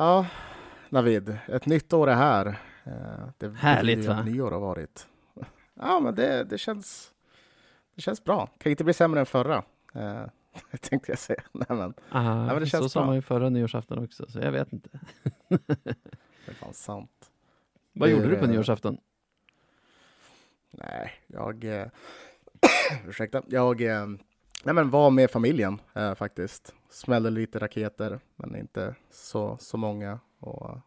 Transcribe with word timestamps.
Ja, 0.00 0.26
Navid, 0.88 1.38
ett 1.46 1.66
nytt 1.66 1.92
år 1.92 2.08
är 2.10 2.14
här. 2.14 2.46
Eh, 2.84 3.28
det 3.38 3.48
Härligt 3.56 4.04
va? 4.06 4.22
Nyår 4.22 4.50
har 4.50 4.60
varit. 4.60 5.08
Ja, 5.74 6.00
men 6.00 6.14
det, 6.14 6.44
det, 6.44 6.58
känns, 6.58 7.12
det 7.94 8.02
känns 8.02 8.24
bra. 8.24 8.48
Kan 8.58 8.70
inte 8.70 8.84
bli 8.84 8.92
sämre 8.92 9.20
än 9.20 9.26
förra. 9.26 9.62
Eh, 9.94 10.22
tänkte 10.80 11.12
jag 11.12 11.18
säga. 11.18 11.42
Nej, 11.52 11.66
men, 11.68 11.94
Aha, 12.12 12.34
nej, 12.34 12.46
men 12.46 12.60
det 12.60 12.66
känns 12.66 12.84
så 12.84 12.88
sa 12.88 13.06
man 13.06 13.14
ju 13.14 13.22
förra 13.22 13.48
nyårsafton 13.48 14.04
också, 14.04 14.26
så 14.30 14.38
jag 14.38 14.52
vet 14.52 14.72
inte. 14.72 14.88
Det 15.48 16.50
är 16.50 16.54
fan 16.54 16.74
sant. 16.74 17.30
Vad 17.92 18.08
Det- 18.08 18.12
gjorde 18.12 18.28
du 18.28 18.36
på 18.36 18.46
nyårsafton? 18.46 18.98
Nej, 20.70 21.12
jag... 21.26 21.64
Eh, 21.64 21.86
ursäkta. 23.08 23.42
Jag 23.46 23.80
eh, 23.80 24.06
nej, 24.64 24.74
men 24.74 24.90
var 24.90 25.10
med 25.10 25.30
familjen 25.30 25.80
eh, 25.94 26.14
faktiskt. 26.14 26.74
Smällde 26.90 27.30
lite 27.30 27.58
raketer, 27.58 28.20
men 28.36 28.56
inte 28.56 28.94
så, 29.10 29.56
så 29.60 29.76
många. 29.76 30.20
Och 30.38 30.78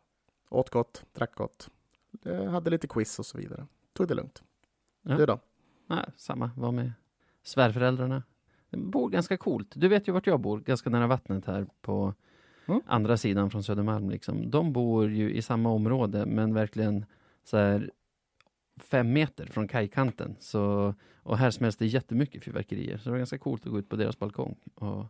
åt 0.49 0.69
gott, 0.69 1.05
drack 1.13 1.35
gott. 1.35 1.69
Eh, 2.25 2.45
hade 2.45 2.69
lite 2.69 2.87
quiz 2.87 3.19
och 3.19 3.25
så 3.25 3.37
vidare. 3.37 3.67
Tog 3.93 4.07
det 4.07 4.13
lugnt. 4.15 4.43
Ja. 5.01 5.17
Du 5.17 5.25
då? 5.25 5.39
Nej, 5.87 6.05
samma, 6.17 6.51
var 6.57 6.71
med 6.71 6.91
svärföräldrarna. 7.43 8.23
Bor 8.69 9.09
ganska 9.09 9.37
coolt. 9.37 9.71
Du 9.75 9.87
vet 9.87 10.07
ju 10.07 10.11
vart 10.11 10.27
jag 10.27 10.39
bor, 10.39 10.59
ganska 10.59 10.89
nära 10.89 11.07
vattnet 11.07 11.45
här 11.45 11.67
på 11.81 12.13
Mm. 12.65 12.81
andra 12.85 13.17
sidan 13.17 13.49
från 13.49 13.63
Södermalm. 13.63 14.09
Liksom. 14.09 14.51
De 14.51 14.73
bor 14.73 15.09
ju 15.09 15.33
i 15.33 15.41
samma 15.41 15.69
område, 15.69 16.25
men 16.25 16.53
verkligen 16.53 17.05
så 17.43 17.57
här 17.57 17.91
fem 18.77 19.13
meter 19.13 19.45
från 19.45 19.67
kajkanten. 19.67 20.35
Så, 20.39 20.93
och 21.23 21.37
här 21.37 21.51
smälls 21.51 21.77
det 21.77 21.85
jättemycket 21.85 22.43
fyrverkerier, 22.43 22.97
så 22.97 23.03
det 23.03 23.09
var 23.11 23.17
ganska 23.17 23.37
coolt 23.37 23.65
att 23.65 23.71
gå 23.71 23.79
ut 23.79 23.89
på 23.89 23.95
deras 23.95 24.19
balkong 24.19 24.55
och, 24.75 25.05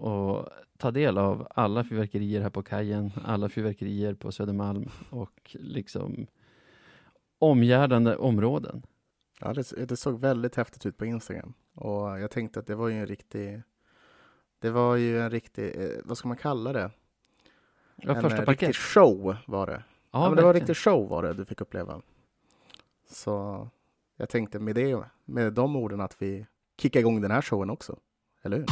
och 0.00 0.48
ta 0.78 0.90
del 0.90 1.18
av 1.18 1.46
alla 1.50 1.84
fyrverkerier 1.84 2.40
här 2.40 2.50
på 2.50 2.62
kajen, 2.62 3.12
alla 3.24 3.48
fyrverkerier 3.48 4.14
på 4.14 4.32
Södermalm 4.32 4.90
och 5.10 5.56
liksom 5.60 6.26
omgärdande 7.38 8.16
områden. 8.16 8.82
Ja, 9.40 9.52
det, 9.52 9.86
det 9.88 9.96
såg 9.96 10.20
väldigt 10.20 10.56
häftigt 10.56 10.86
ut 10.86 10.96
på 10.96 11.04
Instagram. 11.04 11.54
Och 11.74 12.20
jag 12.20 12.30
tänkte 12.30 12.60
att 12.60 12.66
det 12.66 12.74
var 12.74 12.88
ju 12.88 12.98
en 12.98 13.06
riktig... 13.06 13.62
Det 14.58 14.70
var 14.70 14.96
ju 14.96 15.20
en 15.20 15.30
riktig, 15.30 15.76
eh, 15.76 15.90
vad 16.04 16.18
ska 16.18 16.28
man 16.28 16.36
kalla 16.36 16.72
det? 16.72 16.90
Ja, 17.96 18.14
en 18.14 18.22
första 18.22 18.38
eh, 18.38 18.44
parkett. 18.44 18.68
riktig 18.68 18.76
show 18.76 19.36
var 19.46 19.66
det. 19.66 19.82
Ja, 20.10 20.28
men 20.28 20.36
det 20.36 20.42
var 20.42 20.54
en 20.54 20.60
riktig 20.60 20.76
show 20.76 21.08
var 21.08 21.22
det 21.22 21.34
du 21.34 21.44
fick 21.44 21.60
uppleva. 21.60 22.02
Så 23.10 23.68
jag 24.16 24.28
tänkte 24.28 24.58
med 24.58 24.74
det, 24.74 25.04
med 25.24 25.52
de 25.52 25.76
orden 25.76 26.00
att 26.00 26.22
vi 26.22 26.46
kickar 26.78 27.00
igång 27.00 27.20
den 27.20 27.30
här 27.30 27.42
showen 27.42 27.70
också. 27.70 27.98
Eller 28.42 28.56
hur? 28.56 28.66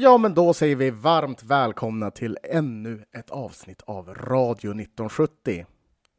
Ja, 0.00 0.18
men 0.18 0.34
då 0.34 0.54
säger 0.54 0.76
vi 0.76 0.90
varmt 0.90 1.42
välkomna 1.42 2.10
till 2.10 2.38
ännu 2.42 3.04
ett 3.12 3.30
avsnitt 3.30 3.82
av 3.82 4.14
Radio 4.14 4.70
1970. 4.70 5.66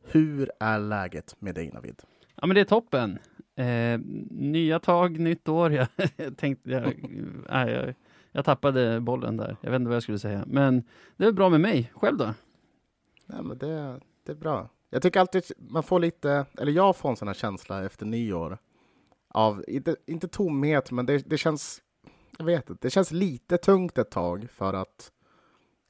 Hur 0.03 0.51
är 0.59 0.79
läget 0.79 1.35
med 1.39 1.55
dig 1.55 1.71
Navid? 1.73 2.01
Ja, 2.35 2.47
men 2.47 2.55
det 2.55 2.61
är 2.61 2.65
toppen. 2.65 3.19
Eh, 3.55 3.99
nya 4.31 4.79
tag, 4.79 5.19
nytt 5.19 5.49
år. 5.49 5.71
Jag 6.17 6.37
tänkte, 6.37 6.69
jag, 6.69 6.93
nej, 7.49 7.71
jag, 7.71 7.93
jag 8.31 8.45
tappade 8.45 8.99
bollen 8.99 9.37
där. 9.37 9.57
Jag 9.61 9.71
vet 9.71 9.79
inte 9.79 9.89
vad 9.89 9.95
jag 9.95 10.03
skulle 10.03 10.19
säga. 10.19 10.43
Men 10.47 10.83
det 11.17 11.25
är 11.25 11.31
bra 11.31 11.49
med 11.49 11.61
mig. 11.61 11.91
Själv 11.95 12.17
då? 12.17 12.33
Nej, 13.25 13.43
men 13.43 13.57
det, 13.57 13.99
det 14.25 14.31
är 14.31 14.35
bra. 14.35 14.69
Jag 14.89 15.01
tycker 15.01 15.19
alltid 15.19 15.43
man 15.57 15.83
får 15.83 15.99
lite, 15.99 16.45
eller 16.57 16.71
jag 16.71 16.95
får 16.95 17.09
en 17.09 17.15
sån 17.15 17.27
här 17.27 17.35
känsla 17.35 17.85
efter 17.85 18.05
nyår 18.05 18.57
av, 19.29 19.63
inte, 19.67 19.95
inte 20.05 20.27
tomhet, 20.27 20.91
men 20.91 21.05
det, 21.05 21.29
det 21.29 21.37
känns, 21.37 21.81
jag 22.39 22.45
vet 22.45 22.69
inte, 22.69 22.87
det 22.87 22.89
känns 22.89 23.11
lite 23.11 23.57
tungt 23.57 23.97
ett 23.97 24.11
tag 24.11 24.47
för 24.51 24.73
att 24.73 25.11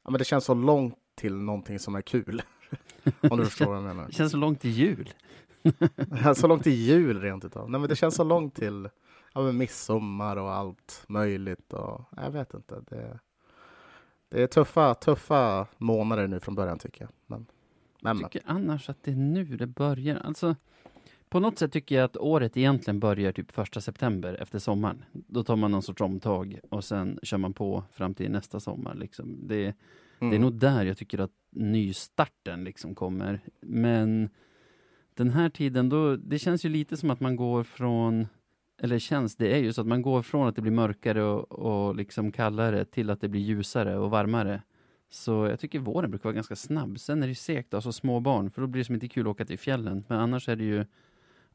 ja, 0.04 0.12
men 0.12 0.20
det 0.20 0.26
känns 0.26 0.46
så 0.46 0.54
långt 0.54 0.96
till 1.16 1.36
någonting 1.36 1.80
som 1.80 1.96
är 1.96 2.02
kul. 2.02 2.42
Om 3.30 3.38
du 3.38 3.46
förstår 3.46 3.66
vad 3.66 3.76
jag 3.76 3.84
menar. 3.84 4.06
Det 4.08 4.14
känns 4.14 4.32
så 4.32 4.38
långt 4.38 4.62
till 4.62 4.72
jul. 4.72 5.14
så 6.36 6.48
långt 6.48 6.64
till 6.64 6.74
jul 6.74 7.22
rent 7.22 7.46
utav. 7.46 7.70
Nej, 7.70 7.80
men 7.80 7.90
det 7.90 7.96
känns 7.96 8.16
så 8.16 8.24
långt 8.24 8.56
till 8.56 8.90
ja, 9.34 9.42
men 9.42 9.58
midsommar 9.58 10.38
och 10.38 10.52
allt 10.52 11.04
möjligt. 11.08 11.74
Och, 11.74 12.02
jag 12.18 12.32
vet 12.32 12.54
inte. 12.54 12.82
Det, 12.90 13.20
det 14.30 14.44
är 14.44 14.48
tuffa, 14.48 14.94
tuffa 14.94 15.68
månader 15.78 16.28
nu 16.28 16.40
från 16.40 16.56
början 16.56 16.80
tycker 16.80 17.02
jag. 17.02 17.10
Men, 17.26 17.46
men, 18.02 18.20
Jag 18.20 18.32
tycker 18.32 18.50
annars 18.50 18.90
att 18.90 19.04
det 19.04 19.12
är 19.12 19.16
nu 19.16 19.44
det 19.44 19.68
börjar. 19.68 20.18
Alltså, 20.18 20.56
på 21.30 21.40
något 21.40 21.60
sätt 21.60 21.72
tycker 21.72 21.96
jag 21.96 22.04
att 22.06 22.18
året 22.18 22.58
egentligen 22.58 23.00
börjar 23.00 23.32
typ 23.32 23.52
första 23.52 23.82
september 23.82 24.34
efter 24.42 24.60
sommaren. 24.60 25.04
Då 25.12 25.44
tar 25.44 25.56
man 25.56 25.72
någon 25.72 25.82
sorts 25.84 26.02
omtag 26.02 26.60
och 26.70 26.84
sen 26.84 27.20
kör 27.24 27.38
man 27.38 27.54
på 27.54 27.84
fram 27.94 28.14
till 28.14 28.32
nästa 28.32 28.60
sommar. 28.60 28.96
Liksom. 28.96 29.48
Det, 29.48 29.56
Det 30.20 30.26
är 30.26 30.28
Mm. 30.28 30.42
nog 30.42 30.54
där 30.54 30.86
jag 30.86 30.98
tycker 30.98 31.20
att 31.20 31.32
nystarten 31.52 32.64
liksom 32.64 32.96
kommer. 32.96 33.40
Men 33.62 34.30
den 35.14 35.30
här 35.30 35.50
tiden, 35.50 35.90
då, 35.90 36.16
det 36.16 36.40
känns 36.40 36.66
ju 36.66 36.70
lite 36.70 36.98
som 36.98 37.10
att 37.10 37.20
man 37.20 37.36
går 37.36 37.64
från, 37.64 38.28
eller 38.82 39.00
känns, 39.00 39.36
det 39.36 39.54
är 39.54 39.58
ju 39.60 39.74
så 39.74 39.82
att 39.82 39.88
man 39.88 40.02
går 40.02 40.22
från 40.22 40.48
att 40.48 40.56
det 40.56 40.62
blir 40.62 40.72
mörkare 40.72 41.24
och, 41.24 41.52
och 41.52 41.96
liksom 41.96 42.32
kallare 42.32 42.86
till 42.86 43.10
att 43.10 43.22
det 43.22 43.28
blir 43.30 43.42
ljusare 43.42 43.98
och 43.98 44.10
varmare. 44.10 44.62
Så 45.10 45.32
jag 45.32 45.60
tycker 45.60 45.80
våren 45.80 46.10
brukar 46.12 46.24
vara 46.24 46.36
ganska 46.36 46.56
snabb. 46.56 47.00
Sen 47.00 47.18
är 47.24 47.28
det 47.28 47.32
ju 47.32 47.36
segt, 47.36 47.74
alltså 47.74 47.92
små 47.92 48.20
barn, 48.20 48.52
för 48.52 48.62
då 48.62 48.68
blir 48.68 48.80
det 48.82 48.86
som 48.86 48.96
inte 48.96 49.08
kul 49.08 49.28
att 49.28 49.32
åka 49.32 49.46
till 49.46 49.60
fjällen. 49.60 50.04
Men 50.08 50.20
annars 50.20 50.50
är 50.50 50.56
det 50.56 50.64
ju 50.64 50.86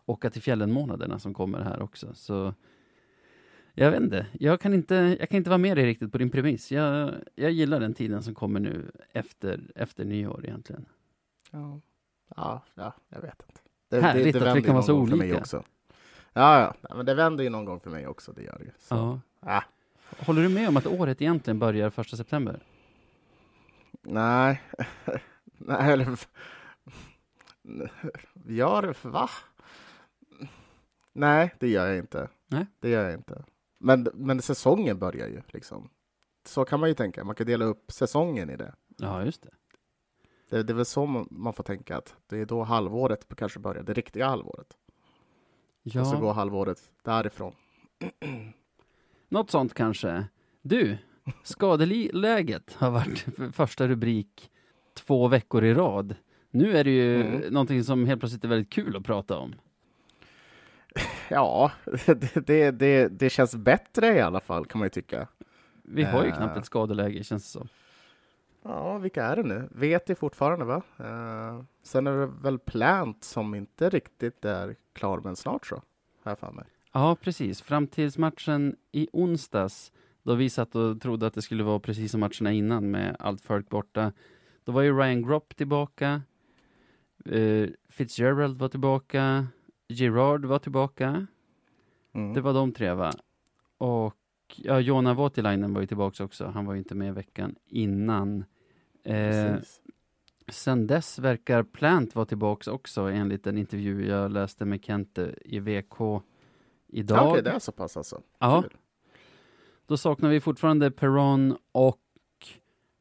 åka 0.07 0.31
till 0.31 0.43
fjällen-månaderna 0.43 1.19
som 1.19 1.35
kommer 1.35 1.61
här 1.61 1.83
också. 1.83 2.15
Så 2.15 2.55
jag 3.75 3.91
vet 3.91 4.01
inte, 4.01 4.27
jag 4.33 4.61
kan 4.61 4.75
inte, 4.75 5.17
jag 5.21 5.29
kan 5.29 5.37
inte 5.37 5.51
vara 5.51 5.59
med 5.59 5.77
dig 5.77 5.87
riktigt 5.87 6.13
på 6.13 6.19
din 6.19 6.31
premiss. 6.31 6.73
Jag, 6.73 7.15
jag 7.35 7.51
gillar 7.51 7.81
den 7.81 7.95
tiden 7.95 8.23
som 8.23 8.35
kommer 8.35 8.61
nu 8.61 8.91
efter, 9.13 9.61
efter 9.75 10.05
nyår 10.05 10.45
egentligen. 10.45 10.87
Ja. 11.51 11.81
Ja, 12.37 12.63
ja, 12.75 12.93
jag 13.09 13.21
vet 13.21 13.43
inte. 13.49 13.61
Det, 13.89 14.01
Härligt 14.01 14.37
att 14.37 14.57
vi 14.57 14.63
kan 14.63 14.75
vara 14.75 14.85
så 14.85 14.95
olika. 14.95 15.39
Också. 15.39 15.65
Ja, 16.33 16.75
ja, 16.81 16.95
men 16.97 17.07
det 17.07 17.15
vänder 17.15 17.45
ju 17.45 17.51
någon 17.51 17.65
gång 17.65 17.81
för 17.81 17.91
mig 17.91 18.07
också, 18.07 18.33
det 18.33 18.43
gör 18.43 18.59
det. 18.59 18.73
Så, 18.79 18.95
Ja. 18.95 19.21
ja. 19.41 19.65
Håller 20.19 20.43
du 20.43 20.49
med 20.49 20.69
om 20.69 20.77
att 20.77 20.87
året 20.87 21.23
egentligen 21.23 21.59
börjar 21.59 21.91
första 21.91 22.17
september? 22.17 22.61
Nej, 24.03 24.63
nej, 25.59 25.93
eller... 25.93 26.19
Gör 28.47 28.83
det? 28.83 29.05
Va? 29.05 29.31
Nej, 31.15 31.55
det 31.61 31.69
gör 31.69 31.87
jag 31.87 31.99
inte. 31.99 32.29
Nej. 32.47 32.67
Det 32.81 32.89
gör 32.89 33.05
jag 33.05 33.15
inte. 33.15 33.45
Men, 33.79 34.09
men 34.15 34.43
säsongen 34.43 34.99
börjar 34.99 35.29
ju 35.29 35.43
liksom. 35.49 35.89
Så 36.47 36.65
kan 36.65 36.81
man 36.81 36.89
ju 36.89 36.95
tänka. 36.95 37.25
Man 37.25 37.35
kan 37.35 37.47
dela 37.47 37.65
upp 37.65 37.93
säsongen 37.93 38.51
i 38.51 38.57
det. 38.57 38.75
Ja, 38.97 39.25
just 39.25 39.43
det. 39.43 39.51
Det, 40.51 40.63
det 40.63 40.73
är 40.73 40.75
väl 40.75 40.85
så 40.85 41.07
man- 41.31 41.53
får 41.53 41.65
tänka 41.65 41.97
att 41.97 42.15
det 42.27 42.39
är 42.39 42.47
då 42.47 42.63
halvåret 42.63 43.27
kanske 43.37 43.59
börjar, 43.59 43.83
det 43.83 43.93
riktiga 43.93 44.27
halvåret. 44.29 44.77
Och 45.85 45.93
så 45.93 45.99
Ja, 45.99 46.19
går 46.21 46.33
halvåret 46.33 46.91
därifrån. 47.03 47.55
något 49.29 49.51
sånt 49.51 49.75
kanske. 49.75 50.25
Du, 50.63 50.97
skadeläget 51.43 52.73
har 52.75 52.91
varit 52.91 53.19
för 53.19 53.51
första 53.53 53.89
rubrik 53.89 54.51
två 54.95 55.29
veckor 55.29 55.65
i 55.65 55.75
rad. 55.75 56.15
Nu 56.51 56.77
är 56.77 56.85
det 56.85 56.91
ju 56.91 57.23
Mm. 57.23 57.53
någonting 57.53 57.85
som 57.85 58.07
helt 58.07 58.21
plötsligt 58.21 58.45
är 58.45 58.49
väldigt 58.49 58.71
kul 58.73 58.97
att 58.97 59.05
prata 59.05 59.39
om. 59.39 59.55
Ja, 61.31 61.73
det, 62.07 62.47
det, 62.47 62.71
det, 62.71 63.09
det 63.09 63.31
känns 63.31 63.57
bättre 63.57 64.07
i 64.17 64.21
alla 64.21 64.41
fall 64.41 64.67
kan 64.67 64.79
man 64.79 64.87
ju 64.87 64.91
tycka. 64.91 65.29
Vi 65.83 66.03
har 66.03 66.23
ju 66.25 66.29
Eh. 66.31 66.37
knappt 66.37 66.57
ett 66.57 66.65
skadeläge, 66.67 67.25
känns 67.25 67.43
det 67.45 67.49
som. 67.59 67.69
Ja, 68.63 68.99
vilka 68.99 69.25
är 69.25 69.37
det 69.37 69.43
nu? 69.43 69.69
Vet 69.71 70.07
det 70.07 70.15
fortfarande 70.15 70.65
va? 70.65 70.83
Eh, 70.99 71.65
sen 71.83 72.07
är 72.07 72.13
det 72.13 72.27
väl 72.27 72.59
Plant 72.59 73.25
som 73.25 73.55
inte 73.55 73.89
riktigt 73.91 74.45
är 74.45 74.77
klar, 74.93 75.21
men 75.25 75.37
snart 75.37 75.67
så. 75.67 75.75
Har 76.23 76.31
jag 76.31 76.39
för 76.39 76.53
mig. 76.53 76.65
Ja, 76.93 77.17
precis. 77.21 77.63
Fram 77.63 77.87
tills 77.87 78.19
matchen 78.19 78.77
i 78.93 79.09
onsdags, 79.13 79.93
då 80.23 80.35
vi 80.35 80.51
satt 80.51 80.75
och 80.75 81.01
trodde 81.01 81.27
att 81.27 81.35
det 81.35 81.43
skulle 81.43 81.63
vara 81.65 81.79
precis 81.81 82.11
som 82.11 82.21
matcherna 82.21 82.53
innan 82.53 82.91
med 82.91 83.17
allt 83.19 83.41
folk 83.41 83.69
borta. 83.69 84.13
Då 84.65 84.73
var 84.73 84.83
ju 84.83 84.99
Ryan 84.99 85.23
Gropp 85.23 85.57
tillbaka. 85.57 86.23
Eh, 87.25 87.69
Fitzgerald 87.89 88.59
var 88.59 88.69
tillbaka. 88.69 89.47
Gerard 89.89 90.45
var 90.45 90.59
tillbaka. 90.59 91.27
Mm. 92.13 92.33
Det 92.35 92.41
var 92.41 92.55
de 92.55 92.73
tre 92.73 92.93
va? 92.95 93.13
Och 93.79 94.17
ja, 94.57 94.81
Jona 94.81 95.15
Voutilainen 95.15 95.75
var 95.75 95.81
ju 95.81 95.87
tillbaka 95.87 96.25
också. 96.25 96.47
Han 96.47 96.67
var 96.67 96.73
ju 96.75 96.79
inte 96.79 96.95
med 96.95 97.15
veckan 97.15 97.55
innan. 97.67 98.45
Eh, 99.05 99.57
sen 100.49 100.87
dess 100.87 101.19
verkar 101.19 101.63
Plant 101.63 102.15
vara 102.15 102.27
tillbaka 102.27 102.73
också 102.73 103.03
enligt 103.03 103.47
en 103.47 103.59
intervju 103.59 104.07
jag 104.09 104.31
läste 104.33 104.65
med 104.65 104.85
Kente 104.85 105.35
i 105.45 105.59
VK 105.61 106.23
idag. 106.89 107.19
Ja, 107.19 107.31
Okej, 107.31 107.43
det 107.43 107.51
är 107.51 107.59
så 107.59 107.73
pass 107.73 107.97
alltså. 107.97 108.21
Ja. 108.39 108.63
Kul. 108.63 108.77
Då 109.87 109.97
saknar 109.97 110.31
vi 110.31 110.41
fortfarande 110.41 110.91
Perron 110.91 111.57
och 111.73 112.01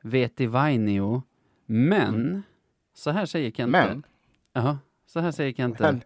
Vetivainio. 0.02 1.24
Men, 1.66 2.16
Mm. 2.16 2.42
så 2.94 3.12
här 3.12 3.26
säger 3.26 3.52
Kente. 3.52 3.72
Men, 3.72 4.04
Ja, 4.54 4.78
så 5.06 5.20
här 5.20 5.32
säger 5.32 5.54
Kente. 5.54 5.84
men 5.84 6.02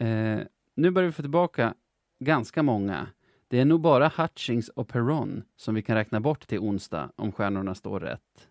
Eh, 0.00 0.38
nu 0.74 0.90
börjar 0.90 1.06
vi 1.06 1.12
få 1.12 1.22
tillbaka 1.22 1.74
ganska 2.18 2.62
många. 2.62 3.06
Det 3.48 3.60
är 3.60 3.64
nog 3.64 3.80
bara 3.80 4.12
Hutchings 4.16 4.68
och 4.68 4.88
Perron 4.88 5.42
som 5.56 5.74
vi 5.74 5.82
kan 5.82 5.96
räkna 5.96 6.20
bort 6.20 6.46
till 6.46 6.58
onsdag 6.58 7.10
om 7.16 7.32
stjärnorna 7.32 7.74
står 7.74 8.00
rätt. 8.00 8.48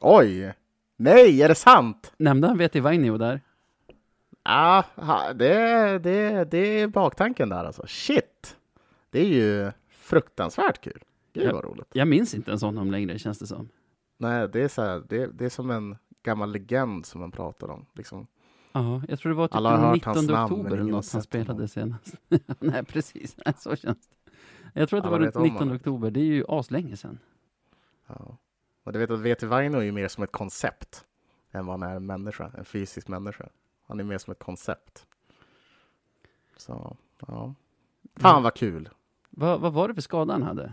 oj! 0.00 0.54
Nej, 0.96 1.42
är 1.42 1.48
det 1.48 1.54
sant? 1.54 2.12
Nämnde 2.16 2.48
han 2.48 2.58
Vetivainio 2.58 3.16
där? 3.18 3.40
Ja, 4.42 4.84
ha- 4.94 5.32
det, 5.32 5.98
det, 5.98 6.44
det 6.50 6.58
är 6.80 6.86
baktanken 6.88 7.48
där 7.48 7.64
alltså. 7.64 7.84
Shit! 7.86 8.56
Det 9.10 9.20
är 9.20 9.26
ju 9.28 9.72
fruktansvärt 9.90 10.80
kul. 10.80 11.02
Gud 11.32 11.52
vad 11.52 11.64
roligt. 11.64 11.88
Jag 11.92 12.08
minns 12.08 12.34
inte 12.34 12.52
en 12.52 12.58
sån 12.58 12.78
om 12.78 12.90
längre, 12.90 13.18
känns 13.18 13.38
det 13.38 13.46
som. 13.46 13.68
Nej, 14.18 14.48
det 14.48 14.60
är 14.62 14.68
så 14.68 14.82
här, 14.82 15.02
det, 15.08 15.26
det 15.26 15.44
är 15.44 15.48
som 15.48 15.70
en 15.70 15.96
gammal 16.22 16.52
legend 16.52 17.06
som 17.06 17.20
man 17.20 17.30
pratar 17.30 17.70
om. 17.70 17.86
Liksom. 17.94 18.26
Ja, 18.76 19.02
jag 19.08 19.18
tror 19.18 19.30
det 19.30 19.36
var 19.36 19.48
typ 19.48 19.56
Alla 19.56 19.70
har 19.70 19.76
den 19.76 19.86
hört 19.86 19.94
19 19.94 20.14
hans 20.14 20.28
namn, 20.28 20.52
oktober 20.52 20.76
eller 20.76 20.90
något 20.90 21.12
han 21.12 21.22
spelade 21.22 21.68
senast. 21.68 22.16
Nej, 22.60 22.84
precis. 22.84 23.36
Nej, 23.44 23.54
så 23.58 23.76
känns 23.76 24.08
det. 24.08 24.30
Jag 24.80 24.88
tror 24.88 24.98
att 24.98 25.04
det 25.04 25.08
Alla 25.08 25.18
var 25.18 25.24
runt 25.24 25.36
om 25.36 25.42
19 25.42 25.58
honom. 25.58 25.76
oktober. 25.76 26.10
Det 26.10 26.20
är 26.20 26.24
ju 26.24 26.44
aslänge 26.48 26.96
sedan. 26.96 27.18
Ja. 28.06 28.36
Och 28.84 28.92
du 28.92 28.98
vet 28.98 29.10
att 29.10 29.20
VT 29.20 29.42
Vaino 29.42 29.78
är 29.78 29.82
ju 29.82 29.92
mer 29.92 30.08
som 30.08 30.24
ett 30.24 30.32
koncept 30.32 31.04
än 31.52 31.66
vad 31.66 31.80
han 31.80 31.90
är 31.90 31.96
en 31.96 32.06
människa, 32.06 32.50
en 32.58 32.64
fysisk 32.64 33.08
människa. 33.08 33.48
Han 33.86 34.00
är 34.00 34.04
mer 34.04 34.18
som 34.18 34.30
ett 34.32 34.38
koncept. 34.38 35.06
Så, 36.56 36.96
ja. 37.26 37.54
Fan 38.16 38.42
vad 38.42 38.54
kul! 38.54 38.88
Vad, 39.30 39.60
vad 39.60 39.72
var 39.72 39.88
det 39.88 39.94
för 39.94 40.02
skada 40.02 40.32
han 40.32 40.42
hade? 40.42 40.72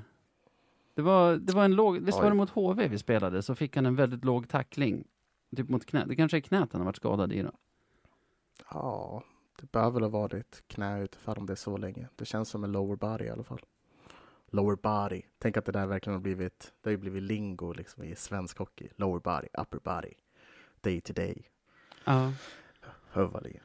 Det 0.95 1.01
var, 1.01 1.35
det 1.35 1.53
var 1.53 1.65
en 1.65 1.75
låg, 1.75 1.97
visst 1.97 2.17
var 2.17 2.29
det 2.29 2.35
mot 2.35 2.49
HV 2.49 2.87
vi 2.87 2.97
spelade, 2.97 3.41
så 3.41 3.55
fick 3.55 3.75
han 3.75 3.85
en 3.85 3.95
väldigt 3.95 4.25
låg 4.25 4.49
tackling. 4.49 5.03
Typ 5.55 5.69
mot 5.69 5.85
knät. 5.85 6.07
Det 6.07 6.15
kanske 6.15 6.37
är 6.37 6.41
knät 6.41 6.69
han 6.71 6.81
har 6.81 6.85
varit 6.85 6.95
skadad 6.95 7.33
i 7.33 7.41
då. 7.41 7.51
Ja, 8.69 9.23
det 9.61 9.71
behöver 9.71 9.93
väl 9.93 10.03
ha 10.03 10.09
varit 10.09 10.63
knä 10.67 10.95
ungefär 10.95 11.39
om 11.39 11.45
det 11.45 11.53
är 11.53 11.55
så 11.55 11.77
länge. 11.77 12.09
Det 12.15 12.25
känns 12.25 12.49
som 12.49 12.63
en 12.63 12.71
lower 12.71 12.95
body 12.95 13.25
i 13.25 13.29
alla 13.29 13.43
fall. 13.43 13.61
Lower 14.51 14.75
body. 14.75 15.21
Tänk 15.37 15.57
att 15.57 15.65
det 15.65 15.71
där 15.71 15.87
verkligen 15.87 16.15
har 16.15 16.21
blivit, 16.21 16.73
det 16.81 16.89
har 16.89 16.91
ju 16.91 16.97
blivit 16.97 17.23
lingo 17.23 17.73
liksom 17.73 18.03
i 18.03 18.15
svensk 18.15 18.57
hockey. 18.57 18.89
Lower 18.95 19.19
body, 19.19 19.47
upper 19.57 19.79
body. 19.79 20.13
Day 20.81 21.01
to 21.01 21.13
day. 21.13 21.45
Ja. 22.05 22.33
Hövaliga. 23.09 23.61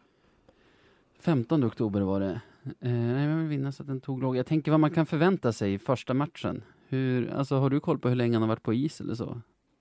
15 1.21 1.65
oktober 1.65 2.01
var 2.01 2.21
det. 2.21 2.41
Eh, 2.81 3.23
jag 3.23 3.37
vill 3.37 3.47
minnas 3.47 3.81
att 3.81 3.87
den 3.87 4.01
tog 4.01 4.23
låg. 4.23 4.37
Jag 4.37 4.47
tänker 4.47 4.71
vad 4.71 4.81
man 4.81 4.91
kan 4.91 5.07
förvänta 5.07 5.53
sig 5.53 5.75
i 5.75 5.79
första 5.79 6.15
matchen. 6.15 6.65
Hur, 6.89 7.31
alltså, 7.31 7.57
har 7.57 7.71
du 7.71 7.81
koll 7.81 7.99
på 7.99 8.09
hur 8.09 8.17
länge 8.17 8.35
han 8.35 8.43
har 8.43 8.49
varit 8.49 8.63
på 8.63 8.75
is 8.75 9.01
eller 9.01 9.15
så? 9.15 9.41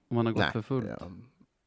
Om 0.10 0.18
han 0.18 0.26
har 0.26 0.34
gått 0.34 0.40
Nej, 0.40 0.52
för 0.52 0.62
fullt? 0.62 0.88
Ja, 1.00 1.12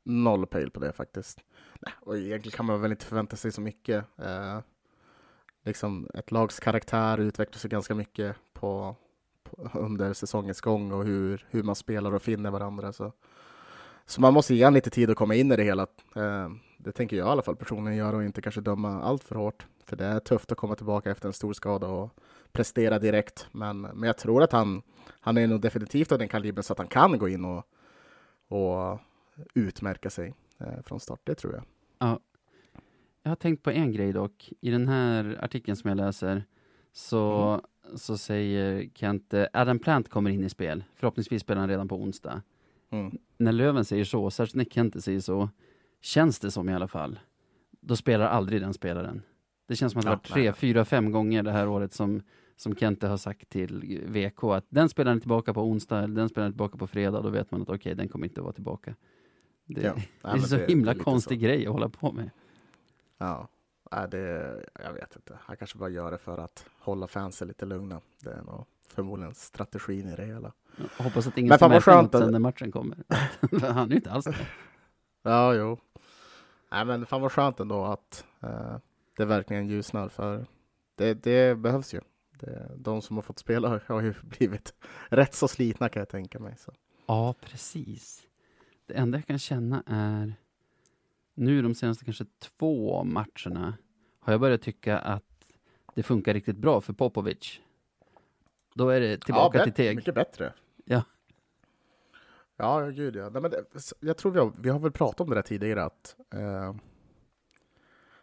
noll 0.05 0.46
pejl 0.46 0.70
på 0.70 0.81
det 0.81 0.93
faktiskt. 0.93 1.44
Nej, 1.81 1.94
och 2.00 2.17
egentligen 2.17 2.56
kan 2.56 2.67
man 2.67 2.81
väl 2.81 2.91
inte 2.91 3.06
förvänta 3.06 3.37
sig 3.37 3.53
så 3.53 3.61
mycket. 3.61 4.05
Eh, 4.19 4.61
liksom 5.65 6.09
ett 6.15 6.31
lags 6.31 6.61
karaktär 6.61 7.19
utvecklas 7.19 7.65
ju 7.65 7.69
ganska 7.69 7.94
mycket 7.94 8.37
på, 8.53 8.97
på, 9.43 9.71
under 9.79 10.12
säsongens 10.12 10.61
gång 10.61 10.93
och 10.93 11.05
hur, 11.05 11.47
hur 11.50 11.62
man 11.62 11.75
spelar 11.75 12.15
och 12.15 12.23
finner 12.23 12.50
varandra. 12.50 12.93
Så, 12.93 13.12
så 14.06 14.21
man 14.21 14.35
måste 14.35 14.55
ge 14.55 14.65
han 14.65 14.75
lite 14.75 14.91
tid 14.91 15.11
att 15.11 15.17
komma 15.17 15.35
in 15.35 15.53
i 15.53 15.56
det 15.56 15.65
hela. 15.65 15.82
Eh, 16.17 16.49
det 16.79 16.93
tänker 16.93 17.17
jag 17.17 17.27
i 17.27 17.31
alla 17.31 17.43
fall 17.43 17.56
personligen 17.56 17.99
göra 17.99 18.17
och 18.17 18.25
inte 18.25 18.43
kanske 18.43 18.61
döma 18.61 19.03
allt 19.03 19.25
för 19.25 19.35
hårt. 19.35 19.67
För 19.85 19.97
det 19.97 20.05
är 20.05 20.21
tufft 20.21 20.53
att 20.53 20.59
komma 20.59 20.75
tillbaka 20.75 21.11
efter 21.11 21.27
en 21.27 21.32
stor 21.32 21.53
skada 21.53 21.87
och 21.87 22.11
prestera 22.53 22.99
direkt. 22.99 23.47
Men, 23.53 23.81
men 23.81 24.03
jag 24.03 24.19
tror 24.19 24.43
att 24.43 24.53
han, 24.53 24.82
han 25.21 25.37
är 25.37 25.47
nog 25.47 25.61
definitivt 25.61 26.12
av 26.12 26.19
den 26.19 26.29
kalibern 26.29 26.62
så 26.62 26.73
att 26.73 26.79
han 26.79 26.88
kan 26.88 27.19
gå 27.19 27.29
in 27.29 27.44
och, 27.44 27.65
och 28.49 29.00
utmärka 29.55 30.11
sig 30.11 30.35
från 30.84 31.00
start. 31.00 31.20
Det 31.24 31.34
tror 31.34 31.54
jag. 31.98 32.18
Jag 33.22 33.30
har 33.30 33.36
tänkt 33.36 33.62
på 33.62 33.70
en 33.70 33.92
grej 33.92 34.12
dock. 34.12 34.52
I 34.60 34.70
den 34.70 34.88
här 34.88 35.38
artikeln 35.42 35.76
som 35.76 35.88
jag 35.88 35.96
läser 35.96 36.44
så, 36.92 37.32
Mm. 37.84 37.98
så 37.98 38.18
säger 38.18 38.88
Kent, 38.94 39.34
eh, 39.34 39.46
Adam 39.52 39.78
Plant 39.78 40.08
kommer 40.08 40.30
in 40.30 40.44
i 40.44 40.48
spel. 40.48 40.84
Förhoppningsvis 40.94 41.42
spelar 41.42 41.60
han 41.60 41.68
redan 41.68 41.88
på 41.88 41.96
onsdag. 41.96 42.42
Mm. 42.90 43.18
När 43.36 43.52
Löven 43.52 43.84
säger 43.84 44.04
så, 44.04 44.30
särskilt 44.30 44.54
när 44.54 44.64
Kente 44.64 45.00
säger 45.00 45.20
så, 45.20 45.48
känns 46.00 46.38
det 46.38 46.50
som 46.50 46.68
i 46.68 46.74
alla 46.74 46.88
fall. 46.88 47.18
Då 47.80 47.96
spelar 47.96 48.26
aldrig 48.26 48.60
den 48.60 48.74
spelaren. 48.74 49.22
Det 49.66 49.76
känns 49.76 49.92
som 49.92 49.98
att 49.98 50.04
det 50.04 50.10
Ja, 50.10 50.14
varit 50.16 50.26
tre, 50.26 50.42
nej. 50.42 50.52
fyra, 50.52 50.84
fem 50.84 51.12
gånger 51.12 51.42
det 51.42 51.52
här 51.52 51.68
året 51.68 51.92
som, 51.92 52.22
som 52.56 52.76
Kente 52.76 53.06
har 53.06 53.16
sagt 53.16 53.48
till 53.48 54.02
VK 54.08 54.44
att 54.44 54.66
den 54.68 54.88
spelaren 54.88 55.16
är 55.16 55.20
tillbaka 55.20 55.54
på 55.54 55.62
onsdag, 55.62 55.98
eller 56.02 56.14
den 56.14 56.28
spelaren 56.28 56.48
är 56.48 56.52
tillbaka 56.52 56.78
på 56.78 56.86
fredag, 56.86 57.22
då 57.22 57.30
vet 57.30 57.50
man 57.50 57.62
att 57.62 57.68
okej, 57.68 57.94
den 57.94 58.08
kommer 58.08 58.26
inte 58.26 58.40
att 58.40 58.44
vara 58.44 58.52
tillbaka. 58.54 58.94
Det, 59.75 59.82
Ja. 59.82 59.94
det 60.22 60.28
är 60.28 60.32
men 60.32 60.43
så 60.43 60.56
det- 60.56 60.67
himla 60.69 60.94
konstig 60.94 61.38
så. 61.38 61.44
grej 61.44 61.67
att 61.67 61.72
hålla 61.72 61.88
på 61.88 62.12
med. 62.12 62.31
Ja, 63.19 63.49
Nej, 63.93 64.08
det, 64.11 64.64
jag 64.84 64.93
vet 64.93 65.17
inte. 65.17 65.38
Han 65.43 65.56
kanske 65.56 65.78
bara 65.78 65.88
gör 65.88 66.11
det 66.11 66.19
för 66.19 66.38
att 66.38 66.67
hålla 66.78 67.06
fansen 67.06 67.49
lite 67.49 67.67
lugna. 67.67 68.00
Det 68.22 68.31
är 68.31 68.43
nog 68.43 68.64
förmodligen 68.88 69.34
strategin 69.34 70.08
i 70.08 70.17
det 70.17 70.25
hela. 70.26 70.52
Jag 70.99 71.05
hoppas 71.05 71.26
att 71.26 71.38
ingen 71.38 71.49
Men 71.61 71.70
något 71.70 72.14
att- 72.14 72.20
sen 72.20 72.32
när 72.32 72.38
matchen 72.38 72.72
kommer. 72.72 72.99
Han 73.72 73.87
är 73.87 73.90
ju 73.90 73.94
inte 73.96 74.11
alls 74.11 74.25
det. 74.25 74.37
Ja, 75.22 75.55
jo. 75.55 75.78
Nej, 76.72 76.84
men 76.84 77.06
fan 77.06 77.20
vad 77.20 77.32
skönt 77.32 77.61
ändå 77.61 77.84
att 77.84 78.25
eh, 78.43 78.76
det 79.17 79.25
verkligen 79.25 79.67
ljusnar 79.69 80.08
för 80.08 80.46
det, 80.94 81.14
det 81.14 81.58
behövs 81.58 81.94
ju. 81.94 82.00
Det, 82.32 82.70
de 82.76 83.02
som 83.02 83.17
har 83.17 83.22
fått 83.22 83.38
spela 83.38 83.81
har 83.87 84.00
ju 84.00 84.14
blivit 84.22 84.75
rätt 85.08 85.34
så 85.34 85.49
slitna 85.49 85.88
kan 85.88 86.00
jag 86.00 86.08
tänka 86.08 86.38
mig. 86.38 86.55
Så. 86.58 86.72
Ja, 87.06 87.34
precis. 87.40 88.22
Det 88.90 88.96
enda 88.96 89.19
jag 89.19 89.26
kan 89.26 89.38
känna 89.38 89.82
är 89.87 90.34
nu 91.34 91.62
de 91.62 91.75
senaste 91.75 92.04
kanske 92.04 92.25
två 92.38 93.04
matcherna 93.04 93.75
har 94.20 94.32
jag 94.32 94.40
börjat 94.40 94.62
tycka 94.62 94.98
att 94.98 95.54
det 95.94 96.03
funkar 96.03 96.34
riktigt 96.34 96.56
bra 96.56 96.81
för 96.81 96.93
Popovic. 96.93 97.60
Då 98.74 98.88
är 98.88 99.00
det 99.00 99.19
tillbaka 99.19 99.58
ja, 99.58 99.65
till 99.65 99.72
Teg. 99.72 99.96
Mycket 99.96 100.15
bättre. 100.15 100.53
Ja. 100.84 101.03
Ja, 102.56 102.81
gud 102.81 103.17
ja. 103.17 103.31
Nej, 103.31 103.43
men 103.43 103.50
det, 103.50 103.65
jag 104.00 104.17
tror 104.17 104.32
vi 104.32 104.38
har, 104.38 104.53
vi 104.58 104.69
har 104.70 104.79
väl 104.79 104.93
pratat 104.93 105.20
om 105.20 105.29
det 105.29 105.34
där 105.34 105.43
tidigare 105.43 105.84
att 105.84 106.17
eh, 106.34 106.74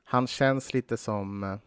han 0.04 0.28
känns 0.28 0.74
lite 0.74 0.98
som 0.98 1.44
eh, 1.44 1.58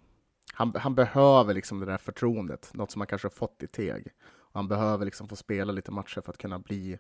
han, 0.54 0.75
han 0.76 0.94
behöver 0.94 1.54
liksom 1.54 1.80
det 1.80 1.86
där 1.86 1.98
förtroendet, 1.98 2.70
något 2.75 2.90
som 2.90 3.00
han 3.00 3.06
kanske 3.06 3.26
har 3.26 3.32
fått 3.32 3.62
i 3.62 3.66
Teg. 3.66 4.12
Han 4.52 4.68
behöver 4.68 5.04
liksom 5.04 5.28
få 5.28 5.36
spela 5.36 5.72
lite 5.72 5.90
matcher 5.90 6.20
för 6.20 6.32
att 6.32 6.38
kunna 6.38 6.58
bli 6.58 6.98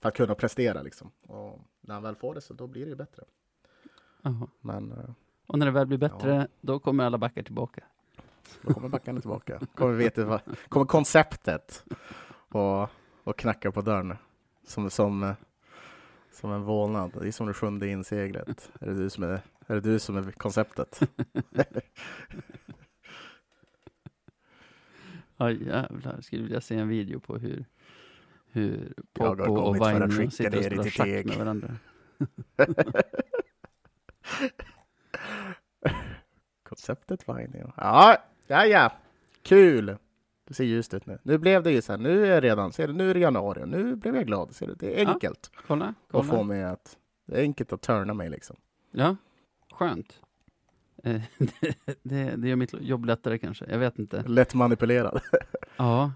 för 0.00 0.08
att 0.08 0.16
kunna 0.16 0.34
prestera 0.34 0.82
liksom. 0.82 1.10
Och 1.26 1.60
när 1.80 1.94
han 1.94 2.02
väl 2.02 2.16
får 2.16 2.34
det 2.34 2.40
så 2.40 2.54
då 2.54 2.66
blir 2.66 2.84
det 2.84 2.88
ju 2.90 2.96
bättre. 2.96 3.24
Men 4.60 4.92
eh, 4.92 5.10
Och 5.46 5.58
när 5.58 5.66
det 5.66 5.72
väl 5.72 5.86
blir 5.86 5.98
bättre, 5.98 6.48
då 6.60 6.78
kommer 6.78 7.04
alla 7.04 7.18
backar 7.18 7.42
tillbaka. 7.42 7.84
då 8.62 8.74
kommer 8.74 8.88
backarna 8.88 9.20
tillbaka. 9.20 9.60
Kommer, 9.74 9.94
veta 9.94 10.40
kommer 10.68 10.86
konceptet 10.86 11.84
och, 12.48 12.88
och 13.24 13.38
knackar 13.38 13.70
på 13.70 13.80
dörren 13.80 14.16
som, 14.66 14.90
som, 14.90 15.34
som 16.32 16.52
en 16.52 16.62
vålnad. 16.62 17.12
Det 17.20 17.28
är 17.28 17.32
som 17.32 17.46
det 17.46 17.54
sjunde 17.54 17.88
inseglet. 17.88 18.70
Är 18.80 18.86
det 18.86 18.94
du 18.94 19.10
som 19.10 19.24
är, 19.24 19.40
är, 19.66 19.74
det 19.74 19.80
du 19.80 19.98
som 19.98 20.16
är 20.16 20.32
konceptet? 20.32 21.00
Ja 25.40 25.50
jävlar, 25.50 26.20
skulle 26.20 26.42
vilja 26.42 26.60
se 26.60 26.76
en 26.76 26.88
video 26.88 27.20
på 27.20 27.38
hur, 27.38 27.64
hur 28.52 28.92
Popo 29.12 29.52
och 29.52 29.76
Vainio 29.76 30.30
sitter 30.30 30.58
och 30.58 30.64
spelar 30.64 30.84
schack 30.84 31.24
med 31.24 31.36
varandra. 31.38 31.76
Konceptet 36.68 37.28
Vainio. 37.28 37.72
Ja, 37.76 38.16
ja, 38.46 38.66
ja. 38.66 38.92
Kul! 39.42 39.96
Det 40.44 40.54
ser 40.54 40.64
ljust 40.64 40.94
ut 40.94 41.06
nu. 41.06 41.18
Nu 41.22 41.38
blev 41.38 41.62
det 41.62 41.70
ju 41.72 41.82
så 41.82 41.92
här, 41.92 41.98
nu 41.98 42.26
är 42.26 42.30
jag 42.34 42.44
redan, 42.44 42.72
ser 42.72 42.86
du, 42.88 42.92
nu 42.94 43.10
är 43.10 43.14
det 43.14 43.20
januari, 43.20 43.66
nu 43.66 43.96
blev 43.96 44.16
jag 44.16 44.26
glad. 44.26 44.54
Ser 44.54 44.66
du? 44.66 44.74
Det 44.74 45.00
är 45.00 45.04
Ja, 45.04 45.12
enkelt 45.12 45.50
Kolla, 45.66 45.94
att 46.10 46.26
få 46.26 46.30
kolla. 46.30 46.42
mig 46.42 46.64
att, 46.64 46.96
det 47.26 47.36
är 47.38 47.40
enkelt 47.42 47.72
att 47.72 47.80
turna 47.82 48.14
mig 48.14 48.30
liksom. 48.30 48.56
Ja, 48.90 49.16
skönt. 49.72 50.20
Eh, 51.04 51.20
det, 51.38 51.74
det, 52.02 52.36
det 52.36 52.48
gör 52.48 52.56
mitt 52.56 52.72
jobb 52.80 53.04
lättare 53.04 53.38
kanske, 53.38 53.64
jag 53.70 53.78
vet 53.78 53.98
inte. 53.98 54.22
Lätt 54.22 54.54
manipulerad. 54.54 55.20
Ja. 55.76 56.12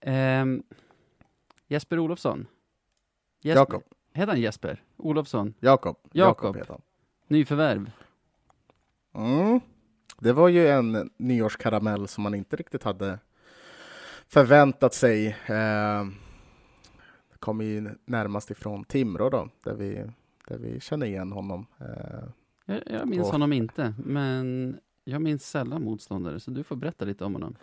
Ehm, 0.00 0.62
Jesper 1.68 1.98
Olofsson. 1.98 2.46
Jesper, 3.40 3.60
Jakob, 3.60 3.82
Heter 4.12 4.32
han 4.32 4.40
Jesper? 4.40 4.82
Olofsson? 4.96 5.54
Jakob, 5.60 5.96
Jakob. 6.12 6.56
heter 6.56 6.72
han. 6.72 6.82
Nyförvärv? 7.26 7.90
Mm. 9.14 9.60
Det 10.18 10.32
var 10.32 10.48
ju 10.48 10.68
en 10.68 11.10
nyårskaramell 11.16 12.08
som 12.08 12.22
man 12.22 12.34
inte 12.34 12.56
riktigt 12.56 12.82
hade 12.82 13.18
förväntat 14.26 14.94
sig. 14.94 15.26
Eh, 15.46 16.06
kommer 17.38 17.64
ju 17.64 17.90
närmast 18.04 18.50
ifrån 18.50 18.84
Timrå 18.84 19.30
då, 19.30 19.48
där 19.64 19.74
vi, 19.74 20.04
där 20.48 20.58
vi 20.58 20.80
känner 20.80 21.06
igen 21.06 21.32
honom. 21.32 21.66
Eh, 21.80 21.86
Jag, 22.64 22.82
jag 22.86 23.08
minns 23.08 23.26
Och- 23.26 23.32
honom 23.32 23.52
inte, 23.52 23.94
men 24.04 24.78
jag 25.04 25.22
minns 25.22 25.46
sällan 25.50 25.84
motståndare, 25.84 26.40
så 26.40 26.50
du 26.50 26.64
får 26.64 26.76
berätta 26.76 27.04
lite 27.04 27.24
om 27.24 27.32
honom. 27.32 27.56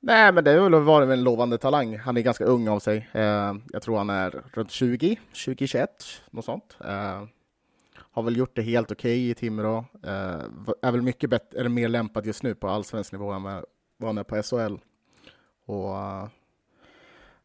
Nej, 0.00 0.32
men 0.32 0.44
det 0.44 0.50
har 0.50 0.70
väl 0.70 0.82
varit 0.82 1.08
en 1.08 1.24
lovande 1.24 1.58
talang. 1.58 1.98
Han 1.98 2.16
är 2.16 2.20
ganska 2.20 2.44
ung 2.44 2.68
av 2.68 2.78
sig. 2.78 3.08
Eh, 3.12 3.54
jag 3.72 3.82
tror 3.82 3.98
han 3.98 4.10
är 4.10 4.42
runt 4.52 4.70
20, 4.70 5.18
20-21, 5.32 5.86
något 6.30 6.44
sånt. 6.44 6.76
Eh, 6.84 7.24
har 7.96 8.22
väl 8.22 8.36
gjort 8.36 8.56
det 8.56 8.62
helt 8.62 8.92
okej 8.92 9.30
i 9.30 9.34
Timrå. 9.34 9.84
Eh, 10.02 10.42
är 10.82 10.92
väl 10.92 11.02
mycket 11.02 11.30
bättre, 11.30 11.58
eller 11.58 11.70
mer 11.70 11.88
lämpad 11.88 12.26
just 12.26 12.42
nu 12.42 12.54
på 12.54 12.68
allsvensk 12.68 13.12
nivå 13.12 13.30
än 13.32 13.42
vad 13.42 13.64
vad 13.98 14.08
han 14.08 14.18
är 14.18 14.24
på 14.24 14.42
SHL. 14.42 14.78
Och 15.64 15.96
eh, 15.96 16.28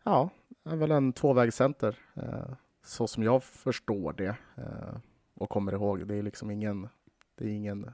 ja, 0.04 0.30
är 0.64 0.76
väl 0.76 0.92
en 0.92 1.14
tvåvägscenter, 1.14 2.00
eh, 2.14 2.54
så 2.84 3.08
som 3.08 3.24
jag 3.24 3.44
förstår 3.44 4.14
det 4.14 4.36
eh, 4.56 4.98
och 5.34 5.50
kommer 5.50 5.72
ihåg. 5.72 6.08
Det 6.08 6.16
är 6.16 6.24
liksom 6.24 6.52
ingen, 6.52 6.90
det 7.36 7.46
är 7.46 7.50
ingen 7.50 7.92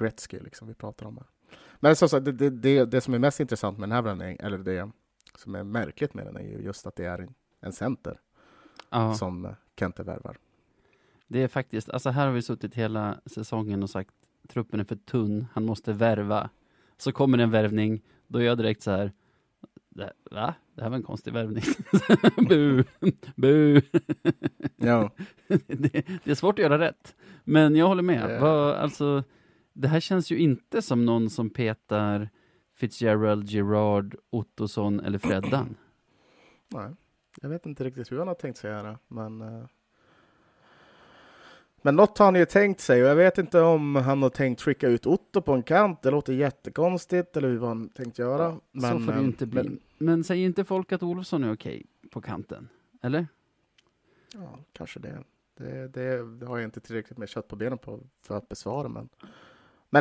Gretzky 0.00 0.38
liksom 0.40 0.68
vi 0.68 0.74
pratar 0.74 1.06
om 1.06 1.16
här. 1.16 1.26
Men 1.80 1.96
som 1.96 2.08
sagt, 2.08 2.24
det, 2.24 2.32
det, 2.32 2.50
det, 2.50 2.84
det 2.84 3.00
som 3.00 3.14
är 3.14 3.18
mest 3.18 3.40
intressant 3.40 3.78
med 3.78 3.88
den 3.88 3.92
här 3.94 4.02
värvningen, 4.02 4.38
eller 4.40 4.58
det 4.58 4.90
som 5.34 5.54
är 5.54 5.64
märkligt 5.64 6.14
med 6.14 6.26
den, 6.26 6.36
är 6.36 6.40
ju 6.40 6.58
just 6.62 6.86
att 6.86 6.96
det 6.96 7.04
är 7.04 7.18
en, 7.18 7.34
en 7.60 7.72
center 7.72 8.20
Ja, 8.90 9.14
som 9.14 9.54
Kente 9.78 10.02
värvar. 10.02 10.36
det 11.28 11.42
är 11.42 11.48
faktiskt, 11.48 11.90
alltså 11.90 12.10
här 12.10 12.26
har 12.26 12.32
vi 12.32 12.42
suttit 12.42 12.74
hela 12.74 13.20
säsongen 13.26 13.82
och 13.82 13.90
sagt 13.90 14.14
truppen 14.48 14.80
är 14.80 14.84
för 14.84 14.96
tunn, 14.96 15.46
han 15.52 15.64
måste 15.64 15.92
värva. 15.92 16.50
Så 16.96 17.12
kommer 17.12 17.38
en 17.38 17.50
värvning, 17.50 18.02
då 18.26 18.38
är 18.38 18.42
jag 18.42 18.58
direkt 18.58 18.82
så 18.82 18.90
här, 18.90 19.12
"Det- 19.90 20.12
va? 20.30 20.54
Det 20.74 20.82
här 20.82 20.88
var 20.90 20.96
en 20.96 21.02
konstig 21.02 21.32
värvning. 21.32 21.62
bu, 22.48 22.84
bu. 23.36 23.80
Ja, 24.76 25.10
det, 25.66 26.06
det 26.24 26.30
är 26.30 26.34
svårt 26.34 26.58
att 26.58 26.62
göra 26.62 26.78
rätt. 26.78 27.14
Men 27.44 27.76
jag 27.76 27.86
håller 27.86 28.02
med. 28.02 28.30
Ja. 28.30 28.40
Vad, 28.40 28.74
alltså, 28.74 29.24
det 29.76 29.88
här 29.88 30.00
känns 30.00 30.30
ju 30.30 30.38
inte 30.38 30.82
som 30.82 31.06
någon 31.06 31.30
som 31.30 31.50
petar 31.50 32.28
Fitzgerald, 32.74 33.48
Gerard, 33.48 34.16
Ottosson 34.30 35.00
eller 35.00 35.18
Freddan. 35.18 35.76
nej. 36.68 36.90
Jag 37.40 37.48
vet 37.48 37.66
inte 37.66 37.84
riktigt 37.84 38.12
hur 38.12 38.18
han 38.18 38.28
har 38.28 38.34
tänkt 38.34 38.56
sig 38.56 38.70
göra, 38.70 38.98
men 39.08 39.40
eh, 39.40 39.64
men 41.82 41.96
något 41.96 42.18
har 42.18 42.24
han 42.24 42.34
ju 42.34 42.44
tänkt 42.44 42.80
sig 42.80 43.02
och 43.02 43.08
jag 43.08 43.16
vet 43.16 43.38
inte 43.38 43.60
om 43.60 43.96
han 43.96 44.22
har 44.22 44.30
tänkt 44.30 44.62
skicka 44.62 44.88
ut 44.88 45.06
Otto 45.06 45.40
på 45.40 45.52
en 45.52 45.62
kant. 45.62 46.02
Det 46.02 46.10
låter 46.10 46.32
jättekonstigt 46.32 47.36
eller 47.36 47.48
hur 47.48 47.66
han 47.66 47.88
tänkt 47.88 48.18
göra. 48.18 48.60
så 48.74 48.80
får 48.80 49.06
det 49.06 49.12
eh, 49.12 49.20
ju 49.20 49.26
inte 49.26 49.46
bli. 49.46 49.62
Men, 49.62 49.80
Men 49.98 50.24
säger 50.24 50.46
inte 50.46 50.64
folk 50.64 50.92
att 50.92 51.02
Olofsson 51.02 51.44
är 51.44 51.52
okej 51.52 51.86
på 52.10 52.20
kanten? 52.20 52.68
Eller? 53.02 53.26
ja, 54.32 54.58
kanske 54.72 55.00
det. 55.00 55.24
Det, 55.56 55.88
det. 55.88 56.38
det 56.38 56.46
har 56.46 56.58
jag 56.58 56.64
inte 56.64 56.80
tillräckligt 56.80 57.18
med 57.18 57.28
kött 57.28 57.48
på 57.48 57.56
benen 57.56 57.78
på 57.78 58.00
för 58.22 58.36
att 58.36 58.48
besvara. 58.48 58.88
Men, 58.88 59.08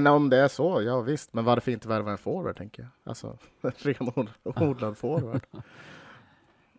men 0.03 0.07
om 0.13 0.29
det 0.29 0.37
är 0.37 0.47
så, 0.47 0.81
ja 0.81 1.01
visst. 1.01 1.33
Men 1.33 1.45
varför 1.45 1.71
inte 1.71 1.87
värva 1.87 2.11
en 2.11 2.17
forward, 2.17 2.57
tänker 2.57 2.81
jag. 2.83 2.89
Alltså, 3.03 3.37
renodlad 3.61 4.97
forward. 4.97 5.41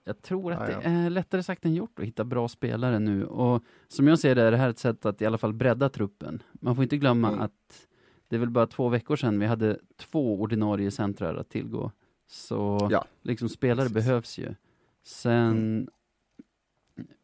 Jag 0.08 0.22
tror 0.22 0.52
att 0.52 0.66
det 0.66 0.88
är 0.88 1.10
lättare 1.10 1.42
sagt 1.42 1.64
än 1.64 1.74
gjort 1.74 1.98
att 1.98 2.04
hitta 2.04 2.24
bra 2.24 2.48
spelare 2.48 2.98
nu. 2.98 3.24
Och 3.26 3.62
som 3.88 4.08
jag 4.08 4.18
ser 4.18 4.34
det 4.34 4.42
är 4.42 4.50
det 4.50 4.56
här 4.56 4.70
ett 4.70 4.78
sätt 4.78 5.06
att 5.06 5.22
i 5.22 5.26
alla 5.26 5.38
fall 5.38 5.52
bredda 5.52 5.88
truppen. 5.88 6.42
Man 6.52 6.74
får 6.74 6.82
inte 6.82 6.96
glömma 6.96 7.28
Mm. 7.28 7.40
att 7.40 7.86
det 8.28 8.36
är 8.36 8.40
väl 8.40 8.50
bara 8.50 8.66
två 8.66 8.88
veckor 8.88 9.16
sedan 9.16 9.38
vi 9.38 9.46
hade 9.46 9.78
två 9.96 10.40
ordinarie 10.40 10.90
centrar 10.90 11.34
att 11.36 11.48
tillgå. 11.48 11.92
Så 12.26 12.88
Ja. 12.90 13.04
liksom 13.22 13.48
spelare 13.48 13.88
Precis. 13.88 13.94
behövs 14.06 14.38
ju. 14.38 14.54
Sen 15.02 15.88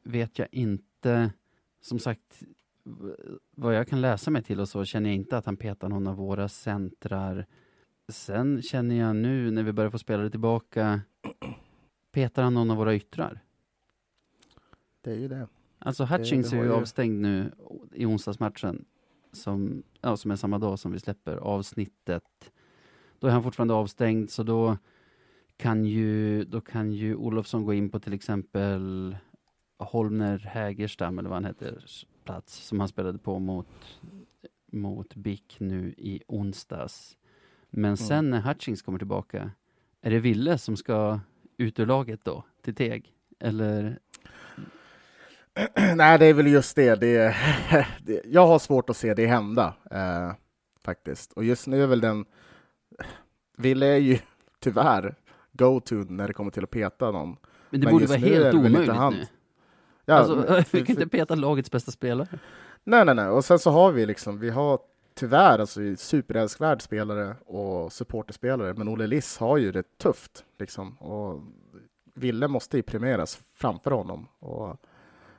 vet 0.03 0.39
jag 0.39 0.49
inte, 0.53 1.33
som 1.81 1.99
sagt, 1.99 2.43
vad 3.57 3.75
jag 3.75 3.89
kan 3.89 4.01
läsa 4.01 4.31
mig 4.31 4.43
till 4.43 4.61
och 4.61 4.69
så 4.69 4.85
känner 4.85 5.11
jag 5.11 5.15
inte 5.17 5.37
att 5.37 5.47
han 5.47 5.57
petar 5.57 5.89
någon 5.89 6.07
av 6.07 6.17
våra 6.17 6.49
centrar. 6.49 7.47
Sen 8.09 8.63
känner 8.63 8.95
jag 8.95 9.17
nu 9.17 9.51
när 9.51 9.63
vi 9.63 9.73
börjar 9.73 9.91
få 9.91 9.99
spelare 9.99 10.31
tillbaka, 10.31 11.01
petar 12.13 12.43
han 12.43 12.55
någon 12.55 12.71
av 12.71 12.77
våra 12.77 12.95
yttrar? 12.95 13.41
Det 15.01 15.11
är 15.11 15.17
ju 15.19 15.29
det. 15.29 15.49
Alltså 15.79 16.05
Hutchings 16.05 16.51
det 16.51 16.57
är 16.57 16.63
ju 16.63 16.69
har 16.69 16.75
ju- 16.77 16.81
avstängd 16.81 17.21
nu 17.21 17.53
i 17.93 18.07
onsdagsmatchen, 18.07 18.85
som, 19.33 19.83
ja, 20.01 20.17
som 20.17 20.31
är 20.31 20.37
samma 20.37 20.59
dag 20.59 20.79
som 20.79 20.93
vi 20.93 20.99
släpper 20.99 21.37
avsnittet. 21.37 22.53
Då 23.19 23.27
är 23.27 23.31
han 23.33 23.43
fortfarande 23.43 23.75
avstängd, 23.75 24.31
så 24.31 24.43
då 24.43 24.79
kan 25.57 25.85
ju, 25.85 26.45
då 26.45 26.61
kan 26.61 26.93
ju 26.93 27.15
Olofsson 27.17 27.65
gå 27.65 27.75
in 27.75 27.91
på 27.91 28.01
till 28.01 28.13
exempel 28.13 29.17
Holmner 29.79 30.39
Hägerstam, 30.39 31.19
eller 31.19 31.29
vad 31.29 31.37
han 31.37 31.45
heter, 31.45 31.85
plats 32.25 32.55
som 32.55 32.81
han 32.81 32.89
spelade 32.89 33.19
på 33.19 33.39
mot, 33.39 33.67
mot 34.73 35.15
BIK 35.15 35.57
nu 35.59 35.95
i 35.99 36.23
onsdags. 36.27 37.17
Men 37.71 37.97
sen 37.97 38.31
när 38.31 38.41
Hutchings 38.41 38.83
kommer 38.83 38.99
tillbaka, 38.99 39.51
är 40.01 40.11
det 40.11 40.19
Ville 40.19 40.59
som 40.59 40.77
ska 40.77 41.21
ut 41.57 41.81
ur 41.81 41.87
laget 41.87 42.25
då, 42.25 42.45
till 42.63 42.75
Teg? 42.75 43.15
Eller 43.41 43.99
Nej, 45.97 46.19
det 46.19 46.27
är 46.27 46.35
väl 46.35 46.47
just 46.47 46.77
det. 46.77 47.01
det, 47.01 47.37
det 48.03 48.23
jag 48.25 48.47
har 48.47 48.59
svårt 48.59 48.91
att 48.91 48.97
se 48.97 49.15
det 49.15 49.27
hända, 49.27 49.75
eh, 49.91 50.33
faktiskt. 50.85 51.33
Och 51.33 51.45
just 51.45 51.67
nu 51.67 51.83
är 51.83 51.87
väl 51.87 52.01
den... 52.01 52.25
Ville 53.57 53.87
är 53.87 53.97
ju 53.99 54.19
tyvärr 54.61 55.15
go-to 55.53 55.95
när 55.95 56.29
det 56.29 56.35
kommer 56.35 56.51
till 56.51 56.65
att 56.65 56.71
peta 56.71 57.11
någon. 57.11 57.37
Men 57.71 57.81
det 57.81 57.87
Men 57.87 57.95
borde 57.95 58.07
vara 58.07 58.19
helt 58.19 58.55
omöjligt 58.55 58.95
nu. 59.11 59.27
Ja, 60.05 60.15
alltså, 60.15 60.63
kan 60.73 60.87
inte 60.89 61.09
peta 61.09 61.35
lagets 61.35 61.71
bästa 61.71 61.93
spelare. 61.93 62.29
Nej, 62.85 63.05
nej, 63.05 63.15
nej. 63.15 63.29
Och 63.29 63.45
sen 63.45 63.59
så 63.59 63.71
har 63.71 63.93
vi 63.93 64.07
liksom, 64.07 64.39
vi 64.39 64.51
har 64.51 64.79
tyvärr 65.15 65.59
alltså 65.59 65.81
superälskvärd 65.97 66.83
spelare 66.83 67.37
och 67.47 67.93
supporterspelare, 67.93 68.75
men 68.75 68.89
Olle 68.89 69.07
Liss 69.07 69.39
har 69.39 69.57
ju 69.57 69.73
det 69.73 69.99
tufft 69.99 70.45
liksom. 70.59 70.97
Och 70.97 71.41
Ville 72.15 72.49
måste 72.49 72.77
ju 72.77 72.83
premieras 72.83 73.45
framför 73.55 73.91
honom. 73.91 74.29
Och 74.39 74.77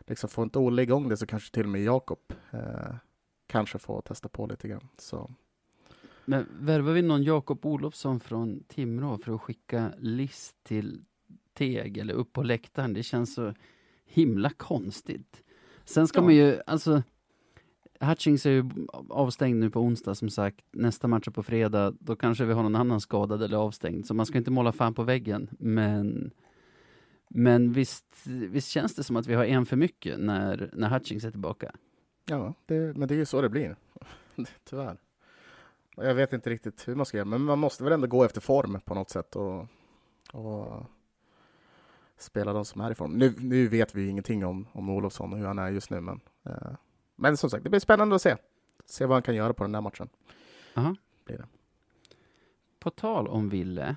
liksom 0.08 0.30
får 0.30 0.44
inte 0.44 0.60
Olle 0.60 0.82
igång 0.82 1.10
det 1.10 1.18
så 1.18 1.26
kanske 1.26 1.54
till 1.54 1.64
och 1.64 1.70
med 1.70 1.84
Jakob 1.84 2.20
eh, 2.52 2.96
kanske 3.48 3.80
får 3.80 4.02
testa 4.02 4.30
på 4.30 4.48
lite 4.48 4.68
grann. 4.68 4.90
Så 4.98 5.32
Men 6.26 6.48
värvar 6.60 6.94
vi 6.94 7.02
någon 7.02 7.24
Jakob 7.24 7.66
Olofsson 7.66 8.20
från 8.20 8.64
Timrå 8.68 9.18
för 9.18 9.36
att 9.36 9.42
skicka 9.42 9.92
list 9.98 10.64
till 10.64 11.02
Teg 11.54 11.98
eller 11.98 12.14
upp 12.14 12.34
på 12.34 12.44
läktaren? 12.44 12.94
Det 12.94 13.04
känns 13.04 13.34
så 13.34 13.54
himla 14.14 14.50
konstigt. 14.50 15.44
Sen 15.86 16.08
ska 16.08 16.20
Ja. 16.20 16.24
man 16.24 16.36
ju, 16.36 16.60
alltså 16.68 17.04
Hutchings 18.00 18.46
är 18.46 18.50
ju 18.52 18.70
avstängd 19.10 19.60
nu 19.60 19.70
på 19.70 19.80
onsdag 19.80 20.16
som 20.16 20.30
sagt. 20.30 20.62
Nästa 20.72 21.08
match 21.08 21.28
är 21.28 21.32
på 21.32 21.44
fredag. 21.44 21.94
Då 22.00 22.16
kanske 22.16 22.46
vi 22.46 22.54
har 22.54 22.64
någon 22.64 22.76
annan 22.76 23.02
skadad 23.02 23.44
eller 23.44 23.58
avstängd. 23.58 24.06
Så 24.06 24.14
man 24.14 24.26
ska 24.26 24.38
inte 24.38 24.52
måla 24.52 24.72
fan 24.72 24.94
på 24.94 25.04
väggen. 25.04 25.50
Men, 25.60 26.32
men 27.30 27.74
visst, 27.74 28.06
visst 28.26 28.68
känns 28.70 28.96
det 28.96 29.04
som 29.04 29.16
att 29.16 29.28
vi 29.28 29.34
har 29.34 29.46
en 29.46 29.66
för 29.66 29.76
mycket 29.78 30.20
när, 30.20 30.70
när 30.74 30.90
Hutchings 30.90 31.24
är 31.24 31.32
tillbaka. 31.32 31.72
ja, 32.26 32.54
det, 32.66 32.98
men 32.98 33.08
det 33.08 33.14
är 33.14 33.18
ju 33.18 33.26
så 33.26 33.42
det 33.42 33.50
blir. 33.50 33.76
tyvärr. 34.64 34.98
Jag 35.96 36.16
vet 36.16 36.34
inte 36.34 36.50
riktigt 36.50 36.88
hur 36.88 36.96
man 36.96 37.06
ska 37.06 37.18
göra, 37.18 37.26
men 37.26 37.42
man 37.44 37.60
måste 37.60 37.84
väl 37.84 37.94
ändå 37.94 38.08
gå 38.08 38.24
efter 38.24 38.42
form 38.42 38.80
på 38.86 38.94
något 38.96 39.10
sätt 39.10 39.36
och, 39.36 39.68
och 40.34 40.84
spela 42.24 42.54
de 42.54 42.66
som 42.66 42.82
är 42.82 42.92
i 42.92 42.96
form. 42.96 43.14
Nu, 43.14 43.34
nu 43.40 43.68
vet 43.68 43.96
vi 43.96 44.02
ju 44.02 44.08
ingenting 44.10 44.46
om, 44.46 44.68
om 44.72 44.90
Olofsson 44.90 45.34
och 45.34 45.40
hur 45.40 45.46
han 45.46 45.60
är 45.60 45.70
just 45.72 45.90
nu, 45.90 46.02
men, 46.02 46.20
eh, 46.46 46.72
men 47.16 47.38
som 47.38 47.50
sagt, 47.50 47.64
det 47.64 47.70
blir 47.70 47.80
spännande 47.80 48.16
att 48.16 48.22
se. 48.22 48.36
Se 48.86 49.06
vad 49.06 49.16
han 49.16 49.22
kan 49.24 49.36
göra 49.36 49.54
på 49.54 49.64
den 49.64 49.76
här 49.76 49.82
matchen. 49.82 50.10
Aha. 50.74 50.96
Blir 51.26 51.38
det. 51.38 51.46
På 52.80 52.90
tal 52.90 53.28
om 53.28 53.50
Ville, 53.50 53.96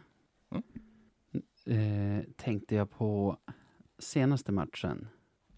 Mm. 0.50 2.18
eh, 2.18 2.24
tänkte 2.36 2.74
jag 2.74 2.90
på 2.90 3.36
senaste 3.98 4.52
matchen. 4.52 5.08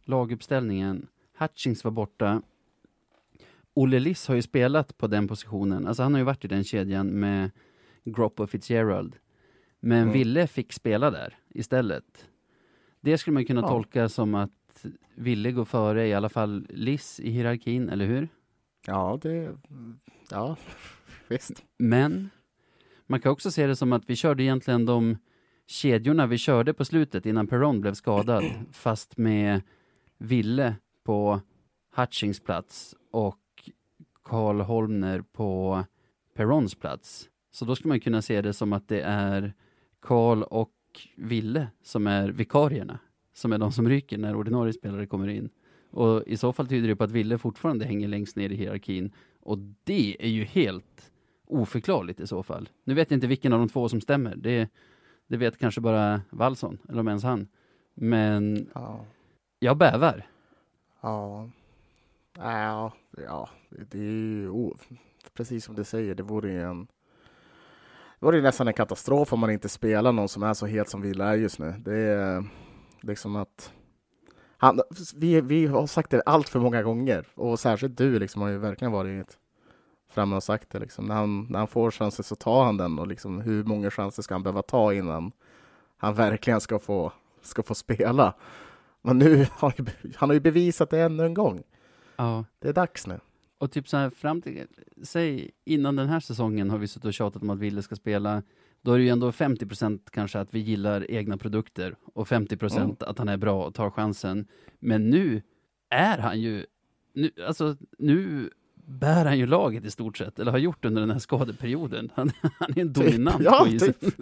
Laguppställningen. 0.05 1.07
Hutchings 1.39 1.85
var 1.85 1.91
borta. 1.91 2.43
Olle 3.75 3.99
Liss 4.01 4.29
har 4.29 4.35
ju 4.35 4.43
spelat 4.43 4.99
på 4.99 5.07
den 5.07 5.29
positionen. 5.29 5.87
Alltså 5.87 6.03
han 6.03 6.15
har 6.15 6.19
ju 6.19 6.25
varit 6.25 6.45
i 6.45 6.49
den 6.49 6.65
kedjan 6.65 7.07
med 7.07 7.51
Gropp 8.05 8.41
och 8.41 8.51
Fitzgerald. 8.51 9.17
Men 9.81 10.03
Mm. 10.03 10.13
Ville 10.13 10.47
fick 10.47 10.73
spela 10.73 11.11
där 11.11 11.39
istället. 11.49 12.27
Det 13.09 13.19
skulle 13.19 13.35
man 13.35 13.45
kunna 13.45 13.61
Ja. 13.61 13.69
tolka 13.69 14.09
som 14.09 14.35
att 14.35 14.87
Ville 15.15 15.53
går 15.53 15.65
före 15.65 16.07
i 16.07 16.15
alla 16.15 16.29
fall 16.29 16.67
Liss 16.71 17.21
i 17.21 17.31
hierarkin, 17.31 17.89
eller 17.89 18.07
hur? 18.07 18.29
Ja, 18.87 19.19
det... 19.23 19.57
Ja, 20.31 20.57
visst. 21.29 21.65
Men 21.79 22.31
man 23.07 23.21
kan 23.21 23.33
också 23.33 23.51
se 23.51 23.67
det 23.67 23.77
som 23.77 23.93
att 23.93 24.11
vi 24.11 24.17
körde 24.17 24.43
egentligen 24.43 24.85
de 24.87 25.17
kedjorna 25.67 26.27
vi 26.27 26.39
körde 26.39 26.75
på 26.75 26.85
slutet 26.85 27.27
innan 27.27 27.47
Perron 27.47 27.81
blev 27.81 27.95
skadad, 27.95 28.45
fast 28.73 29.17
med 29.17 29.63
Ville 30.19 30.75
på 31.05 31.41
Hutchings 31.97 32.41
plats 32.41 32.95
och 33.11 33.41
Karl 34.25 34.61
Holmner 34.61 35.21
på 35.33 35.85
Perrons 36.35 36.75
plats. 36.75 37.29
Så 37.51 37.65
då 37.65 37.77
skulle 37.77 37.89
man 37.89 38.01
kunna 38.01 38.23
se 38.23 38.43
det 38.43 38.53
som 38.53 38.73
att 38.73 38.89
det 38.89 39.01
är 39.01 39.55
Karl 40.01 40.43
och 40.43 40.71
Ville 41.17 41.69
som 41.83 42.07
är 42.07 42.29
vikarierna, 42.29 42.99
som 43.33 43.53
är 43.53 43.59
de 43.59 43.73
som 43.73 43.89
ryker 43.89 44.19
när 44.19 44.37
ordinarie 44.37 44.73
spelare 44.73 45.07
kommer 45.07 45.29
in. 45.29 45.51
Och 45.91 46.23
i 46.27 46.37
så 46.37 46.53
fall 46.53 46.69
tyder 46.69 46.89
det 46.89 46.97
på 46.97 47.05
att 47.05 47.11
Ville 47.11 47.39
fortfarande 47.39 47.85
hänger 47.85 48.09
längst 48.09 48.37
ner 48.37 48.51
i 48.51 48.55
hierarkin. 48.57 49.13
Och 49.41 49.59
det 49.85 50.17
är 50.21 50.29
ju 50.29 50.45
helt 50.45 51.13
oförklarligt 51.47 52.21
i 52.21 52.27
så 52.27 52.43
fall. 52.43 52.69
Nu 52.85 52.95
vet 52.95 53.11
jag 53.11 53.17
inte 53.17 53.27
vilken 53.27 53.53
av 53.53 53.59
de 53.59 53.69
två 53.69 53.89
som 53.89 54.01
stämmer. 54.01 54.37
Det, 54.37 54.69
det 55.27 55.37
vet 55.37 55.59
kanske 55.59 55.81
bara 55.81 56.23
Wallson, 56.31 56.79
eller 56.89 57.01
om 57.01 57.09
ens 57.09 57.23
han. 57.23 57.49
Men 57.95 58.69
Ja. 58.75 59.05
jag 59.59 59.77
bävar. 59.77 60.27
Ja. 61.01 61.51
Ja, 62.37 62.93
ja, 63.17 63.49
det 63.91 63.99
är 63.99 64.03
ju 64.03 64.49
oh, 64.49 64.77
precis 65.35 65.65
som 65.65 65.75
du 65.75 65.85
säger, 65.85 66.15
det 66.15 66.23
vore 66.23 66.53
ju 66.53 66.63
en 66.63 66.87
det 68.21 68.27
vore 68.27 68.37
ju 68.37 68.43
nästan 68.43 68.69
en 68.69 68.75
katastrof 68.75 69.33
om 69.33 69.41
man 69.41 69.51
inte 69.51 69.69
spelar 69.69 70.13
någon 70.13 70.29
som 70.29 70.43
är 70.43 70.55
så 70.55 70.67
het 70.67 70.89
som 70.89 71.01
Villa 71.01 71.33
är 71.33 71.37
just 71.37 71.59
nu. 71.59 71.75
Det 71.79 71.97
är 71.97 72.45
liksom 73.01 73.37
att 73.37 73.73
han, 74.57 74.81
vi, 75.17 75.41
vi 75.41 75.67
har 75.67 75.87
sagt 75.87 76.11
det 76.11 76.23
allt 76.27 76.49
för 76.49 76.61
många 76.61 76.83
gånger 76.83 77.27
och 77.35 77.61
särskilt 77.61 77.99
du 77.99 78.19
liksom 78.19 78.43
har 78.43 78.49
ju 78.49 78.59
verkligen 78.59 78.93
varit 78.93 79.39
framme 80.11 80.37
och 80.37 80.43
sagt 80.43 80.71
det. 80.71 80.79
Liksom. 80.79 81.05
När, 81.05 81.15
han, 81.15 81.47
när 81.51 81.59
han 81.59 81.69
får 81.69 81.91
chansen 81.91 82.25
så 82.25 82.37
tar 82.37 82.65
han 82.65 82.77
den 82.77 82.99
och 82.99 83.07
liksom, 83.07 83.41
hur 83.41 83.65
många 83.65 83.91
chanser 83.91 84.23
ska 84.23 84.35
han 84.35 84.43
behöva 84.43 84.63
ta 84.63 84.95
innan 84.95 85.33
han 85.97 86.15
verkligen 86.15 86.61
ska 86.61 86.79
få, 86.79 87.13
ska 87.43 87.63
få 87.63 87.75
spela? 87.75 88.35
Men 89.03 89.19
nu 89.19 89.47
har 89.53 89.75
han 90.17 90.29
har 90.29 90.35
ju 90.35 90.41
bevisat 90.41 90.91
det 90.91 91.01
ännu 91.01 91.25
en 91.25 91.35
gång. 91.35 91.63
Ja. 92.17 92.45
Det 92.59 92.69
är 92.69 92.73
dags 92.73 93.07
nu. 93.07 93.21
Och 93.59 93.73
typ 93.73 93.89
så 93.89 93.97
här 93.97 94.11
fram 94.11 94.43
till, 94.43 94.67
säg 95.03 95.51
innan 95.65 95.97
den 95.97 96.09
här 96.09 96.21
säsongen 96.21 96.71
har 96.71 96.79
vi 96.79 96.87
suttit 96.89 97.05
och 97.05 97.15
tjatat 97.15 97.43
om 97.43 97.51
att 97.51 97.59
Ville 97.59 97.83
ska 97.83 97.97
spela. 97.97 98.43
Då 98.83 98.93
är 98.93 98.99
det 98.99 99.05
ju 99.05 99.11
ändå 99.11 99.31
50% 99.31 100.01
kanske 100.13 100.41
att 100.41 100.55
vi 100.55 100.59
gillar 100.59 101.11
egna 101.11 101.37
produkter 101.37 101.97
och 102.15 102.29
50 102.29 102.77
Mm. 102.77 102.97
att 103.01 103.19
han 103.19 103.29
är 103.29 103.37
bra 103.37 103.67
och 103.67 103.75
tar 103.75 103.91
chansen. 103.91 104.47
Men 104.79 105.11
nu 105.11 105.43
är 105.91 106.19
han 106.19 106.41
ju, 106.41 106.67
nu, 107.15 107.31
alltså 107.47 107.77
nu 107.99 108.51
bär 108.89 109.25
han 109.25 109.39
ju 109.39 109.47
laget 109.47 109.85
i 109.85 109.91
stort 109.91 110.19
sett, 110.19 110.39
eller 110.39 110.51
har 110.51 110.59
gjort 110.59 110.85
under 110.85 111.01
den 111.01 111.11
här 111.11 111.19
skadeperioden. 111.19 112.13
Han, 112.15 112.31
han 112.59 112.71
är 112.77 112.81
en 112.81 112.93
dominant 112.93 113.43
ja, 113.45 113.65
på 113.65 113.69
isen. 113.69 113.93
typ. 113.93 114.15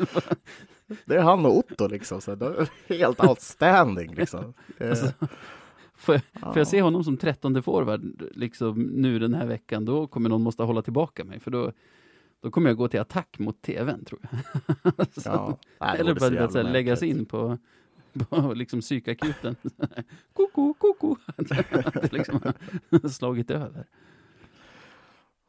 Det 1.05 1.15
är 1.17 1.23
han 1.23 1.47
och 1.47 1.59
Otto 1.59 1.89
liksom. 1.89 2.21
Så 2.21 2.67
helt 2.89 3.25
outstanding 3.29 4.15
liksom. 4.15 4.55
Alltså, 4.81 5.13
Får 5.97 6.15
jag, 6.15 6.23
ja. 6.33 6.53
får 6.53 6.59
jag 6.59 6.67
se 6.67 6.83
honom 6.83 7.05
som 7.05 7.17
trettonde 7.17 7.63
forward 7.63 8.23
liksom 8.35 8.83
nu 8.83 9.19
den 9.19 9.35
här 9.35 9.47
veckan, 9.47 9.85
då 9.85 10.07
kommer 10.07 10.29
någon 10.29 10.43
måste 10.43 10.63
hålla 10.63 10.83
tillbaka 10.83 11.25
mig, 11.25 11.41
för 11.41 11.51
då, 11.51 11.73
då 12.41 12.51
kommer 12.51 12.71
jag 12.71 12.77
gå 12.77 12.89
till 12.89 13.01
attack 13.01 13.39
mot 13.39 13.63
tvn, 13.63 14.05
tror 14.05 14.21
jag. 14.31 15.07
Så- 15.13 15.21
Ja. 15.25 15.59
Nej, 15.81 15.99
Eller 16.01 16.15
bara 16.15 16.51
så 16.51 16.59
här, 16.59 16.73
läggas 16.73 17.03
in 17.03 17.25
på, 17.25 17.59
på 18.29 18.53
liksom 18.55 18.81
psykakuten. 18.81 19.57
koko, 20.33 20.75
koko. 20.75 21.17
Liksom 22.11 22.41
slagit 23.11 23.51
över. 23.51 23.87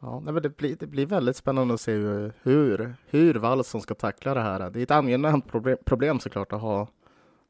Ja, 0.01 0.20
nej, 0.20 0.34
men 0.34 0.44
det, 0.44 0.58
blir, 0.58 0.75
det 0.80 0.88
blir 0.88 1.06
väldigt 1.06 1.36
spännande 1.36 1.74
att 1.74 1.82
se 1.82 1.92
hur, 1.92 2.34
hur, 2.44 2.96
hur 3.10 3.34
Wallson 3.36 3.82
ska 3.82 3.94
tackla 3.94 4.34
det 4.34 4.42
här. 4.42 4.70
Det 4.70 4.80
är 4.80 4.84
ett 4.84 4.92
angenämt 4.92 5.48
problem, 5.48 5.77
problem 5.86 6.20
såklart 6.20 6.54
att 6.54 6.62
ha 6.62 6.88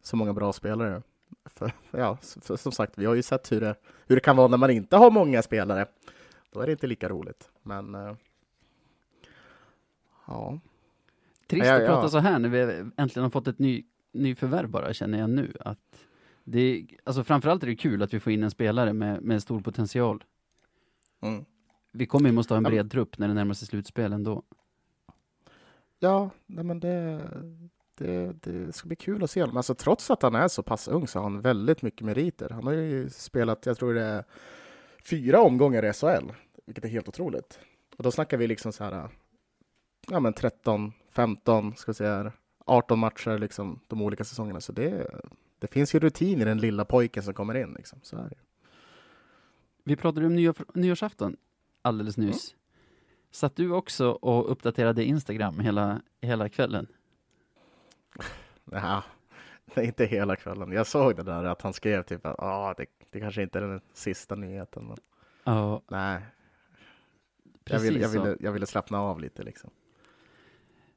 så 0.01 0.15
många 0.15 0.33
bra 0.33 0.53
spelare. 0.53 1.01
För, 1.55 1.71
ja, 1.91 2.17
för, 2.41 2.55
som 2.55 2.71
sagt, 2.71 2.97
vi 2.97 3.05
har 3.05 3.15
ju 3.15 3.21
sett 3.23 3.51
hur 3.51 3.61
det, 3.61 3.75
hur 4.07 4.15
det 4.15 4.21
kan 4.21 4.37
vara 4.37 4.47
när 4.47 4.57
man 4.57 4.69
inte 4.69 4.97
har 4.97 5.11
många 5.11 5.41
spelare. 5.41 5.85
Då 6.51 6.59
är 6.59 6.65
det 6.65 6.71
inte 6.71 6.87
lika 6.87 7.09
roligt. 7.09 7.49
Men 7.63 7.95
eh, 7.95 8.15
ja, 10.27 10.59
Trist 11.47 11.65
Ja, 11.67 11.75
att 11.75 11.81
ja. 11.81 11.87
prata 11.87 12.09
så 12.09 12.17
här 12.17 12.39
när 12.39 12.49
vi 12.49 12.61
äntligen 12.97 13.23
har 13.23 13.29
fått 13.29 13.47
ett 13.47 13.59
ny, 13.59 13.83
ny 14.11 14.35
förvärv 14.35 14.69
bara, 14.69 14.93
känner 14.93 15.19
jag 15.19 15.29
nu. 15.29 15.53
Att 15.59 16.05
det, 16.43 16.87
alltså 17.03 17.23
framförallt 17.23 17.63
är 17.63 17.67
det 17.67 17.75
kul 17.75 18.01
att 18.03 18.13
vi 18.13 18.19
får 18.19 18.33
in 18.33 18.43
en 18.43 18.51
spelare 18.51 18.93
med, 18.93 19.21
med 19.21 19.41
stor 19.41 19.61
potential. 19.61 20.23
mm. 21.21 21.45
Vi 21.91 22.05
kommer 22.05 22.29
ju 22.29 22.35
måste 22.35 22.53
ha 22.53 22.57
en 22.57 22.63
Ja, 22.63 22.69
bred 22.69 22.91
trupp 22.91 23.17
när 23.17 23.27
det 23.27 23.33
närmar 23.33 23.53
sig 23.53 23.67
slutspel 23.67 24.13
ändå. 24.13 24.43
ja 25.99 26.29
nej, 26.45 26.63
men 26.63 26.79
det, 26.79 27.21
det, 27.97 28.33
det 28.43 28.75
ska 28.75 28.87
bli 28.87 28.95
kul 28.95 29.23
att 29.23 29.31
se 29.31 29.41
honom. 29.41 29.57
Alltså, 29.57 29.75
trots 29.75 30.11
att 30.11 30.21
han 30.21 30.35
är 30.35 30.47
så 30.47 30.63
pass 30.63 30.87
ung 30.87 31.07
så 31.07 31.19
har 31.19 31.23
han 31.23 31.41
väldigt 31.41 31.81
mycket 31.81 32.01
meriter. 32.01 32.49
Han 32.49 32.63
har 32.63 32.73
ju 32.73 33.09
spelat, 33.09 33.65
jag 33.65 33.77
tror 33.77 33.93
det 33.93 34.03
är 34.03 34.23
fyra 35.09 35.41
omgångar 35.41 35.85
i 35.85 35.93
SHL, 35.93 36.31
vilket 36.65 36.85
är 36.85 36.89
helt 36.89 37.07
otroligt. 37.07 37.59
Och 37.97 38.03
då 38.03 38.11
snackar 38.11 38.37
vi 38.37 38.47
liksom 38.47 38.73
så 38.73 38.83
här, 38.83 39.09
ja 40.07 40.19
men 40.19 40.33
13, 40.33 40.93
15, 41.11 41.75
ska 41.75 41.91
vi 41.91 41.95
säga, 41.95 42.15
här, 42.15 42.31
18 42.65 42.99
matcher 42.99 43.37
liksom 43.37 43.79
de 43.87 44.01
olika 44.01 44.23
säsongerna. 44.23 44.61
Så 44.61 44.71
det, 44.71 45.07
det 45.59 45.67
finns 45.67 45.95
ju 45.95 45.99
rutin 45.99 46.41
i 46.41 46.45
den 46.45 46.57
lilla 46.57 46.85
pojken 46.85 47.23
som 47.23 47.33
kommer 47.33 47.55
in 47.55 47.73
liksom. 47.73 47.99
Så 48.03 48.17
är 48.17 48.29
det. 48.29 48.37
Vi 49.83 49.95
pratade 49.95 50.25
om 50.25 50.35
nyår, 50.35 50.55
nyårsafton 50.73 51.37
alldeles 51.81 52.17
nyss. 52.17 52.55
Satt 53.31 53.55
du 53.55 53.71
också 53.71 54.09
och 54.09 54.51
uppdaterade 54.51 55.03
Instagram 55.03 55.59
hela, 55.59 56.01
hela 56.21 56.49
kvällen? 56.49 56.87
Är 59.75 59.83
inte 59.83 60.05
hela 60.05 60.35
kvällen. 60.35 60.71
Jag 60.71 60.87
såg 60.87 61.15
det 61.15 61.23
där 61.23 61.43
att 61.43 61.61
han 61.61 61.73
skrev 61.73 62.03
typ 62.03 62.25
att 62.25 62.35
ah, 62.39 62.73
det, 62.77 62.85
det 63.11 63.19
kanske 63.19 63.41
inte 63.41 63.59
är 63.59 63.61
den 63.61 63.81
sista 63.93 64.35
nyheten. 64.35 64.87
Men 64.87 64.97
Ja, 65.47 65.81
nej, 65.87 66.21
jag 67.65 67.79
ville, 67.79 67.99
jag, 67.99 68.09
ville, 68.09 68.37
jag 68.39 68.51
ville 68.51 68.65
slappna 68.65 68.99
av 68.99 69.19
lite 69.19 69.43
liksom. 69.43 69.69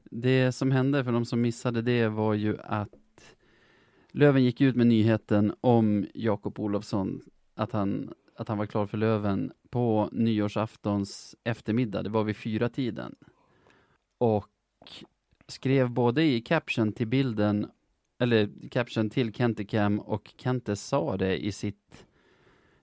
Det 0.05 0.53
som 0.53 0.71
hände 0.71 1.05
för 1.05 1.13
de 1.13 1.25
som 1.25 1.41
missade 1.41 1.83
det 1.83 2.09
var 2.09 2.35
ju 2.35 2.59
att 2.61 3.35
Löven 4.11 4.45
gick 4.45 4.61
ut 4.61 4.77
med 4.77 4.87
nyheten 4.87 5.55
om 5.61 6.07
Jakob 6.15 6.61
Olofsson, 6.61 7.23
att 7.55 7.73
han, 7.73 8.15
att 8.37 8.49
han 8.49 8.59
var 8.59 8.67
klar 8.67 8.87
för 8.87 8.99
Löven 8.99 9.53
på 9.71 10.09
nyårsaftons 10.13 11.37
eftermiddag, 11.45 12.03
det 12.03 12.11
var 12.11 12.25
vid 12.25 12.37
fyra 12.37 12.69
tiden. 12.69 13.15
Och 14.19 14.49
skrev 15.51 15.91
både 15.91 16.23
i 16.25 16.41
caption 16.41 16.93
till 16.93 17.07
bilden, 17.07 17.71
eller 18.19 18.51
caption 18.71 19.11
till 19.11 19.33
Kenticam 19.35 19.99
och 20.01 20.31
Kente 20.37 20.77
sa 20.77 21.17
det 21.17 21.45
i 21.45 21.53
sitt, 21.53 22.05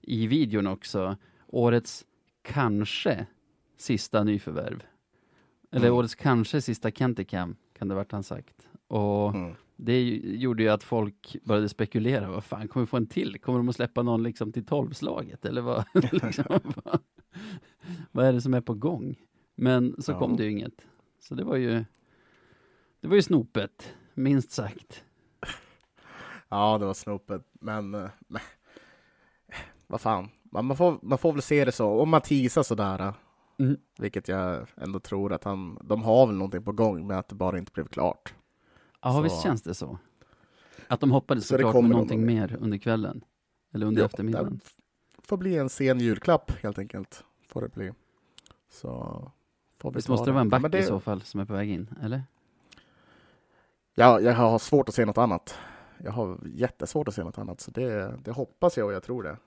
i 0.01 0.27
videon 0.27 0.67
också, 0.67 1.17
årets 1.47 2.06
kanske 2.41 3.25
sista 3.77 4.23
nyförvärv. 4.23 4.84
Eller 5.71 5.88
Mm. 5.88 5.97
årets 5.97 6.15
kanske 6.15 6.62
sista 6.62 6.91
Kenticam, 6.91 7.56
kan 7.77 7.88
det 7.88 7.95
varit 7.95 8.12
han 8.12 8.23
sagt. 8.23 8.67
Och 8.88 9.30
Mm. 9.36 9.53
det 9.75 10.03
gjorde 10.17 10.63
ju 10.63 10.69
att 10.69 10.84
folk 10.84 11.36
började 11.43 11.69
spekulera, 11.69 12.30
vad 12.32 12.43
fan, 12.43 12.67
kommer 12.67 12.86
vi 12.86 12.89
få 12.89 12.97
en 12.97 13.08
till? 13.08 13.39
Kommer 13.39 13.60
de 13.60 13.69
att 13.69 13.75
släppa 13.75 14.03
någon 14.03 14.23
liksom 14.23 14.51
till 14.51 14.65
tolvslaget? 14.65 15.45
Eller 15.45 15.62
vad, 15.62 15.84
liksom, 16.12 16.60
vad, 16.84 16.99
vad 18.12 18.25
är 18.25 18.34
det 18.34 18.41
som 18.41 18.53
är 18.53 18.62
på 18.62 18.73
gång? 18.73 19.15
Men 19.56 19.95
så 20.01 20.12
Ja. 20.12 20.19
kom 20.19 20.38
det 20.38 20.43
ju 20.43 20.51
inget. 20.51 20.82
Så 21.19 21.36
det 21.36 21.43
var 21.43 21.56
ju, 21.56 21.86
det 23.02 23.08
var 23.08 23.16
ju 23.16 23.22
snopet, 23.22 23.94
minst 24.14 24.52
sagt. 24.52 25.04
Ja, 26.50 26.78
det 26.78 26.86
var 26.86 26.94
snopet, 26.94 27.42
men, 27.54 27.96
eh, 27.96 28.10
men 28.28 28.42
vad 29.88 30.02
fan, 30.02 30.30
man, 30.44 30.66
man, 30.66 30.78
får, 30.78 31.00
man 31.02 31.18
får 31.18 31.34
väl 31.34 31.42
se 31.42 31.66
det 31.66 31.72
så. 31.72 31.90
Om 32.02 32.10
man 32.10 32.22
teasar 32.22 32.64
sådär, 32.64 33.00
eh, 33.02 33.14
Mm. 33.60 33.78
vilket 33.98 34.28
jag 34.28 34.68
ändå 34.76 35.00
tror 35.00 35.34
att 35.34 35.44
han, 35.44 35.78
de 35.84 36.04
har 36.04 36.28
väl 36.28 36.36
någonting 36.36 36.64
på 36.64 36.72
gång 36.72 37.08
med 37.08 37.20
att 37.20 37.28
det 37.30 37.36
bara 37.36 37.58
inte 37.58 37.72
blev 37.72 37.88
klart. 37.88 38.34
Ja, 39.02 39.14
Så- 39.14 39.22
visst 39.22 39.44
känns 39.44 39.62
det 39.62 39.74
så. 39.74 39.98
Att 40.88 41.00
de 41.00 41.12
hoppades 41.12 41.48
Så 41.48 41.54
såklart 41.54 41.72
kommer 41.74 41.90
med 41.90 41.96
någonting 41.96 42.20
någon- 42.20 42.26
mer 42.36 42.58
under 42.60 42.78
kvällen. 42.78 43.24
Eller 43.74 43.86
under 43.86 44.02
Ja, 44.02 44.06
eftermiddagen. 44.06 44.60
Det 45.18 45.28
får 45.28 45.38
bli 45.38 45.58
en 45.58 45.70
sen 45.70 46.00
julklapp 46.00 46.52
helt 46.64 46.80
enkelt. 46.80 47.24
Får 47.48 47.62
det 47.62 47.70
bli. 47.70 47.92
Så 48.70 48.88
får 49.78 49.92
vi 49.92 49.96
Visst 49.96 50.10
måste 50.10 50.26
det 50.26 50.32
vara 50.32 50.42
en 50.42 50.50
back 50.50 50.72
det- 50.72 50.80
i 50.80 50.84
så 50.84 51.00
fall 51.00 51.22
som 51.22 51.40
är 51.40 51.46
på 51.46 51.54
väg 51.54 51.70
in, 51.70 51.90
eller? 52.04 52.24
Ja, 54.00 54.20
jag 54.20 54.34
har 54.34 54.60
svårt 54.60 54.90
att 54.90 54.96
se 54.96 55.06
något 55.06 55.18
annat. 55.18 55.60
Jag 56.04 56.12
har 56.12 56.38
jättesvårt 56.46 57.08
att 57.08 57.14
se 57.14 57.24
något 57.24 57.38
annat, 57.38 57.62
så 57.62 57.72
det, 57.72 58.18
det 58.24 58.32
hoppas 58.32 58.78
jag 58.78 58.88
och 58.88 58.94
jag 58.94 59.04
tror 59.04 59.24
det. 59.24 59.38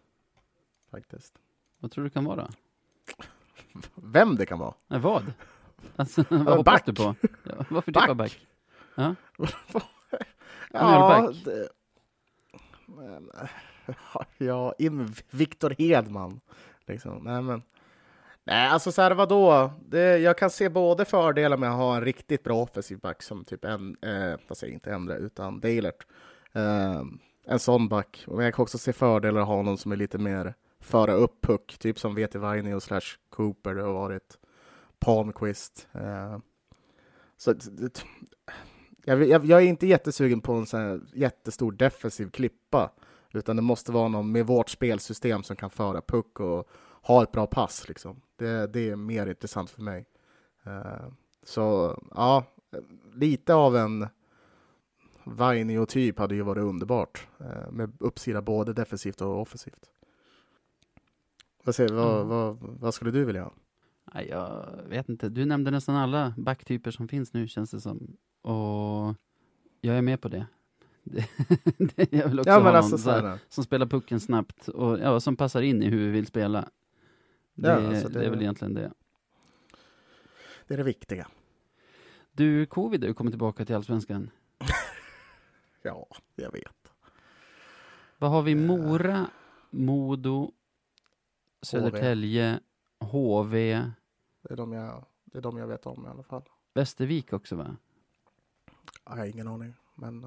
Faktiskt. 0.90 1.34
Vad 1.78 1.90
tror 1.90 2.04
du 2.04 2.08
det 2.08 2.14
kan 2.14 2.24
vara? 2.24 2.50
Vem 3.94 4.36
det 4.36 4.46
kan 4.46 4.58
vara? 4.58 4.74
Nej, 4.86 5.00
vad? 5.00 5.32
Alltså, 5.96 6.24
vad 6.30 6.40
hoppas 6.40 6.64
back. 6.64 6.86
du 6.86 6.94
på? 6.94 7.14
Ja, 7.44 7.64
varför 7.70 7.92
Back. 7.92 8.02
typ 8.04 8.10
av 8.10 8.16
back? 8.16 8.46
Ja, 8.94 9.14
Ja, 10.72 11.32
det, 11.44 11.68
ja, 14.46 14.74
in 14.78 15.14
Viktor 15.30 15.74
Hedman. 15.78 16.40
Liksom. 16.86 17.24
Nej, 17.24 17.42
men, 17.42 17.62
nej, 18.44 18.68
alltså 18.68 18.92
så 18.92 19.02
här, 19.02 19.10
vadå? 19.10 19.70
Det, 19.86 20.18
jag 20.18 20.38
kan 20.38 20.50
se 20.50 20.68
både 20.68 21.04
fördelar 21.04 21.56
med 21.56 21.70
att 21.70 21.76
ha 21.76 21.96
en 21.96 22.04
riktigt 22.04 22.42
bra 22.42 22.62
offensiv 22.62 22.98
back 22.98 23.22
som 23.22 23.44
typ 23.44 23.64
en, 23.64 23.96
eh, 24.02 24.38
vad 24.48 24.58
säger 24.58 24.72
jag, 24.72 24.76
inte 24.76 24.92
Endre, 24.92 25.16
utan 25.16 25.60
Dalert. 25.60 26.06
Eh, 26.52 27.02
en 27.46 27.58
sån 27.58 27.88
back. 27.88 28.24
Men 28.26 28.44
jag 28.44 28.54
kan 28.54 28.62
också 28.62 28.78
se 28.78 28.92
fördelar 28.92 29.40
att 29.40 29.46
ha 29.46 29.62
någon 29.62 29.78
som 29.78 29.92
är 29.92 29.96
lite 29.96 30.18
mer 30.18 30.54
föra 30.80 31.12
upp 31.12 31.40
puck, 31.40 31.78
typ 31.78 31.98
som 31.98 32.14
VT 32.14 32.34
Vainio 32.34 32.80
slash 32.80 33.16
Cooper, 33.28 33.74
det 33.74 33.82
har 33.82 33.92
varit 33.92 34.38
Palmqvist. 34.98 35.88
Eh, 35.92 36.38
så 37.36 37.52
det, 37.52 38.04
jag, 39.04 39.24
jag, 39.24 39.44
jag, 39.44 39.62
är 39.62 39.66
inte 39.66 39.86
jättesugen 39.86 40.40
på 40.40 40.52
en 40.52 40.66
sån 40.66 40.80
här 40.80 41.00
jättestor 41.14 41.72
defensiv 41.72 42.30
klippa, 42.30 42.90
utan 43.32 43.56
det 43.56 43.62
måste 43.62 43.92
vara 43.92 44.08
någon 44.08 44.32
med 44.32 44.46
vårt 44.46 44.68
spelsystem 44.68 45.42
som 45.42 45.56
kan 45.56 45.70
föra 45.70 46.00
puck 46.00 46.40
och 46.40 46.68
ha 47.10 47.22
ett 47.22 47.32
bra 47.32 47.46
pass. 47.46 47.88
Liksom. 47.88 48.20
Det, 48.36 48.66
det 48.66 48.90
är 48.90 48.96
mer 48.96 49.26
intressant 49.26 49.70
för 49.70 49.82
mig. 49.82 50.06
Uh, 50.66 51.12
så 51.42 51.96
ja, 52.14 52.44
lite 53.14 53.54
av 53.54 53.76
en 53.76 54.08
Vainio-typ 55.24 56.18
hade 56.18 56.34
ju 56.34 56.42
varit 56.42 56.62
underbart 56.62 57.28
uh, 57.40 57.70
med 57.70 57.92
uppsida 58.00 58.42
både 58.42 58.72
defensivt 58.72 59.20
och 59.20 59.40
offensivt. 59.40 59.90
Vad, 61.64 61.74
säger, 61.74 61.92
vad, 61.92 62.16
mm. 62.16 62.28
vad, 62.28 62.56
vad 62.60 62.94
skulle 62.94 63.10
du 63.10 63.24
vilja 63.24 63.42
ha? 63.42 63.52
Jag 64.22 64.66
vet 64.88 65.08
inte. 65.08 65.28
Du 65.28 65.44
nämnde 65.44 65.70
nästan 65.70 65.96
alla 65.96 66.34
backtyper 66.36 66.90
som 66.90 67.08
finns 67.08 67.32
nu 67.32 67.48
känns 67.48 67.70
det 67.70 67.80
som. 67.80 68.16
Och 68.42 69.14
jag 69.80 69.96
är 69.96 70.02
med 70.02 70.20
på 70.20 70.28
det. 70.28 70.46
det 71.78 72.12
jag 72.12 72.28
vill 72.28 72.40
också 72.40 72.50
ja, 72.50 72.58
ha 72.58 72.70
alltså, 72.70 73.10
någon 73.10 73.24
här, 73.24 73.38
som 73.48 73.64
spelar 73.64 73.86
pucken 73.86 74.20
snabbt 74.20 74.68
och 74.68 74.98
ja, 74.98 75.20
som 75.20 75.36
passar 75.36 75.62
in 75.62 75.82
i 75.82 75.88
hur 75.88 75.98
vi 75.98 76.10
vill 76.10 76.26
spela. 76.26 76.68
Det, 77.54 77.68
ja, 77.68 77.88
alltså 77.88 78.08
det, 78.08 78.18
det 78.18 78.26
är 78.26 78.30
väl 78.30 78.40
egentligen 78.40 78.74
det. 78.74 78.92
Det 80.66 80.74
är 80.74 80.78
det 80.78 80.84
viktiga. 80.84 81.28
Du, 82.32 82.66
covid 82.66 83.04
har 83.04 83.12
kommit 83.12 83.32
tillbaka 83.32 83.64
till 83.64 83.74
Allsvenskan. 83.74 84.30
ja, 85.82 86.06
jag 86.34 86.52
vet. 86.52 86.92
Vad 88.18 88.30
har 88.30 88.42
vi? 88.42 88.54
Mora, 88.54 89.30
Modo, 89.70 90.52
Södertälje, 91.62 92.60
HV. 93.00 93.82
Det 94.42 94.52
är, 94.52 94.56
de 94.56 94.72
jag, 94.72 95.04
det 95.24 95.38
är 95.38 95.42
de 95.42 95.58
jag 95.58 95.66
vet 95.66 95.86
om 95.86 96.06
i 96.06 96.08
alla 96.08 96.22
fall. 96.22 96.42
Västervik 96.74 97.32
också 97.32 97.56
va? 97.56 97.76
Jag 99.04 99.16
har 99.16 99.24
ingen 99.24 99.48
aning. 99.48 99.74
Men, 99.94 100.20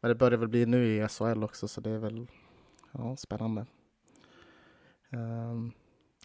men 0.00 0.08
det 0.08 0.14
börjar 0.14 0.38
väl 0.38 0.48
bli 0.48 0.66
nu 0.66 0.86
i 0.86 1.08
SHL 1.08 1.44
också 1.44 1.68
så 1.68 1.80
det 1.80 1.90
är 1.90 1.98
väl 1.98 2.26
ja, 2.92 3.16
spännande. 3.16 3.66
Um, 5.10 5.72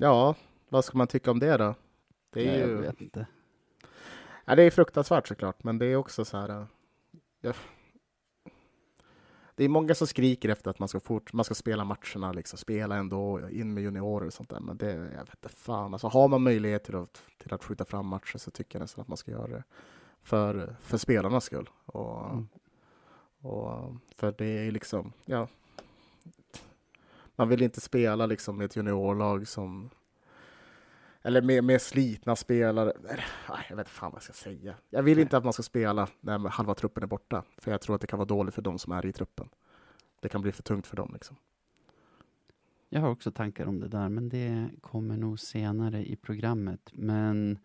ja, 0.04 0.36
vad 0.70 0.86
ska 0.86 0.98
man 0.98 1.08
tycka 1.08 1.32
om 1.32 1.39
det 1.39 1.58
då? 1.58 1.76
Det 2.30 2.48
är 2.48 2.52
Nej, 2.52 2.60
ju... 2.60 2.76
Jag 2.76 2.82
vet 2.82 3.02
inte. 3.02 3.28
Ja, 4.46 4.56
det 4.56 4.63
är 4.63 4.72
fruktansvärt 4.72 5.28
såklart, 5.28 5.63
men 5.63 5.78
det 5.78 5.86
är 5.86 5.96
också 5.96 6.26
så 6.26 6.38
här. 6.38 6.50
Uh, 6.50 6.66
ja, 7.42 7.54
det 9.56 9.63
är 9.63 9.70
många 9.70 9.96
som 9.96 10.08
skriker 10.08 10.50
efter 10.50 10.72
att 10.72 10.80
man 10.80 10.88
ska, 10.88 11.00
fort, 11.00 11.34
man 11.34 11.46
ska 11.46 11.56
spela 11.56 11.84
matcherna, 11.84 12.32
liksom, 12.32 12.58
spela 12.58 12.96
ändå, 12.96 13.50
in 13.50 13.74
med 13.74 13.84
juniorer 13.84 14.28
och 14.28 14.34
sånt 14.34 14.50
där. 14.50 14.60
Men 14.60 14.78
det, 14.78 14.92
jag 14.92 15.26
vet 15.26 15.36
inte 15.36 15.50
fan. 15.50 15.94
Alltså, 15.94 16.08
har 16.08 16.28
man 16.28 16.44
möjlighet 16.44 16.84
till 16.84 16.96
att, 16.96 17.24
till 17.38 17.54
att 17.54 17.63
skjuta 17.63 17.86
fram 17.86 18.08
matcher 18.08 18.38
så 18.38 18.52
tycker 18.52 18.80
jag 18.80 18.82
nästan 18.82 19.02
att 19.02 19.08
man 19.08 19.18
ska 19.18 19.32
göra 19.32 19.48
det 19.48 19.63
för, 20.22 20.76
för 20.82 20.98
spelarnas 20.98 21.44
skull. 21.44 21.70
Och, 21.86 22.30
mm. 22.30 22.48
och, 23.42 23.96
för 24.16 24.36
det 24.38 24.68
är 24.68 24.72
liksom, 24.72 25.13
ja. 25.26 25.48
Man 27.36 27.50
vill 27.50 27.62
inte 27.62 27.82
spela 27.82 28.26
liksom 28.26 28.58
med 28.58 28.65
ett 28.65 28.76
juniorlag 28.76 29.48
som 29.48 29.89
eller 31.26 31.41
med, 31.41 31.63
med 31.63 31.82
slitna 31.82 32.36
spelare. 32.36 32.93
Jag 33.69 33.76
vet 33.76 33.80
inte 33.80 33.91
fan 33.91 34.12
vad 34.12 34.17
jag 34.17 34.24
ska 34.24 34.34
säga. 34.34 34.76
Jag 34.89 35.04
vill 35.04 35.19
inte 35.19 35.38
att 35.38 35.43
man 35.43 35.54
ska 35.54 35.63
spela 35.63 36.08
när 36.22 36.50
halva 36.50 36.76
truppen 36.76 37.04
är 37.04 37.08
borta, 37.08 37.43
för 37.58 37.72
jag 37.72 37.82
tror 37.82 37.96
att 37.96 38.02
det 38.02 38.08
kan 38.08 38.19
vara 38.19 38.28
dåligt 38.28 38.56
för 38.56 38.62
de 38.62 38.80
som 38.80 38.91
är 38.91 39.06
i 39.06 39.12
truppen. 39.12 39.50
Det 40.22 40.30
kan 40.30 40.41
bli 40.41 40.52
för 40.52 40.63
tungt 40.63 40.88
för 40.88 40.96
dem. 40.96 41.12
Liksom. 41.13 41.36
Jag 42.89 43.02
har 43.02 43.10
också 43.10 43.32
tankar 43.32 43.65
om 43.65 43.80
det 43.80 43.88
där, 43.88 44.10
men 44.10 44.30
det 44.30 44.69
kommer 44.82 45.17
nog 45.17 45.39
senare 45.39 46.06
i 46.06 46.15
programmet. 46.15 46.89
Men 46.93 47.60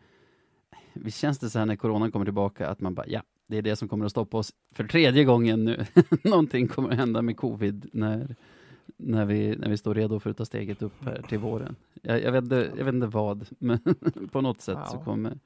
visst 0.92 1.18
känns 1.18 1.38
det 1.38 1.50
så 1.50 1.58
här 1.58 1.66
när 1.66 1.76
coronan 1.76 2.12
kommer 2.12 2.26
tillbaka 2.26 2.68
att 2.68 2.80
man 2.80 2.94
bara, 2.94 3.06
ja, 3.06 3.22
det 3.46 3.56
är 3.56 3.62
det 3.62 3.76
som 3.76 3.88
kommer 3.88 4.04
att 4.04 4.10
stoppa 4.10 4.36
oss 4.36 4.52
för 4.74 4.84
tredje 4.84 5.24
gången 5.24 5.64
nu. 5.64 5.86
Någonting 6.24 6.68
kommer 6.68 6.90
att 6.90 6.96
hända 6.96 7.22
med 7.22 7.36
covid 7.36 7.90
när 7.92 8.36
när 8.96 9.24
vi, 9.24 9.56
när 9.56 9.68
vi 9.68 9.76
står 9.76 9.94
redo 9.94 10.20
för 10.20 10.30
att 10.30 10.36
ta 10.36 10.44
steget 10.44 10.82
upp 10.82 11.04
här 11.04 11.22
till 11.28 11.38
våren. 11.38 11.76
Jag, 12.02 12.22
jag, 12.22 12.32
vet, 12.32 12.44
inte, 12.44 12.72
jag 12.76 12.84
vet 12.84 12.94
inte 12.94 13.06
vad, 13.06 13.46
men 13.58 13.78
på 14.32 14.40
något 14.40 14.60
sätt 14.60 14.78
ja. 14.80 14.86
så 14.86 14.98
kommer 14.98 15.38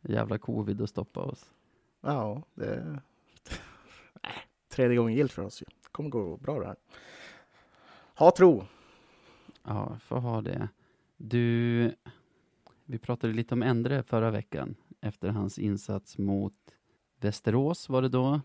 jävla 0.00 0.38
covid 0.38 0.80
att 0.80 0.90
stoppa 0.90 1.20
oss. 1.20 1.50
Ja, 2.00 2.42
det 2.54 2.74
äh, 2.74 2.96
tredje 4.68 4.96
gången 4.96 5.14
gilt 5.14 5.32
för 5.32 5.42
oss. 5.42 5.58
Det 5.58 5.92
kommer 5.92 6.10
gå 6.10 6.36
bra 6.36 6.60
det 6.60 6.66
här. 6.66 6.76
Ha 8.14 8.30
tro! 8.30 8.64
Ja, 9.62 9.98
får 10.02 10.16
ha 10.16 10.40
det. 10.40 10.68
Du, 11.16 11.92
vi 12.84 12.98
pratade 12.98 13.32
lite 13.32 13.54
om 13.54 13.62
Endre 13.62 14.02
förra 14.02 14.30
veckan 14.30 14.74
efter 15.00 15.28
hans 15.28 15.58
insats 15.58 16.18
mot 16.18 16.54
Västerås 17.20 17.88
var 17.88 18.02
det 18.02 18.08
då. 18.08 18.40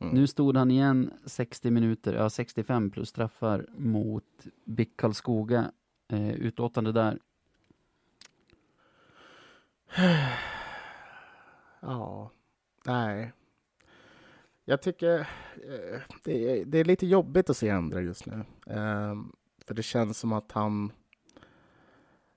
Mm. 0.00 0.14
Nu 0.14 0.26
stod 0.26 0.56
han 0.56 0.70
igen 0.70 1.10
60 1.24 1.70
minuter, 1.70 2.14
ja 2.14 2.30
65 2.30 2.90
plus 2.90 3.08
straffar 3.08 3.66
mot 3.76 4.46
BIK 4.64 4.96
Karlskoga. 4.96 5.72
Eh, 6.08 6.30
utlåtande 6.30 6.92
där? 6.92 7.18
Ja, 11.82 12.30
nej. 12.86 13.32
Jag 14.64 14.82
tycker 14.82 15.18
eh, 15.20 16.00
det, 16.24 16.60
är, 16.60 16.64
det, 16.64 16.78
är, 16.78 16.84
lite 16.84 17.06
jobbigt 17.06 17.50
att 17.50 17.56
se 17.56 17.70
andra 17.70 18.00
just 18.00 18.26
nu. 18.26 18.44
Eh, 18.66 19.14
för 19.66 19.74
det 19.74 19.82
känns 19.82 20.18
som 20.18 20.32
att 20.32 20.52
han 20.52 20.92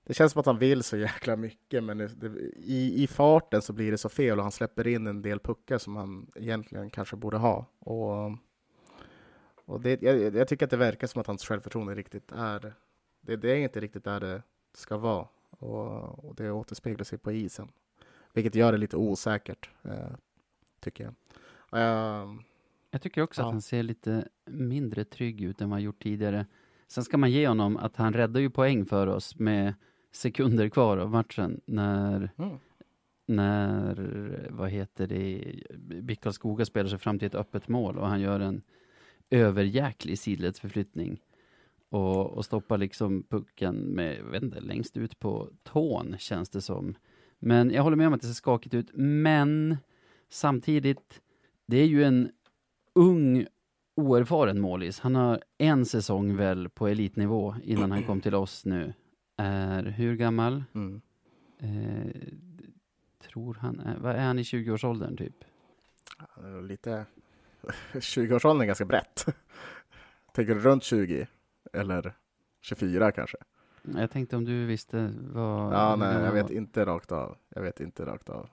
det 0.04 0.14
känns 0.14 0.32
som 0.32 0.40
att 0.40 0.46
han 0.46 0.58
vill 0.58 0.82
så 0.82 0.96
jäkla 0.96 1.36
mycket, 1.36 1.84
men 1.84 1.98
det, 1.98 2.26
i, 2.56 3.02
i 3.02 3.06
farten 3.06 3.62
så 3.62 3.72
blir 3.72 3.90
det 3.90 3.98
så 3.98 4.08
fel 4.08 4.38
och 4.38 4.44
han 4.44 4.52
släpper 4.52 4.86
in 4.86 5.06
en 5.06 5.22
del 5.22 5.40
puckar 5.40 5.78
som 5.78 5.96
han 5.96 6.30
egentligen 6.34 6.90
kanske 6.90 7.16
borde 7.16 7.36
ha. 7.36 7.66
Och, 7.78 8.38
och 9.64 9.80
det, 9.80 10.02
jag, 10.02 10.36
jag 10.36 10.48
tycker 10.48 10.66
att 10.66 10.70
det 10.70 10.76
verkar 10.76 11.06
som 11.06 11.20
att 11.20 11.26
hans 11.26 11.44
självförtroende 11.44 11.94
riktigt 11.94 12.32
är 12.32 12.72
det, 13.20 13.36
det 13.36 13.50
är 13.50 13.56
inte 13.56 13.80
riktigt 13.80 14.04
där 14.04 14.20
det 14.20 14.42
ska 14.74 14.96
vara 14.96 15.28
och, 15.50 16.24
och 16.24 16.34
det 16.34 16.50
återspeglar 16.50 17.04
sig 17.04 17.18
på 17.18 17.32
isen, 17.32 17.68
vilket 18.32 18.54
gör 18.54 18.72
det 18.72 18.78
lite 18.78 18.96
osäkert, 18.96 19.70
eh, 19.82 20.16
tycker 20.80 21.04
jag. 21.04 21.14
Uh, 21.72 22.40
jag 22.90 23.02
tycker 23.02 23.22
också 23.22 23.40
ja. 23.42 23.46
att 23.46 23.52
han 23.52 23.62
ser 23.62 23.82
lite 23.82 24.28
mindre 24.44 25.04
trygg 25.04 25.40
ut 25.40 25.60
än 25.60 25.70
vad 25.70 25.76
han 25.76 25.82
gjort 25.82 26.02
tidigare. 26.02 26.46
Sen 26.86 27.04
ska 27.04 27.18
man 27.18 27.30
ge 27.30 27.48
honom 27.48 27.76
att 27.76 27.96
han 27.96 28.12
räddar 28.12 28.40
ju 28.40 28.50
poäng 28.50 28.86
för 28.86 29.06
oss 29.06 29.38
med 29.38 29.74
sekunder 30.16 30.68
kvar 30.68 30.96
av 30.96 31.10
matchen 31.10 31.60
när, 31.66 32.30
mm. 32.36 32.58
när 33.26 34.48
vad 34.50 34.70
heter 34.70 35.06
det, 35.06 35.54
BIK 36.02 36.24
Skoga 36.30 36.64
spelar 36.64 36.90
sig 36.90 36.98
fram 36.98 37.18
till 37.18 37.26
ett 37.26 37.34
öppet 37.34 37.68
mål 37.68 37.98
och 37.98 38.08
han 38.08 38.20
gör 38.20 38.40
en 38.40 38.62
överjäklig 39.30 40.18
sidledsförflyttning 40.18 41.20
och, 41.88 42.30
och 42.30 42.44
stoppar 42.44 42.78
liksom 42.78 43.22
pucken 43.22 43.76
med, 43.76 44.24
vet 44.24 44.42
inte, 44.42 44.60
längst 44.60 44.96
ut 44.96 45.18
på 45.18 45.50
tån 45.62 46.16
känns 46.18 46.50
det 46.50 46.60
som. 46.60 46.94
Men 47.38 47.70
jag 47.70 47.82
håller 47.82 47.96
med 47.96 48.06
om 48.06 48.12
att 48.12 48.20
det 48.20 48.26
ser 48.26 48.34
skakigt 48.34 48.74
ut, 48.74 48.90
men 48.94 49.76
samtidigt, 50.28 51.20
det 51.66 51.76
är 51.76 51.86
ju 51.86 52.04
en 52.04 52.30
ung 52.94 53.46
oerfaren 53.96 54.60
målis. 54.60 55.00
Han 55.00 55.14
har 55.14 55.40
en 55.58 55.86
säsong 55.86 56.36
väl 56.36 56.68
på 56.68 56.88
elitnivå 56.88 57.54
innan 57.64 57.90
han 57.90 58.02
kom 58.02 58.20
till 58.20 58.34
oss 58.34 58.64
nu 58.64 58.92
är 59.36 59.82
hur 59.82 60.16
gammal? 60.16 60.64
Mm. 60.74 61.00
Eh, 61.58 62.14
tror 63.22 63.54
han 63.60 63.80
är, 63.80 63.98
vad 63.98 64.16
är 64.16 64.26
han 64.26 64.38
i 64.38 64.42
20-årsåldern 64.42 65.16
typ? 65.16 65.44
Lite 66.62 67.06
20-årsåldern 67.92 68.62
är 68.62 68.66
ganska 68.66 68.84
brett. 68.84 69.26
Tänker 70.34 70.54
du 70.54 70.60
runt 70.60 70.84
20? 70.84 71.26
Eller 71.72 72.14
24 72.60 73.12
kanske? 73.12 73.36
Jag 73.82 74.10
tänkte 74.10 74.36
om 74.36 74.44
du 74.44 74.66
visste 74.66 75.12
vad... 75.20 75.74
Ja, 75.74 75.96
nej, 75.96 76.24
jag 76.24 76.32
vet 76.32 76.50
inte 76.50 76.86
rakt 76.86 77.12
av. 77.12 77.36
Jag 77.48 77.62
vet 77.62 77.80
inte 77.80 78.06
rakt 78.06 78.28
av. 78.28 78.48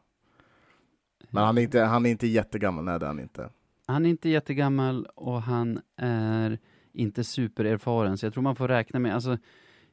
Men 1.30 1.44
han 1.44 1.58
är 1.58 1.62
inte, 1.62 1.80
han 1.80 2.06
är 2.06 2.10
inte 2.10 2.28
jättegammal, 2.28 2.84
nej 2.84 3.00
det 3.00 3.06
är 3.06 3.08
han 3.08 3.20
inte. 3.20 3.50
Han 3.86 4.06
är 4.06 4.10
inte 4.10 4.30
jättegammal 4.30 5.06
och 5.06 5.42
han 5.42 5.82
är 5.96 6.60
inte 6.94 7.24
supererfaren, 7.24 8.18
så 8.18 8.26
jag 8.26 8.34
tror 8.34 8.44
man 8.44 8.56
får 8.56 8.68
räkna 8.68 9.00
med, 9.00 9.16
alltså 9.16 9.38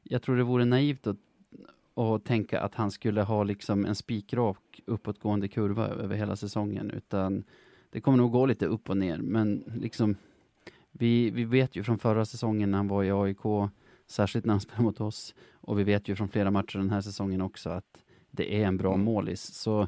jag 0.03 0.21
tror 0.21 0.35
det 0.35 0.43
vore 0.43 0.65
naivt 0.65 1.07
att, 1.07 1.17
att 1.95 2.25
tänka 2.25 2.61
att 2.61 2.75
han 2.75 2.91
skulle 2.91 3.21
ha 3.21 3.43
liksom 3.43 3.85
en 3.85 3.95
spikrak 3.95 4.81
uppåtgående 4.85 5.47
kurva 5.47 5.87
över 5.87 6.15
hela 6.15 6.35
säsongen, 6.35 6.91
utan 6.91 7.43
det 7.89 8.01
kommer 8.01 8.17
nog 8.17 8.31
gå 8.31 8.45
lite 8.45 8.65
upp 8.65 8.89
och 8.89 8.97
ner, 8.97 9.17
men 9.17 9.63
liksom 9.75 10.15
vi, 10.91 11.29
vi 11.29 11.45
vet 11.45 11.75
ju 11.75 11.83
från 11.83 11.99
förra 11.99 12.25
säsongen 12.25 12.71
när 12.71 12.77
han 12.77 12.87
var 12.87 13.03
i 13.03 13.11
AIK, 13.11 13.71
särskilt 14.07 14.45
när 14.45 14.53
han 14.53 14.61
spelade 14.61 14.83
mot 14.83 15.01
oss, 15.01 15.35
och 15.51 15.79
vi 15.79 15.83
vet 15.83 16.07
ju 16.07 16.15
från 16.15 16.29
flera 16.29 16.51
matcher 16.51 16.77
den 16.77 16.89
här 16.89 17.01
säsongen 17.01 17.41
också 17.41 17.69
att 17.69 18.03
det 18.31 18.55
är 18.55 18.67
en 18.67 18.77
bra 18.77 18.93
mm. 18.93 19.05
målis. 19.05 19.41
Så 19.41 19.87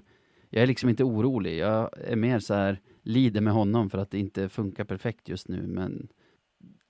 jag 0.50 0.64
är 0.64 0.68
liksom 0.68 0.90
inte 0.90 1.04
orolig. 1.04 1.58
Jag 1.58 1.90
är 1.98 2.16
mer 2.16 2.40
så 2.40 2.54
här, 2.54 2.80
lider 3.02 3.42
med 3.42 3.54
honom 3.54 3.90
för 3.90 3.98
att 3.98 4.12
det 4.12 4.20
inte 4.20 4.50
funkar 4.50 4.84
perfekt 4.84 5.30
just 5.30 5.48
nu, 5.48 5.68
men 5.68 6.08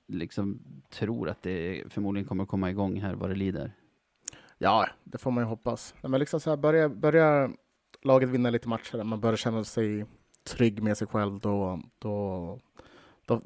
liksom 0.07 0.60
tror 0.91 1.30
att 1.30 1.43
det 1.43 1.84
förmodligen 1.89 2.27
kommer 2.27 2.45
komma 2.45 2.69
igång 2.69 3.01
här 3.01 3.15
vad 3.15 3.30
det 3.30 3.36
lider. 3.36 3.71
Ja, 4.58 4.88
det 5.04 5.17
får 5.17 5.32
man 5.32 5.43
ju 5.43 5.47
hoppas. 5.47 5.95
Men 6.01 6.19
liksom 6.19 6.39
så 6.39 6.49
här, 6.49 6.58
börjar, 6.58 6.89
börjar 6.89 7.51
laget 8.01 8.30
vinna 8.30 8.49
lite 8.49 8.67
matcher, 8.69 9.04
man 9.04 9.21
börjar 9.21 9.38
känna 9.38 9.63
sig 9.63 10.06
trygg 10.43 10.84
med 10.84 10.97
sig 10.97 11.08
själv, 11.08 11.39
då, 11.39 11.82
då, 11.99 12.60
då, 13.25 13.41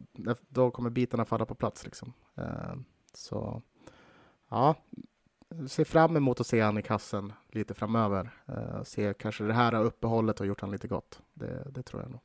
då 0.47 0.71
kommer 0.71 0.89
bitarna 0.89 1.25
falla 1.25 1.45
på 1.45 1.55
plats. 1.55 1.85
Liksom. 1.85 2.13
Eh, 2.35 2.75
så 3.13 3.61
ja, 4.49 4.75
ser 5.67 5.83
fram 5.83 6.17
emot 6.17 6.39
att 6.39 6.47
se 6.47 6.61
han 6.61 6.77
i 6.77 6.81
kassen 6.81 7.33
lite 7.51 7.73
framöver. 7.73 8.29
Eh, 8.47 8.83
se 8.83 9.13
kanske 9.13 9.43
det 9.43 9.53
här 9.53 9.83
uppehållet 9.83 10.39
har 10.39 10.45
gjort 10.45 10.61
han 10.61 10.71
lite 10.71 10.87
gott. 10.87 11.21
Det, 11.33 11.67
det 11.71 11.83
tror 11.83 12.01
jag 12.01 12.11
nog. 12.11 12.21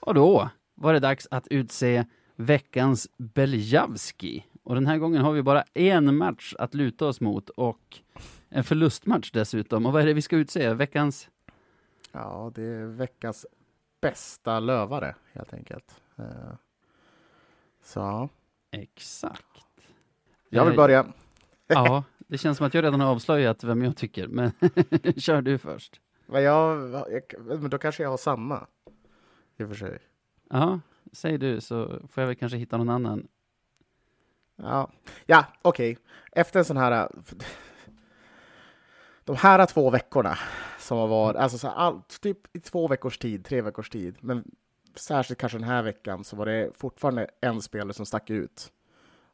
Och 0.00 0.14
då 0.14 0.50
var 0.74 0.92
det 0.92 1.00
dags 1.00 1.28
att 1.30 1.48
utse 1.48 2.04
veckans 2.36 3.08
Beljavski. 3.16 4.46
Och 4.62 4.74
den 4.74 4.86
här 4.86 4.98
gången 4.98 5.22
har 5.22 5.32
vi 5.32 5.42
bara 5.42 5.64
en 5.74 6.16
match 6.16 6.54
att 6.58 6.74
luta 6.74 7.06
oss 7.06 7.20
mot 7.20 7.48
och 7.48 7.98
en 8.48 8.64
förlustmatch 8.64 9.30
dessutom. 9.30 9.86
Och 9.86 9.92
vad 9.92 10.02
är 10.02 10.06
det 10.06 10.12
vi 10.12 10.22
ska 10.22 10.36
utse? 10.36 10.74
Veckans? 10.74 11.28
Ja, 12.12 12.52
det 12.54 12.62
är 12.62 12.86
veckans 12.86 13.46
bästa 14.00 14.60
lövare 14.60 15.14
helt 15.32 15.54
enkelt. 15.54 16.00
Eh, 16.18 16.24
så. 17.84 18.28
Exakt. 18.70 19.44
Jag 20.48 20.64
vill 20.64 20.72
Eh, 20.74 20.76
börja. 20.76 21.06
Ja, 21.66 22.04
det 22.28 22.38
känns 22.38 22.58
som 22.58 22.66
att 22.66 22.74
jag 22.74 22.84
redan 22.84 23.00
har 23.00 23.10
avslöjat 23.10 23.64
vem 23.64 23.82
jag 23.82 23.96
tycker, 23.96 24.28
men 24.28 24.52
kör 25.16 25.42
du 25.42 25.58
först. 25.58 26.00
Men, 26.26 26.42
jag, 26.42 26.78
men 27.38 27.70
då 27.70 27.78
kanske 27.78 28.02
jag 28.02 28.10
har 28.10 28.16
samma. 28.16 28.66
I 29.56 29.64
och 29.64 29.68
för 29.68 29.74
sig. 29.74 29.98
Ja, 30.50 30.80
säg 31.12 31.38
du 31.38 31.60
så 31.60 31.86
får 32.08 32.22
jag 32.22 32.26
väl 32.26 32.36
kanske 32.36 32.58
hitta 32.58 32.76
någon 32.76 32.88
annan. 32.88 33.28
Ja, 34.56 34.90
ja 35.26 35.44
okej. 35.62 35.98
Efter 36.32 36.58
en 36.58 36.64
sån 36.64 36.76
här... 36.76 37.08
De 39.24 39.36
här 39.36 39.66
två 39.66 39.90
veckorna 39.90 40.38
som 40.78 40.98
har 40.98 41.08
varit, 41.08 41.36
alltså 41.36 41.58
så 41.58 41.68
all, 41.68 42.02
typ 42.20 42.56
i 42.56 42.60
två 42.60 42.88
veckors 42.88 43.18
tid, 43.18 43.44
tre 43.44 43.62
veckors 43.62 43.90
tid, 43.90 44.16
men 44.20 44.44
särskilt 44.94 45.40
kanske 45.40 45.58
den 45.58 45.68
här 45.68 45.82
veckan 45.82 46.24
så 46.24 46.36
var 46.36 46.46
det 46.46 46.70
fortfarande 46.76 47.28
en 47.40 47.62
spelare 47.62 47.92
som 47.92 48.06
stack 48.06 48.30
ut. 48.30 48.72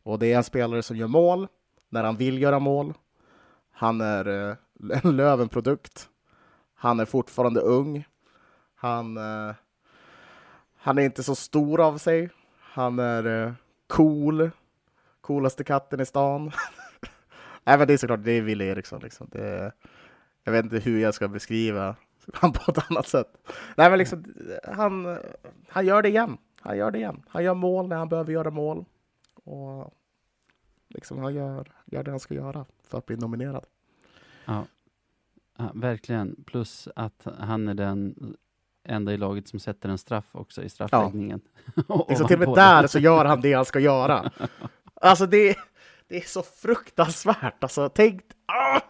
Och 0.02 0.18
det 0.18 0.32
är 0.32 0.36
en 0.36 0.44
spelare 0.44 0.82
som 0.82 0.96
gör 0.96 1.06
mål 1.06 1.48
när 1.94 2.04
han 2.04 2.16
vill 2.16 2.42
göra 2.42 2.58
mål. 2.58 2.94
Han 3.72 4.00
är 4.00 4.48
eh, 4.50 4.56
en 5.04 5.16
Lövenprodukt. 5.16 6.08
Han 6.74 7.00
är 7.00 7.04
fortfarande 7.04 7.60
ung. 7.60 8.04
Han, 8.74 9.16
eh, 9.16 9.54
han 10.76 10.98
är 10.98 11.02
inte 11.02 11.22
så 11.22 11.34
stor 11.34 11.80
av 11.80 11.98
sig. 11.98 12.30
Han 12.60 12.98
är 12.98 13.46
eh, 13.46 13.52
cool. 13.86 14.50
Coolaste 15.20 15.64
katten 15.64 16.00
i 16.00 16.06
stan. 16.06 16.52
Nej, 17.64 17.78
men 17.78 17.86
det 17.86 17.92
är 17.92 17.98
såklart, 17.98 18.24
det 18.24 18.32
är 18.32 18.42
Wille 18.42 18.64
Eriksson. 18.64 19.00
Liksom. 19.02 19.28
Det, 19.32 19.72
jag 20.44 20.52
vet 20.52 20.64
inte 20.64 20.78
hur 20.78 21.00
jag 21.00 21.14
ska 21.14 21.28
beskriva 21.28 21.96
han 22.34 22.52
på 22.52 22.70
ett 22.70 22.90
annat 22.90 23.06
sätt. 23.06 23.28
Nej, 23.76 23.90
men 23.90 23.98
liksom, 23.98 24.24
han, 24.64 25.18
han 25.68 25.86
gör 25.86 26.02
det 26.02 26.08
igen. 26.08 26.38
Han 26.60 26.76
gör 26.76 26.90
det 26.90 26.98
igen. 26.98 27.22
Han 27.28 27.44
gör 27.44 27.54
mål 27.54 27.88
när 27.88 27.96
han 27.96 28.08
behöver 28.08 28.32
göra 28.32 28.50
mål. 28.50 28.84
Och 29.44 29.94
liksom, 30.94 31.18
han 31.18 31.34
gör, 31.34 31.72
gör 31.84 32.02
det 32.02 32.10
han 32.10 32.20
ska 32.20 32.34
göra 32.34 32.64
för 32.82 32.98
att 32.98 33.06
bli 33.06 33.16
nominerad. 33.16 33.64
Ja, 34.44 34.64
ja, 35.58 35.70
verkligen. 35.74 36.44
Plus 36.46 36.88
att 36.96 37.26
han 37.38 37.68
är 37.68 37.74
den 37.74 38.14
enda 38.84 39.12
i 39.12 39.16
laget 39.16 39.48
som 39.48 39.60
sätter 39.60 39.88
en 39.88 39.98
straff 39.98 40.28
också 40.32 40.62
i 40.62 40.68
straffläggningen. 40.68 41.40
Ja. 41.88 42.06
Liksom, 42.08 42.26
till 42.28 42.42
och 42.42 42.48
med 42.48 42.56
där 42.56 42.86
så 42.86 42.98
gör 42.98 43.24
han 43.24 43.40
det 43.40 43.52
han 43.52 43.64
ska 43.64 43.80
göra. 43.80 44.30
Alltså 45.00 45.26
det, 45.26 45.56
det 46.08 46.16
är 46.16 46.20
så 46.20 46.42
fruktansvärt. 46.42 47.62
Alltså, 47.64 47.88
tänk... 47.88 48.22
Ah! 48.46 48.80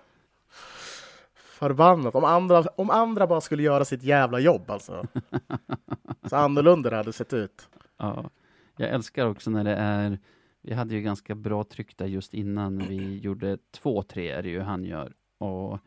Förbannat. 1.35 2.15
Om 2.15 2.25
andra, 2.25 2.65
om 2.77 2.91
andra 2.91 3.27
bara 3.27 3.41
skulle 3.41 3.63
göra 3.63 3.85
sitt 3.85 4.03
jävla 4.03 4.39
jobb 4.39 4.71
alltså. 4.71 5.07
Så 6.29 6.37
annorlunda 6.37 6.91
det 6.91 6.97
hade 6.97 7.13
sett 7.13 7.33
ut. 7.33 7.69
Ja, 7.97 8.31
jag 8.77 8.91
älskar 8.91 9.27
också 9.27 9.51
när 9.51 9.65
det 9.65 9.75
är, 9.75 10.19
vi 10.65 10.75
hade 10.75 10.95
ju 10.95 11.01
ganska 11.01 11.35
bra 11.35 11.65
tryck 11.65 11.97
där 11.97 12.07
just 12.07 12.35
innan 12.35 12.79
vi 12.79 13.19
gjorde 13.23 13.59
två, 13.71 14.03
tre 14.03 14.29
är 14.31 14.43
det 14.43 14.49
ju 14.49 14.61
han 14.61 14.85
gör. 14.85 15.13
Och 15.39 15.79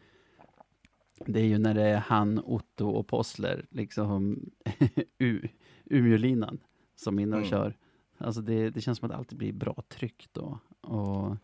det 1.26 1.40
är 1.40 1.46
ju 1.46 1.58
när 1.58 1.74
det 1.74 1.84
är 1.84 1.98
han, 1.98 2.40
Otto 2.40 2.90
och 2.90 3.08
Possler, 3.08 3.66
liksom 3.70 4.40
Umeålinan 5.86 6.60
som 6.96 7.20
är 7.20 7.24
inne 7.24 7.36
och 7.36 7.42
Mm. 7.42 7.50
kör. 7.50 7.78
Alltså 8.18 8.42
det, 8.42 8.70
det 8.70 8.82
känns 8.82 8.98
som 8.98 9.06
att 9.06 9.12
det 9.12 9.18
alltid 9.18 9.38
blir 9.38 9.54
bra 9.54 9.84
tryck 9.88 10.28
då. 10.32 10.60
Och 10.82 11.36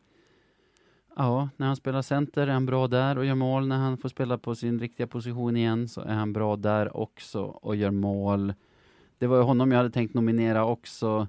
ja, 1.15 1.49
när 1.57 1.67
han 1.67 1.75
spelar 1.75 2.01
center 2.01 2.47
är 2.47 2.51
han 2.53 2.65
bra 2.65 2.87
där 2.87 3.17
och 3.17 3.25
gör 3.25 3.35
mål. 3.35 3.67
När 3.67 3.77
han 3.77 3.97
får 3.97 4.09
spela 4.09 4.37
på 4.37 4.55
sin 4.55 4.79
riktiga 4.79 5.07
position 5.07 5.57
igen 5.57 5.87
så 5.87 6.01
är 6.01 6.13
han 6.13 6.33
bra 6.33 6.55
där 6.55 6.97
också 6.97 7.43
och 7.43 7.75
gör 7.75 7.91
mål. 7.91 8.53
Det 9.17 9.27
var 9.27 9.37
ju 9.37 9.43
honom 9.43 9.71
jag 9.71 9.77
hade 9.77 9.89
tänkt 9.91 10.13
nominera 10.13 10.65
också. 10.65 11.27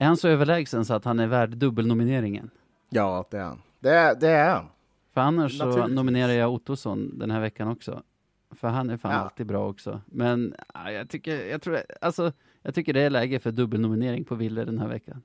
Är 0.00 0.06
han 0.06 0.16
så 0.16 0.28
överlägsen 0.28 0.84
så 0.84 0.94
att 0.94 1.04
han 1.04 1.18
är 1.18 1.26
värd 1.26 1.50
dubbelnomineringen? 1.50 2.50
Ja, 2.88 3.26
det 3.30 3.36
är 3.38 3.42
han. 3.42 3.62
Det 3.80 3.90
är, 3.90 4.14
det 4.14 4.28
är 4.28 4.54
han. 4.54 4.66
För 5.14 5.20
annars 5.20 5.58
så 5.58 5.86
nominerar 5.86 6.32
jag 6.32 6.52
Ottosson 6.52 7.18
den 7.18 7.30
här 7.30 7.40
veckan 7.40 7.68
också. 7.68 8.02
För 8.50 8.68
han 8.68 8.90
är 8.90 8.96
fan 8.96 9.12
Ja. 9.12 9.18
alltid 9.18 9.46
bra 9.46 9.68
också. 9.68 10.00
Men 10.06 10.54
ja, 10.74 10.92
jag 10.92 11.08
tycker, 11.08 11.46
jag 11.46 11.62
tror, 11.62 11.78
alltså, 12.00 12.32
jag 12.62 12.74
tycker 12.74 12.92
det 12.92 13.00
är 13.00 13.10
läge 13.10 13.38
för 13.38 13.50
dubbelnominering 13.52 14.24
på 14.24 14.34
Wille 14.34 14.64
den 14.64 14.78
här 14.78 14.88
veckan. 14.88 15.22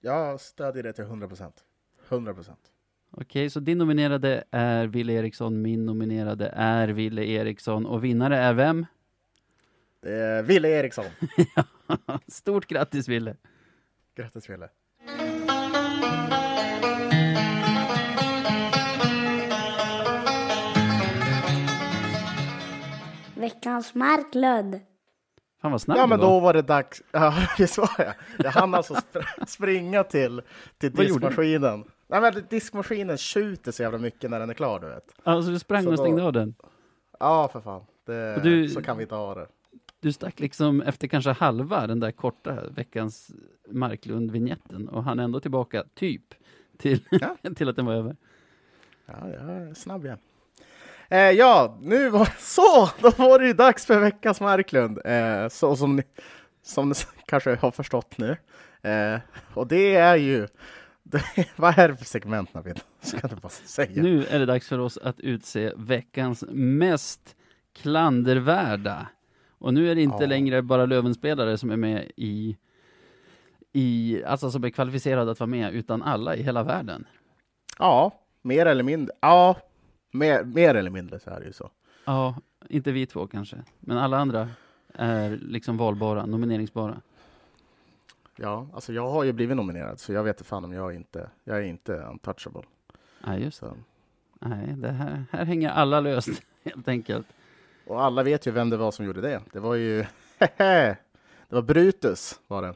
Jag 0.00 0.40
stödjer 0.40 0.82
det 0.82 0.92
till 0.92 1.04
100 1.04 1.28
procent. 1.28 1.64
100 2.08 2.34
procent. 2.34 2.60
Okej, 3.10 3.50
så 3.50 3.60
din 3.60 3.78
nominerade 3.78 4.44
är 4.50 4.86
Wille 4.86 5.12
Eriksson, 5.12 5.62
min 5.62 5.86
nominerade 5.86 6.48
är 6.56 6.88
Wille 6.88 7.24
Eriksson 7.24 7.86
och 7.86 8.04
vinnare 8.04 8.36
är 8.38 8.54
vem? 8.54 8.86
Det 10.02 10.12
är 10.14 10.42
Wille 10.42 10.68
Eriksson. 10.68 11.04
Stort 12.28 12.66
grattis 12.66 13.08
Wille! 13.08 13.36
Grattis 14.16 14.48
Wille. 14.50 14.70
Veckans 23.34 23.94
Marklund. 23.94 24.80
Fan 25.62 25.70
vad 25.72 25.80
snabb 25.82 25.98
Ja, 25.98 26.06
men 26.06 26.18
då 26.20 26.40
var 26.40 26.52
det 26.54 26.62
dags. 26.62 27.02
Ja, 27.12 27.34
det 27.58 27.78
var 27.78 27.90
jag. 27.98 28.14
Jag 28.38 28.50
hann 28.50 28.74
alltså 28.74 28.94
spr- 28.94 29.24
springa 29.46 30.04
till, 30.04 30.42
till 30.78 30.90
Vad 30.92 31.06
diskmaskinen. 31.06 31.84
Nej, 32.08 32.20
men 32.20 32.32
diskmaskinen 32.50 33.16
tjuter 33.18 33.72
så 33.72 33.82
jävla 33.82 33.98
mycket 33.98 34.30
när 34.30 34.40
den 34.40 34.50
är 34.50 34.54
klar, 34.54 34.80
du 34.80 34.88
vet. 34.88 35.14
Alltså 35.22 35.50
du 35.50 35.58
sprang 35.58 35.82
Så 35.82 35.88
och 35.90 35.96
då- 35.96 36.02
stängde 36.02 36.22
av 36.22 36.32
den. 36.32 36.54
Ja, 37.20 37.48
för 37.52 37.60
fan. 37.60 37.82
Det, 38.06 38.40
du- 38.42 38.68
Så 38.68 38.82
kan 38.82 38.96
vi 38.96 39.02
inte 39.02 39.14
ha 39.14 39.34
det. 39.34 39.46
Du 40.00 40.12
stack 40.12 40.40
liksom 40.40 40.82
efter 40.82 41.08
kanske 41.08 41.30
halva 41.30 41.86
den 41.86 42.00
där 42.00 42.10
korta 42.12 42.58
veckans 42.70 43.30
Marklund-vignetten 43.76 44.88
och 44.88 45.04
han 45.04 45.18
är 45.18 45.24
ändå 45.24 45.40
tillbaka, 45.40 45.84
typ, 45.94 46.34
till, 46.78 47.00
Ja. 47.10 47.36
till 47.56 47.68
att 47.68 47.76
den 47.76 47.86
var 47.86 47.94
över. 47.94 48.16
Ja, 49.06 49.14
jag 49.28 49.50
är 49.50 49.74
snabb 49.74 50.04
igen. 50.04 50.18
Eh, 51.08 51.18
ja, 51.18 51.78
nu 51.82 52.10
var 52.10 52.28
så, 52.38 52.90
då 53.02 53.10
var 53.24 53.38
det 53.38 53.46
ju 53.46 53.52
dags 53.52 53.86
för 53.86 54.00
veckans 54.00 54.40
Marklund. 54.40 54.98
Eh, 55.04 55.48
så 55.48 55.76
som 55.76 55.96
ni, 55.96 56.02
som 56.62 56.88
ni 56.88 56.94
kanske 57.26 57.54
har 57.56 57.70
förstått 57.70 58.18
nu. 58.18 58.36
Eh, 58.82 59.18
och 59.54 59.66
det 59.66 59.94
är 59.94 60.16
ju, 60.16 60.48
det, 61.02 61.22
vad 61.56 61.78
är 61.78 61.88
det 61.88 61.96
för 61.96 62.04
segment 62.04 62.54
Navid? 62.54 62.80
Ska 63.00 63.28
du 63.28 63.36
bara 63.36 63.48
säga. 63.48 64.02
Nu 64.02 64.24
är 64.26 64.38
det 64.38 64.46
dags 64.46 64.68
för 64.68 64.78
oss 64.78 64.98
att 64.98 65.20
utse 65.20 65.72
veckans 65.76 66.44
mest 66.50 67.36
klandervärda. 67.72 69.06
Och 69.58 69.74
nu 69.74 69.90
är 69.90 69.94
det 69.94 70.02
inte 70.02 70.16
Ja. 70.24 70.26
längre 70.26 70.62
bara 70.62 70.86
Lövenspelare 70.86 71.58
som 71.58 71.70
är 71.70 71.76
med 71.76 72.10
i, 72.16 72.56
i, 73.76 74.22
alltså 74.24 74.50
som 74.50 74.64
är 74.64 74.70
kvalificerade 74.70 75.30
att 75.30 75.40
vara 75.40 75.46
med, 75.46 75.74
utan 75.74 76.02
alla 76.02 76.36
i 76.36 76.42
hela 76.42 76.62
världen. 76.62 77.04
Ja, 77.78 78.20
mer 78.42 78.66
eller 78.66 78.82
mindre. 78.82 79.14
Ja, 79.20 79.56
mer, 80.10 80.44
mer 80.44 80.74
eller 80.74 80.90
mindre 80.90 81.20
så 81.20 81.30
är 81.30 81.40
det 81.40 81.46
ju 81.46 81.52
så. 81.52 81.70
Ja, 82.04 82.36
inte 82.68 82.92
vi 82.92 83.06
två 83.06 83.26
kanske, 83.26 83.56
men 83.80 83.98
alla 83.98 84.18
andra 84.18 84.48
är 84.94 85.30
liksom 85.42 85.76
valbara, 85.76 86.26
nomineringsbara. 86.26 87.00
Ja, 88.36 88.66
alltså 88.72 88.92
jag 88.92 89.08
har 89.10 89.24
ju 89.24 89.32
blivit 89.32 89.56
nominerad 89.56 90.00
så 90.00 90.12
jag 90.12 90.24
vet 90.24 90.36
inte 90.36 90.48
fan 90.48 90.64
om 90.64 90.72
jag 90.72 90.94
inte, 90.94 91.30
jag 91.44 91.58
är 91.58 91.62
inte 91.62 91.92
untouchable. 91.92 92.62
Nej, 93.26 93.42
just. 93.42 93.58
Så. 93.58 93.76
Nej, 94.40 94.74
det 94.76 94.92
här, 94.92 95.24
här 95.32 95.44
hänger 95.44 95.70
alla 95.70 96.00
löst, 96.00 96.42
helt 96.64 96.88
enkelt. 96.88 97.26
Och 97.86 98.02
alla 98.02 98.22
vet 98.22 98.46
ju 98.46 98.50
vem 98.50 98.70
det 98.70 98.76
var 98.76 98.90
som 98.90 99.06
gjorde 99.06 99.20
det. 99.20 99.42
Det 99.52 99.60
var 99.60 99.74
ju, 99.74 100.04
det 100.38 100.96
var 101.48 101.62
Brutus 101.62 102.40
var 102.46 102.62
det. 102.62 102.74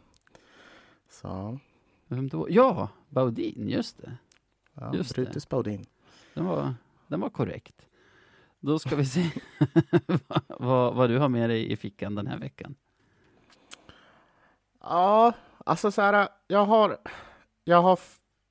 Så, 1.11 1.59
Vem 2.07 2.29
då? 2.29 2.46
Ja, 2.51 2.88
Baudin, 3.09 3.68
just 3.68 3.99
det. 3.99 4.16
ja, 4.75 4.94
Just 4.94 5.14
det. 5.14 5.23
Brutus 5.23 5.49
Baudin. 5.49 5.87
Den 6.35 6.44
var, 6.44 6.75
den 7.09 7.20
var 7.20 7.31
korrekt. 7.31 7.87
Då 8.61 8.79
ska 8.79 8.96
vi 8.96 9.05
se 9.07 9.31
vad, 10.49 10.94
vad 10.94 11.11
du 11.11 11.18
har 11.18 11.29
med 11.29 11.51
dig 11.51 11.73
i 11.73 11.77
fickan 11.77 12.14
den 12.14 12.27
här 12.27 12.38
veckan. 12.38 12.75
Ja, 14.81 15.33
alltså 15.64 15.90
så 15.90 16.03
här, 16.03 16.29
jag 16.46 16.64
har, 16.64 16.99
jag 17.64 17.83
har 17.83 17.99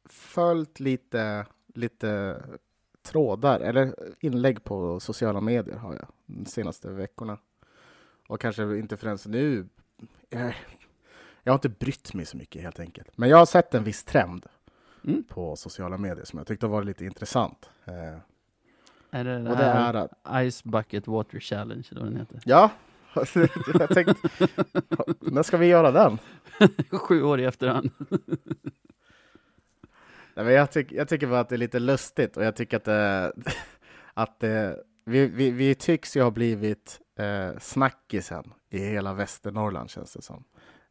följt 0.06 0.80
lite, 0.80 1.46
lite 1.76 2.42
trådar, 3.02 3.60
eller 3.60 3.96
inlägg 4.20 4.64
på 4.64 5.00
sociala 5.00 5.42
medier 5.42 5.78
har 5.78 5.94
jag 5.94 6.08
de 6.26 6.46
senaste 6.46 6.90
veckorna. 6.90 7.38
Och 8.28 8.42
kanske 8.42 8.78
inte 8.78 8.98
förrän 8.98 9.18
nu. 9.26 9.68
Jag, 11.44 11.54
har 11.54 11.58
inte 11.58 11.70
brytt 11.70 12.14
mig 12.14 12.26
så 12.26 12.38
mycket 12.38 12.62
helt 12.62 12.80
enkelt. 12.80 13.18
Men 13.18 13.30
jag 13.30 13.38
har 13.38 13.46
sett 13.46 13.74
en 13.74 13.84
viss 13.84 14.04
trend 14.04 14.46
Mm. 15.04 15.24
på 15.24 15.56
sociala 15.56 15.98
medier 15.98 16.26
som 16.26 16.38
jag 16.40 16.48
tyckte 16.48 16.68
var 16.68 16.84
lite 16.84 17.06
intressant. 17.06 17.70
Eh, 17.86 17.94
Är 19.12 19.24
det, 19.24 19.36
och 19.50 19.58
det 19.58 19.64
är 19.64 19.94
att, 19.94 20.12
Ice 20.52 20.64
Bucket 20.64 21.08
Water 21.08 21.40
Challenge, 21.40 21.88
eller 21.92 22.02
vad 22.02 22.10
den 22.12 22.20
heter? 22.20 22.42
ja, 22.46 22.70
jag 23.80 23.90
tänkte, 23.90 24.16
när 25.20 25.44
ska 25.44 25.58
vi 25.58 25.66
göra 25.66 25.92
den? 25.92 26.18
Sju 27.00 27.24
år 27.24 27.40
i 27.40 27.46
efterhand. 27.46 27.90
Nej, 30.34 30.46
men 30.46 30.54
jag, 30.54 30.72
tyck, 30.72 30.92
jag 30.92 31.08
tycker 31.10 31.28
bara 31.28 31.40
att 31.40 31.50
det 31.50 31.56
är 31.56 31.58
lite 31.58 31.80
lustigt 31.80 32.38
och 32.38 32.44
jag 32.44 32.56
tycker 32.56 32.78
att, 32.78 32.86
det, 32.86 33.34
att 34.14 34.40
det, 34.40 34.84
vi, 35.06 35.28
vi, 35.28 35.52
vi 35.52 35.76
tycks 35.76 36.18
ju 36.18 36.22
ha 36.22 36.32
blivit 36.32 37.00
eh, 37.20 37.60
snackisen 37.60 38.54
i 38.70 38.80
hela 38.80 39.14
Västernorrland 39.14 39.90
känns 39.90 40.14
det 40.14 40.22
som. 40.22 40.44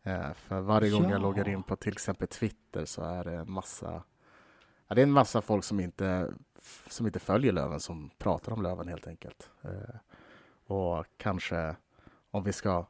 Eh, 0.03 0.33
för 0.33 0.61
varje 0.61 0.91
gång 0.91 1.05
Ja. 1.05 1.11
jag 1.11 1.21
loggar 1.23 1.49
in 1.49 1.63
på 1.63 1.77
till 1.77 1.93
exempel 1.93 2.29
Twitter 2.29 2.85
så 2.85 3.03
är 3.03 3.25
det 3.25 3.35
en 3.35 3.51
massa 3.51 4.03
det 4.89 5.01
är 5.01 5.03
en 5.03 5.13
massa 5.13 5.41
folk 5.41 5.65
som 5.65 5.81
inte, 5.81 6.33
som 6.87 7.07
inte 7.07 7.19
följer 7.19 7.53
Löven 7.53 7.81
som 7.81 8.11
pratar 8.19 8.53
om 8.53 8.63
Löven 8.63 8.89
helt 8.89 9.07
enkelt. 9.07 9.51
Eh, 9.63 9.97
och 10.67 11.07
kanske 11.17 11.77
om 12.31 12.45
vi 12.45 12.53
ska 12.53 12.87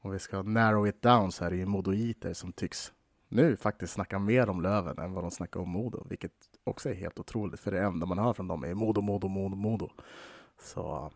om 0.00 0.10
vi 0.10 0.18
ska 0.18 0.42
narrow 0.42 0.88
it 0.88 1.02
down 1.02 1.32
så 1.32 1.44
är 1.44 1.50
det 1.50 1.56
ju 1.56 1.66
modoiter 1.66 2.32
som 2.32 2.52
tycks 2.52 2.92
nu 3.28 3.56
faktiskt 3.56 3.92
snacka 3.92 4.18
mer 4.18 4.48
om 4.48 4.60
Löven 4.62 4.98
än 4.98 5.12
vad 5.12 5.24
de 5.24 5.30
snackar 5.30 5.60
om 5.60 5.68
Modo, 5.68 6.06
vilket 6.08 6.32
också 6.64 6.90
är 6.90 6.94
helt 6.94 7.18
otroligt, 7.18 7.60
för 7.60 7.70
det 7.70 7.80
enda 7.82 8.06
man 8.06 8.18
hör 8.18 8.32
från 8.32 8.48
dem 8.48 8.64
är 8.64 8.74
Modo, 8.74 9.00
Modo, 9.00 9.28
Modo, 9.28 9.56
Modo. 9.56 9.90
Så 10.60 11.12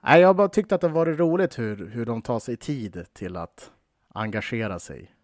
nej, 0.00 0.20
jag 0.20 0.28
har 0.28 0.34
bara 0.34 0.48
tyckt 0.48 0.72
att 0.72 0.80
det 0.80 0.88
varit 0.88 1.18
roligt 1.18 1.58
hur, 1.58 1.86
hur 1.86 2.06
de 2.06 2.22
tar 2.22 2.38
sig 2.38 2.56
tid 2.56 3.06
till 3.12 3.36
att 3.36 3.72
engagera 4.18 4.78
sig. 4.78 5.14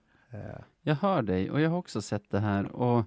Jag 0.82 0.94
hör 0.94 1.22
dig 1.22 1.50
och 1.50 1.60
jag 1.60 1.70
har 1.70 1.78
också 1.78 2.02
sett 2.02 2.30
det 2.30 2.40
här 2.40 2.72
och 2.72 3.04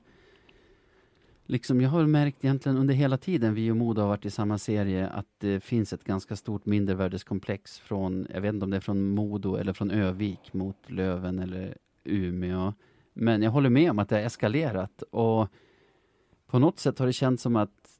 liksom 1.45 1.81
jag 1.81 1.89
har 1.89 2.05
märkt 2.05 2.43
egentligen 2.43 2.77
under 2.77 2.93
hela 2.93 3.17
tiden 3.17 3.53
vi 3.53 3.71
och 3.71 3.77
Modo 3.77 4.01
har 4.01 4.07
varit 4.07 4.25
i 4.25 4.31
samma 4.31 4.57
serie 4.57 5.07
att 5.07 5.27
det 5.37 5.59
finns 5.59 5.93
ett 5.93 6.03
ganska 6.03 6.35
stort 6.35 6.65
mindervärdeskomplex 6.65 7.79
från, 7.79 8.27
jag 8.33 8.41
vet 8.41 8.53
inte 8.53 8.63
om 8.63 8.71
det 8.71 8.77
är 8.77 8.81
från 8.81 9.09
Modo 9.09 9.55
eller 9.55 9.73
från 9.73 9.91
Övik 9.91 10.53
mot 10.53 10.89
Löven 10.89 11.39
eller 11.39 11.77
Umeå. 12.03 12.73
Men 13.13 13.41
jag 13.41 13.51
håller 13.51 13.69
med 13.69 13.91
om 13.91 13.99
att 13.99 14.09
det 14.09 14.15
har 14.15 14.23
eskalerat 14.23 15.01
och 15.01 15.47
på 16.47 16.59
något 16.59 16.79
sätt 16.79 16.99
har 16.99 17.05
det 17.05 17.13
känts 17.13 17.43
som 17.43 17.55
att 17.55 17.99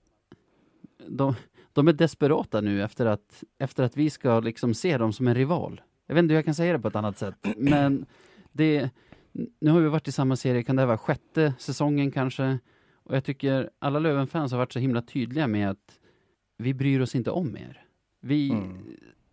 de, 1.08 1.36
de 1.74 1.88
är 1.88 1.94
desperata 1.94 2.62
nu 2.62 2.84
efter 2.84 3.06
att, 3.06 3.44
efter 3.58 3.84
att 3.84 3.98
vi 3.98 4.10
ska 4.10 4.40
liksom 4.40 4.74
se 4.74 4.98
dem 4.98 5.14
som 5.14 5.28
en 5.28 5.36
rival. 5.36 5.82
Jag 6.08 6.16
vet 6.16 6.24
inte 6.24 6.34
hur 6.34 6.38
jag 6.38 6.46
kan 6.46 6.56
säga 6.56 6.74
det 6.74 6.80
på 6.80 6.88
ett 6.88 6.96
annat 6.96 7.18
sätt, 7.18 7.36
men 7.58 8.06
det, 8.52 8.90
nu 9.60 9.72
har 9.72 9.80
vi 9.80 9.88
varit 9.90 10.08
i 10.08 10.12
samma 10.12 10.36
serie, 10.36 10.64
kan 10.64 10.76
det 10.76 10.82
här 10.82 10.88
vara 10.88 10.98
sjätte 10.98 11.54
säsongen 11.60 12.12
kanske? 12.12 12.60
Och 12.94 13.16
jag 13.16 13.24
tycker 13.24 13.70
alla 13.80 14.00
Löven-fans 14.00 14.52
har 14.52 14.60
varit 14.60 14.74
så 14.74 14.80
himla 14.80 15.02
tydliga 15.02 15.48
med 15.48 15.70
att 15.70 16.00
vi 16.58 16.74
bryr 16.74 17.00
oss 17.02 17.16
inte 17.16 17.32
om 17.32 17.58
er. 17.58 17.86
Vi, 18.22 18.50
Mm. 18.52 18.78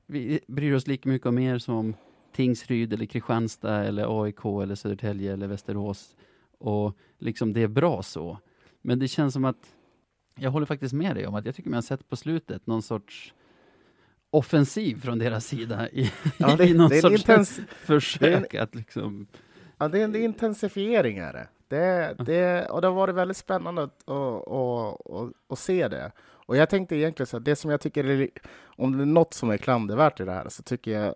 vi 0.07 0.41
bryr 0.49 0.75
oss 0.75 0.87
lika 0.87 1.09
mycket 1.09 1.27
om 1.27 1.39
er 1.39 1.59
som 1.59 1.95
Tingsryd 2.33 2.93
eller 2.93 3.07
Kristianstad 3.07 3.85
eller 3.85 4.23
AIK 4.23 4.45
eller 4.63 4.75
Södertälje 4.75 5.33
eller 5.33 5.47
Västerås. 5.47 6.17
Och 6.59 6.97
liksom 7.19 7.53
det 7.53 7.63
är 7.63 7.69
bra 7.69 8.03
så. 8.03 8.39
Men 8.83 8.99
det 8.99 9.09
känns 9.09 9.33
som 9.35 9.45
att 9.45 9.75
jag 10.39 10.51
håller 10.51 10.67
faktiskt 10.67 10.95
med 10.95 11.17
dig 11.17 11.27
om 11.27 11.35
att 11.35 11.47
jag 11.47 11.55
tycker 11.55 11.71
man 11.71 11.77
har 11.77 11.83
sett 11.83 12.09
på 12.09 12.17
slutet 12.17 12.67
någon 12.67 12.83
sorts 12.83 13.35
offensiv 14.35 15.01
från 15.01 15.19
deras 15.19 15.47
sida 15.47 15.89
i, 15.91 16.13
ja, 16.39 16.57
det, 16.57 16.65
i 16.69 16.75
någon 16.75 16.89
det, 16.89 17.01
sorts 17.01 17.15
intens, 17.15 17.61
försök 17.69 18.55
att 18.55 18.75
liksom 18.75 19.27
ja, 19.79 19.89
det 19.89 20.01
är 20.01 20.05
en 20.05 20.17
intensifiering 20.17 21.19
är 21.19 21.33
det. 21.33 21.49
Det, 21.69 22.15
det, 22.25 22.67
och 22.67 22.81
det 22.81 22.87
har 22.87 22.95
varit 22.95 23.15
väldigt 23.15 23.37
spännande 23.37 23.83
att, 23.83 24.09
att, 24.09 24.51
att, 24.51 25.33
att, 25.49 25.59
se 25.59 25.89
det. 25.89 26.13
Och 26.19 26.57
jag 26.57 26.71
tänkte 26.71 26.97
egentligen 26.97 27.27
så 27.27 27.37
här, 27.37 27.45
det 27.45 27.57
som 27.57 27.71
jag 27.71 27.81
tycker 27.81 28.05
är, 28.05 28.29
om 28.65 28.97
det 28.97 29.05
är 29.05 29.07
något 29.07 29.35
som 29.35 29.51
är 29.51 29.57
klandervärt 29.57 30.21
i 30.21 30.25
det 30.25 30.33
här, 30.33 30.49
så 30.49 30.63
tycker 30.63 30.91
jag 30.91 31.15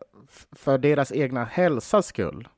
för 0.53 0.79
deras 0.79 1.13
egna 1.13 1.45
hälsas 1.45 2.07
skull, 2.07 2.49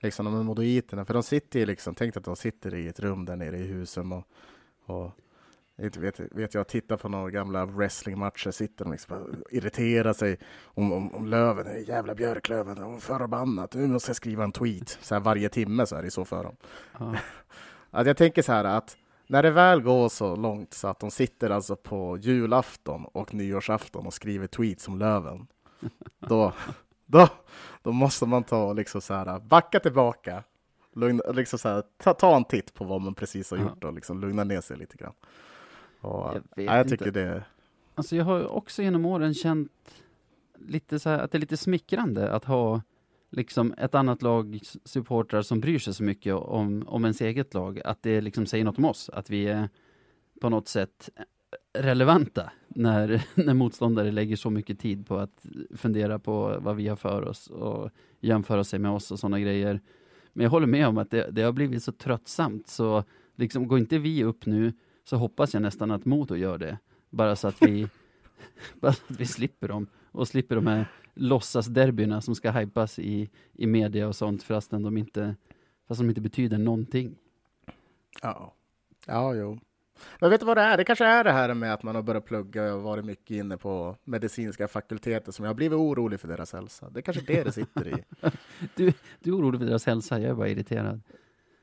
liksom 0.00 0.24
de 0.24 0.46
modoiterna, 0.46 1.04
för 1.04 1.14
de 1.14 1.22
sitter 1.22 1.60
ju 1.60 1.66
liksom, 1.66 1.94
tänk 1.94 2.16
att 2.16 2.24
de 2.24 2.36
sitter 2.36 2.74
i 2.74 2.88
ett 2.88 3.00
rum 3.00 3.24
där 3.24 3.36
nere 3.36 3.58
i 3.58 3.62
husen 3.62 4.12
och, 4.12 4.24
och 4.84 5.10
inte 5.82 6.00
vet, 6.00 6.20
vet 6.20 6.54
jag, 6.54 6.68
tittar 6.68 6.96
på 6.96 7.08
några 7.08 7.30
gamla 7.30 7.66
wrestlingmatcher, 7.66 8.50
sitter 8.50 8.84
liksom 8.90 9.16
och 9.16 9.52
irriterar 9.52 10.12
sig 10.12 10.38
om, 10.64 10.92
om, 10.92 11.14
om 11.14 11.26
Löven, 11.26 11.84
jävla 11.84 12.14
Björklöven, 12.14 12.76
de 12.76 13.00
förbannat, 13.00 13.74
nu 13.74 13.86
måste 13.86 14.08
jag 14.10 14.16
skriva 14.16 14.44
en 14.44 14.52
tweet. 14.52 14.98
Så 15.02 15.14
här 15.14 15.20
varje 15.22 15.48
timme 15.48 15.86
så 15.86 15.96
är 15.96 16.02
det 16.02 16.10
så 16.10 16.24
för 16.24 16.44
dem. 16.44 16.56
ja, 16.98 17.14
Att 17.90 18.06
jag 18.06 18.16
tänker 18.16 18.42
så 18.42 18.52
här 18.52 18.64
att 18.64 18.96
när 19.26 19.42
det 19.42 19.50
väl 19.50 19.80
går 19.82 20.08
så 20.08 20.36
långt 20.36 20.74
så 20.74 20.88
att 20.88 21.00
de 21.00 21.10
sitter 21.10 21.50
alltså 21.50 21.76
på 21.76 22.18
julafton 22.18 23.04
och 23.04 23.34
nyårsafton 23.34 24.06
och 24.06 24.14
skriver 24.14 24.46
tweets 24.46 24.88
om 24.88 24.98
Löven, 24.98 25.46
då, 26.18 26.52
då, 27.06 27.28
då 27.82 27.92
måste 27.92 28.26
man 28.26 28.42
ta 28.44 28.72
liksom 28.72 29.00
så 29.00 29.14
här, 29.14 29.40
backa 29.40 29.80
tillbaka, 29.80 30.42
lugna, 30.94 31.22
liksom 31.32 31.58
så 31.58 31.68
här, 31.68 31.82
ta, 32.02 32.14
ta 32.14 32.36
en 32.36 32.44
titt 32.44 32.74
på 32.74 32.84
vad 32.84 33.00
man 33.00 33.14
precis 33.14 33.50
har 33.50 33.58
Ja. 33.58 33.62
gjort 33.64 33.84
och 33.84 33.92
liksom 33.92 34.20
lugna 34.20 34.44
ner 34.44 34.60
sig 34.60 34.76
lite 34.76 34.96
grann. 34.96 35.12
Och, 36.04 36.34
Jag 36.34 36.42
vet 36.56 36.66
ja, 36.66 36.76
jag 36.76 36.88
tycker 36.88 37.06
inte. 37.06 37.20
det 37.24 37.44
Alltså 37.94 38.16
jag 38.16 38.24
har 38.24 38.46
också 38.46 38.82
genom 38.82 39.04
åren 39.04 39.34
känt 39.34 39.70
lite 40.58 40.98
så 40.98 41.10
här, 41.10 41.18
att 41.18 41.30
det 41.30 41.38
är 41.38 41.40
lite 41.40 41.56
smickrande 41.56 42.32
att 42.32 42.44
ha 42.44 42.82
liksom 43.30 43.74
ett 43.78 43.94
annat 43.94 44.22
lag 44.22 44.60
supportrar 44.84 45.42
som 45.42 45.60
bryr 45.60 45.78
sig 45.78 45.94
så 45.94 46.02
mycket 46.02 46.34
om, 46.34 46.84
om 46.88 47.04
ens 47.04 47.20
eget 47.20 47.54
lag. 47.54 47.80
Att 47.84 48.02
det 48.02 48.20
liksom 48.20 48.46
säger 48.46 48.64
något 48.64 48.78
om 48.78 48.84
oss, 48.84 49.10
att 49.12 49.30
vi 49.30 49.46
är 49.46 49.68
på 50.40 50.48
något 50.48 50.68
sätt 50.68 51.10
relevanta 51.78 52.50
när, 52.68 53.24
när 53.44 53.54
motståndare 53.54 54.10
lägger 54.10 54.36
så 54.36 54.50
mycket 54.50 54.78
tid 54.78 55.06
på 55.06 55.18
att 55.18 55.46
fundera 55.76 56.18
på 56.18 56.56
vad 56.60 56.76
vi 56.76 56.88
har 56.88 56.96
för 56.96 57.22
oss 57.22 57.46
och 57.46 57.90
jämföra 58.20 58.64
sig 58.64 58.78
med 58.78 58.90
oss 58.90 59.10
och 59.10 59.18
sådana 59.18 59.40
grejer. 59.40 59.80
Men 60.32 60.44
jag 60.44 60.50
håller 60.50 60.66
med 60.66 60.88
om 60.88 60.98
att 60.98 61.10
det, 61.10 61.30
det 61.30 61.42
har 61.42 61.52
blivit 61.52 61.82
så 61.82 61.92
tröttsamt 61.92 62.68
så 62.68 63.04
liksom 63.36 63.68
går 63.68 63.78
inte 63.78 63.98
vi 63.98 64.24
upp 64.24 64.46
nu 64.46 64.72
så 65.04 65.16
hoppas 65.16 65.54
jag 65.54 65.62
nästan 65.62 65.90
att 65.90 66.04
Modo 66.04 66.36
gör 66.36 66.58
det. 66.58 66.78
Bara 67.10 67.36
så 67.36 67.48
att 67.48 67.62
vi, 67.62 67.88
bara 68.80 68.92
så 68.92 69.02
att 69.08 69.20
vi 69.20 69.26
slipper 69.26 69.68
dem 69.68 69.86
och 70.12 70.28
slipper 70.28 70.54
de 70.54 70.66
här 70.66 70.86
låtsasderbyna 71.14 72.20
som 72.20 72.34
ska 72.34 72.50
hypas 72.50 72.98
i, 72.98 73.30
i 73.52 73.66
media 73.66 74.08
och 74.08 74.16
sånt 74.16 74.42
fastän 74.42 74.82
de 74.82 74.96
inte, 74.96 75.36
fast 75.88 76.00
de 76.00 76.08
inte 76.08 76.20
betyder 76.20 76.58
någonting. 76.58 77.14
Ja. 78.22 78.54
Ja, 79.06 79.34
jo. 79.34 79.58
Men 80.20 80.30
vet 80.30 80.40
du 80.40 80.46
vad 80.46 80.56
det 80.56 80.62
är? 80.62 80.76
Det 80.76 80.84
kanske 80.84 81.04
är 81.04 81.24
det 81.24 81.32
här 81.32 81.54
med 81.54 81.74
att 81.74 81.82
man 81.82 81.94
har 81.94 82.02
börjat 82.02 82.24
plugga 82.24 82.74
och 82.74 82.82
varit 82.82 83.04
mycket 83.04 83.30
inne 83.30 83.56
på 83.56 83.96
medicinska 84.04 84.68
fakulteter 84.68 85.32
som 85.32 85.44
jag 85.44 85.50
har 85.50 85.54
blivit 85.54 85.76
orolig 85.76 86.20
för 86.20 86.28
deras 86.28 86.52
hälsa. 86.52 86.90
Det 86.90 87.00
är 87.00 87.02
kanske 87.02 87.22
det 87.26 87.44
det 87.44 87.52
sitter 87.52 87.88
i. 87.88 88.04
Du, 88.74 88.92
du 89.20 89.30
är 89.30 89.36
orolig 89.36 89.60
för 89.60 89.66
deras 89.66 89.86
hälsa, 89.86 90.20
jag 90.20 90.30
är 90.30 90.34
bara 90.34 90.48
irriterad. 90.48 91.00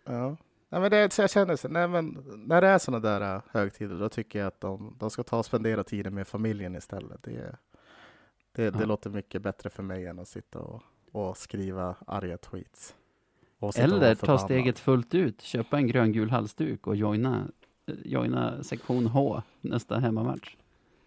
Ja. 0.06 0.38
Nej, 0.72 0.82
men 0.82 0.92
det, 0.92 1.18
jag 1.18 1.30
känner 1.30 1.56
så, 1.56 1.68
nej, 1.68 1.88
men 1.88 2.24
när 2.48 2.62
det 2.62 2.68
är 2.68 2.78
sådana 2.78 3.00
där 3.10 3.36
äh, 3.36 3.42
högtider, 3.52 3.96
då 4.00 4.10
tycker 4.10 4.40
jag 4.40 4.48
att 4.48 4.62
de, 4.62 4.96
de 5.00 5.10
ska 5.10 5.24
ta 5.24 5.38
och 5.38 5.46
spendera 5.46 5.84
tiden 5.84 6.14
med 6.14 6.28
familjen 6.28 6.76
istället. 6.76 7.24
Det, 7.24 7.56
det, 8.52 8.70
det 8.72 8.80
Ja. 8.80 8.86
låter 8.86 9.10
mycket 9.10 9.42
bättre 9.42 9.70
för 9.70 9.84
mig 9.84 10.06
än 10.06 10.20
att 10.20 10.28
sitta 10.28 10.60
och, 10.60 10.84
och 11.12 11.38
skriva 11.38 11.96
arga 12.08 12.38
tweets. 12.38 12.96
Eller 13.78 14.16
ta 14.16 14.38
steget 14.38 14.80
fullt 14.80 15.14
ut, 15.14 15.42
köpa 15.42 15.78
en 15.78 15.88
gröngul 15.88 16.30
halsduk 16.30 16.88
och 16.88 16.96
joina, 16.96 17.48
eh, 17.86 17.96
joina 18.06 18.64
sektion 18.64 19.06
H 19.08 19.42
nästa 19.62 20.00
hemmamatch. 20.00 20.56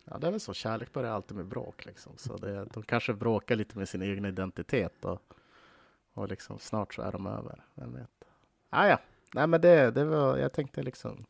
Ja, 0.05 0.19
det 0.19 0.27
är 0.27 0.31
väl 0.31 0.41
så. 0.41 0.53
Kärlek 0.55 0.93
börjar 0.93 1.11
alltid 1.13 1.37
med 1.37 1.47
bråk. 1.47 1.87
Liksom. 1.87 2.13
Så 2.17 2.37
det, 2.37 2.65
de 2.65 2.83
kanske 2.83 3.15
bråkar 3.15 3.57
lite 3.57 3.79
med 3.79 3.89
sin 3.89 4.03
egen 4.03 4.25
identitet 4.25 5.05
och, 5.05 5.23
och 6.15 6.29
liksom, 6.29 6.59
snart 6.59 6.95
så 6.95 7.03
är 7.03 7.13
de 7.13 7.27
över. 7.27 7.65
Vem 7.75 7.93
vet? 7.95 8.11
Ah, 8.71 8.87
ja, 8.89 8.99
nej 9.35 9.47
men 9.47 9.61
det, 9.61 9.91
det 9.91 10.05
var, 10.05 10.37
jag 10.39 10.53
tänkte 10.53 10.83
liksom. 10.83 11.25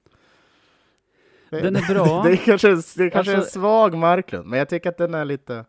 Det, 1.50 1.60
Den 1.60 1.76
är 1.76 1.88
bra. 1.94 2.22
det 2.22 2.32
är 2.32 2.36
kanske, 2.36 2.68
det 2.68 3.04
är 3.04 3.10
kanske 3.10 3.32
en 3.32 3.38
Alltså- 3.38 3.60
svag 3.60 3.94
Marklund, 3.96 4.46
men 4.48 4.58
jag 4.58 4.68
tycker 4.68 4.88
att 4.90 4.96
den 4.98 5.14
är 5.14 5.24
lite. 5.24 5.64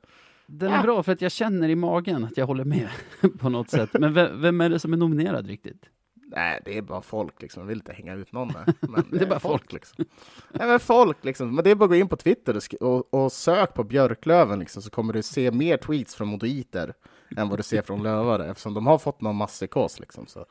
Den 0.47 0.71
är 0.71 0.75
Ja. 0.77 0.81
bra 0.83 1.03
för 1.03 1.11
att 1.11 1.21
jag 1.21 1.31
känner 1.31 1.69
i 1.69 1.75
magen 1.75 2.23
att 2.23 2.38
jag 2.38 2.45
håller 2.45 2.63
med 2.65 2.89
på 3.39 3.49
något 3.49 3.69
sätt. 3.69 3.89
Men 3.93 4.13
vem, 4.13 4.41
vem 4.41 4.61
är 4.61 4.69
det 4.69 4.79
som 4.79 4.93
är 4.93 4.97
nominerad 4.97 5.47
riktigt? 5.47 5.89
Nej, 6.27 6.61
det 6.65 6.77
är 6.77 6.81
bara 6.81 7.01
folk 7.01 7.41
liksom. 7.41 7.61
Jag 7.61 7.67
vill 7.67 7.77
inte 7.77 7.93
hänga 7.93 8.13
ut 8.13 8.31
någon 8.31 8.47
där. 8.47 8.65
Men 8.89 9.03
Det 9.11 9.21
är 9.21 9.27
bara 9.29 9.39
folk. 9.39 9.73
liksom. 9.73 10.05
Nej, 10.51 10.67
men 10.67 10.79
folk 10.79 11.23
liksom. 11.25 11.55
Men 11.55 11.63
det 11.63 11.71
är 11.71 11.75
bara 11.75 11.86
att 11.86 11.89
gå 11.89 11.95
in 11.95 12.07
på 12.07 12.15
Twitter 12.15 12.59
och, 12.81 13.13
och 13.13 13.31
sök 13.31 13.73
på 13.73 13.83
Björklöven 13.83 14.59
liksom, 14.59 14.81
så 14.81 14.89
kommer 14.89 15.13
du 15.13 15.23
se 15.23 15.51
mer 15.51 15.77
tweets 15.77 16.15
från 16.15 16.27
modoiter 16.27 16.93
än 17.38 17.49
vad 17.49 17.59
du 17.59 17.63
ser 17.63 17.81
från 17.81 18.03
lövare 18.03 18.49
eftersom 18.49 18.73
de 18.73 18.88
har 18.88 18.97
fått 18.97 19.21
någon 19.21 19.36
masspsykos 19.36 19.99
liksom. 19.99 20.27
Så, 20.27 20.45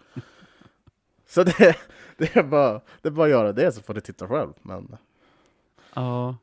så 1.26 1.42
det, 1.44 1.76
det, 2.16 2.36
är 2.36 2.42
bara, 2.42 2.80
det 3.02 3.08
är 3.08 3.12
bara 3.12 3.24
att 3.26 3.30
göra 3.30 3.52
det 3.52 3.72
så 3.72 3.82
får 3.82 3.94
du 3.94 4.00
titta 4.00 4.28
själv. 4.28 4.52
Men 4.62 4.96
Ja, 5.94 6.36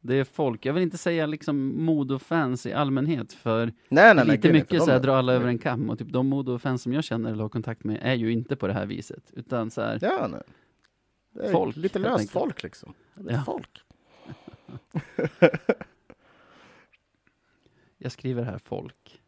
det 0.00 0.14
är 0.14 0.24
folk. 0.24 0.66
Jag 0.66 0.72
vill 0.74 0.82
inte 0.82 0.98
säga 0.98 1.26
liksom 1.26 1.84
Modo-fans 1.84 2.66
i 2.66 2.72
allmänhet, 2.72 3.32
för 3.32 3.66
nej, 3.66 3.74
nej, 3.88 4.14
nej, 4.14 4.26
lite 4.26 4.48
gud, 4.48 4.52
mycket 4.52 4.82
så 4.82 4.90
här, 4.90 4.98
de- 5.00 5.06
dra 5.06 5.16
alla 5.16 5.32
över 5.32 5.48
en 5.48 5.58
kam. 5.58 5.90
Och 5.90 5.98
typ 5.98 6.08
de 6.08 6.26
Modo-fans 6.26 6.82
som 6.82 6.92
jag 6.92 7.04
känner 7.04 7.32
eller 7.32 7.42
har 7.42 7.48
kontakt 7.48 7.84
med 7.84 7.98
är 8.02 8.14
ju 8.14 8.32
inte 8.32 8.56
på 8.56 8.66
det 8.66 8.72
här 8.72 8.86
viset, 8.86 9.30
utan 9.32 9.70
så 9.70 9.80
här, 9.80 9.98
Ja, 10.02 10.28
nej. 10.30 10.42
Det 11.34 11.46
är 11.46 11.52
Folk, 11.52 11.76
lite 11.76 11.98
löst 11.98 12.12
enkelt. 12.12 12.30
folk 12.30 12.62
liksom. 12.62 12.94
Är 13.28 13.32
Ja. 13.32 13.42
folk. 13.46 13.80
jag 17.98 18.12
skriver 18.12 18.42
här 18.42 18.58
folk. 18.64 19.20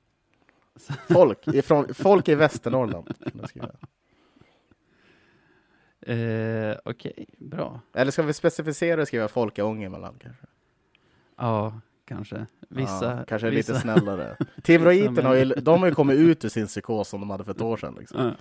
Folk, 1.08 1.48
ifrån, 1.48 1.94
folk 1.94 2.28
i 2.28 2.34
Västernorrland. 2.34 3.14
Eh, 6.12 6.76
Okej, 6.84 7.26
bra. 7.38 7.80
Eller 7.94 8.10
ska 8.12 8.22
vi 8.22 8.32
specificera 8.32 9.00
och 9.00 9.06
skriva 9.08 9.28
folk 9.28 9.58
i 9.58 9.62
Ångermanland 9.62 10.20
kanske? 10.22 10.46
Ja, 11.36 11.80
kanske. 12.04 12.46
Vissa. 12.68 13.16
ja, 13.18 13.24
kanske 13.28 13.50
vissa. 13.50 13.72
lite 13.72 13.80
snällare. 13.82 14.36
Timråiten 14.62 15.24
har 15.26 15.34
ju, 15.34 15.44
de 15.56 15.80
har 15.80 15.88
ju 15.88 15.94
kommit 15.94 16.16
ut 16.18 16.44
ur 16.44 16.48
sin 16.48 16.66
psykos 16.66 17.08
som 17.08 17.20
de 17.20 17.30
hade 17.30 17.44
för 17.44 17.50
ett 17.52 17.60
år 17.60 17.76
sedan. 17.76 17.96
Liksom. 17.98 18.20
Ja. 18.24 18.32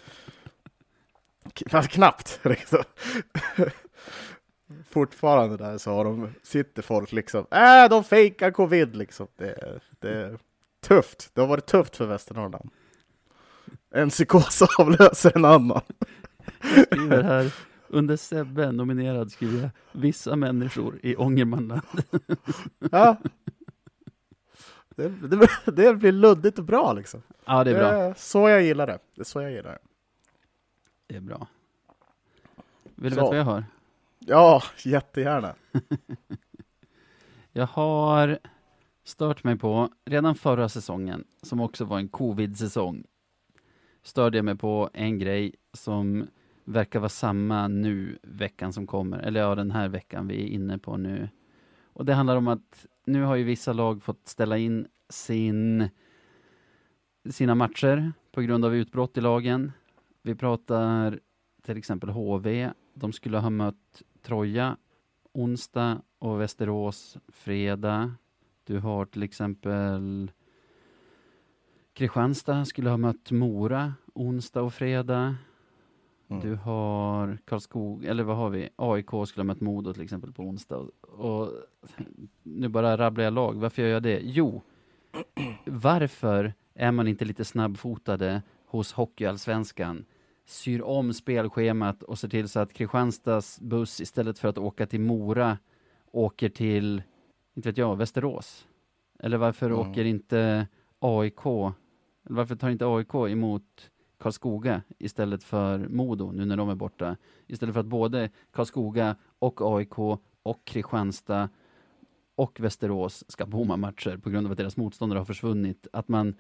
Fast 1.70 1.90
knappt. 1.90 2.40
Liksom. 2.44 2.84
Fortfarande 4.90 5.58
där 5.58 5.78
så 5.78 5.92
har 5.92 6.04
de, 6.06 6.30
sitter 6.44 6.82
folk 6.82 7.12
liksom, 7.12 7.46
äh, 7.52 7.90
de 7.90 8.04
fejkar 8.04 8.52
covid 8.52 8.96
liksom. 8.96 9.28
Det, 9.38 9.50
är- 9.50 9.82
det 10.00 10.10
är 10.10 10.40
tufft. 10.82 11.30
Det 11.34 11.42
har 11.42 11.48
varit 11.48 11.66
tufft 11.66 11.96
för 11.96 12.06
Västernorrland. 12.06 12.70
En 13.92 14.10
psykos 14.10 14.62
avlöser 14.80 15.32
en 15.36 15.46
annan. 15.46 15.82
Skriver 16.86 17.24
här, 17.24 17.54
under 17.88 18.18
Sebbe 18.18 18.72
nominerad 18.72 19.32
skriver 19.32 19.62
jag 19.62 19.70
vissa 19.92 20.36
människor 20.36 21.00
i 21.04 21.16
Ångermanland. 21.16 21.82
Ja. 22.92 23.18
Det, 24.96 25.10
det, 25.10 25.48
det 25.66 25.96
blir 25.96 26.12
luddigt 26.12 26.60
och 26.60 26.66
bra 26.66 26.94
liksom. 26.94 27.22
Ja, 27.46 27.64
det 27.64 27.72
är 27.72 27.76
bra. 27.76 27.92
är 27.92 28.14
så 28.18 28.50
jag 28.50 28.64
gillar 28.64 28.88
det. 28.88 29.00
Det 29.16 29.22
är 29.22 29.26
så 29.26 29.42
jag 29.42 29.52
gillar 29.52 29.72
det. 29.72 29.80
Det 31.08 31.16
är 31.16 31.22
bra. 31.22 31.48
Vill 32.96 33.12
du 33.12 33.16
Så. 33.16 33.22
veta 33.22 33.30
vad 33.30 33.38
jag 33.38 33.44
har? 33.44 33.64
Ja, 34.20 34.64
jättegärna. 34.84 35.56
Jag 37.58 37.68
har 37.68 38.40
stört 39.04 39.44
mig 39.44 39.58
på, 39.58 39.90
redan 40.06 40.36
förra 40.36 40.70
säsongen, 40.70 41.24
som 41.42 41.60
också 41.60 41.86
var 41.86 41.98
en 41.98 42.08
covid-säsong, 42.08 43.04
störde 44.04 44.38
jag 44.38 44.46
mig 44.46 44.56
på 44.56 44.90
en 44.94 45.20
grej 45.20 45.56
som 45.74 46.28
verkar 46.66 47.00
vara 47.00 47.10
samma 47.10 47.68
nu, 47.68 48.18
veckan 48.24 48.74
som 48.74 48.88
kommer, 48.88 49.20
eller 49.20 49.40
ja, 49.40 49.56
den 49.56 49.72
här 49.72 49.88
veckan 49.88 50.28
vi 50.28 50.44
är 50.44 50.48
inne 50.48 50.78
på 50.78 50.98
nu. 50.98 51.30
Och 51.84 52.06
det 52.06 52.14
handlar 52.14 52.36
om 52.36 52.48
att 52.48 52.86
nu 53.06 53.24
har 53.24 53.36
ju 53.36 53.44
vissa 53.44 53.74
lag 53.74 54.04
fått 54.04 54.28
ställa 54.28 54.58
in 54.58 54.88
sin, 55.10 55.90
sina 57.30 57.56
matcher 57.56 58.14
på 58.32 58.42
grund 58.42 58.66
av 58.66 58.76
utbrott 58.76 59.18
i 59.18 59.22
lagen. 59.22 59.72
Vi 60.22 60.36
pratar 60.36 61.20
till 61.62 61.78
exempel 61.78 62.10
HV, 62.10 62.72
de 62.94 63.14
skulle 63.14 63.38
ha 63.38 63.50
mött 63.50 64.02
Troja 64.22 64.78
onsdag 65.32 66.02
och 66.20 66.42
Västerås 66.42 67.18
fredag. 67.28 68.14
Du 68.64 68.80
har 68.80 69.06
till 69.06 69.24
exempel 69.24 70.32
Kristianstad 71.94 72.66
skulle 72.66 72.90
ha 72.90 72.98
mött 72.98 73.32
Mora 73.32 73.94
onsdag 74.14 74.62
och 74.62 74.74
fredag. 74.74 75.36
Mm. 76.28 76.42
Du 76.42 76.56
har 76.56 77.38
Karlskog, 77.46 78.06
eller 78.06 78.24
vad 78.24 78.38
har 78.38 78.50
vi? 78.50 78.70
AIK 78.76 79.10
skulle 79.28 79.42
ha 79.42 79.44
mött 79.44 79.62
Modo 79.62 79.94
till 79.94 80.04
exempel 80.04 80.32
på 80.34 80.44
onsdag. 80.44 80.88
Och 81.02 81.52
nu 82.44 82.68
bara 82.68 82.98
rabblar 82.98 83.24
jag 83.24 83.34
lag. 83.34 83.56
Varför 83.56 83.82
gör 83.82 83.90
jag 83.90 84.04
det? 84.04 84.20
Jo, 84.24 84.62
varför 85.66 86.54
är 86.74 86.92
man 86.92 87.08
inte 87.08 87.26
lite 87.26 87.46
snabbfotade 87.46 88.42
hos 88.66 88.94
Hockeyallsvenskan? 88.94 90.06
Syr 90.46 90.82
om 90.82 91.14
spelschemat 91.14 92.04
och 92.04 92.20
ser 92.20 92.28
till 92.28 92.50
så 92.50 92.60
att 92.60 92.74
Kristianstads 92.74 93.60
buss 93.62 94.02
istället 94.02 94.40
för 94.40 94.48
att 94.48 94.58
åka 94.58 94.86
till 94.86 95.00
Mora 95.02 95.58
åker 96.12 96.50
till, 96.50 97.04
inte 97.54 97.70
vet 97.70 97.78
jag, 97.78 97.96
Västerås. 97.96 98.68
Eller 99.20 99.38
varför 99.38 99.66
Mm. 99.70 99.80
åker 99.80 100.06
inte 100.06 100.68
AIK, 101.00 101.46
eller 102.26 102.36
varför 102.36 102.56
tar 102.56 102.70
inte 102.70 102.86
AIK 102.88 103.14
emot 103.16 103.92
Karlskoga 104.18 104.82
istället 104.98 105.44
för 105.44 105.88
Modo 105.88 106.32
nu 106.32 106.46
när 106.46 106.58
de 106.58 106.70
är 106.70 106.76
borta? 106.76 107.18
Istället 107.48 107.74
för 107.74 107.80
att 107.80 107.86
både 107.86 108.30
Karlskoga 108.52 109.16
och 109.40 109.78
AIK 109.78 110.00
och 110.44 110.66
Kristianstad 110.66 111.50
och 112.36 112.60
Västerås 112.60 113.24
ska 113.28 113.46
bomma 113.46 113.78
matcher 113.78 114.18
på 114.18 114.30
grund 114.30 114.48
av 114.48 114.52
att 114.52 114.58
deras 114.58 114.78
motståndare 114.78 115.20
har 115.20 115.26
försvunnit. 115.26 115.88
Att 115.94 116.08
man 116.08 116.36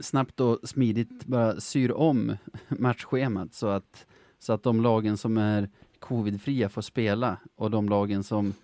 snabbt 0.00 0.40
och 0.40 0.58
smidigt 0.64 1.24
bara 1.26 1.60
syr 1.60 1.92
om 1.92 2.36
matchschemat 2.68 3.54
så 3.54 3.66
att, 3.66 4.06
så 4.38 4.52
att 4.52 4.62
de 4.62 4.80
lagen 4.80 5.16
som 5.16 5.36
är 5.36 5.68
covidfria 5.98 6.68
får 6.68 6.82
spela 6.82 7.36
och 7.56 7.70
de 7.70 7.88
lagen 7.88 8.24
som, 8.24 8.54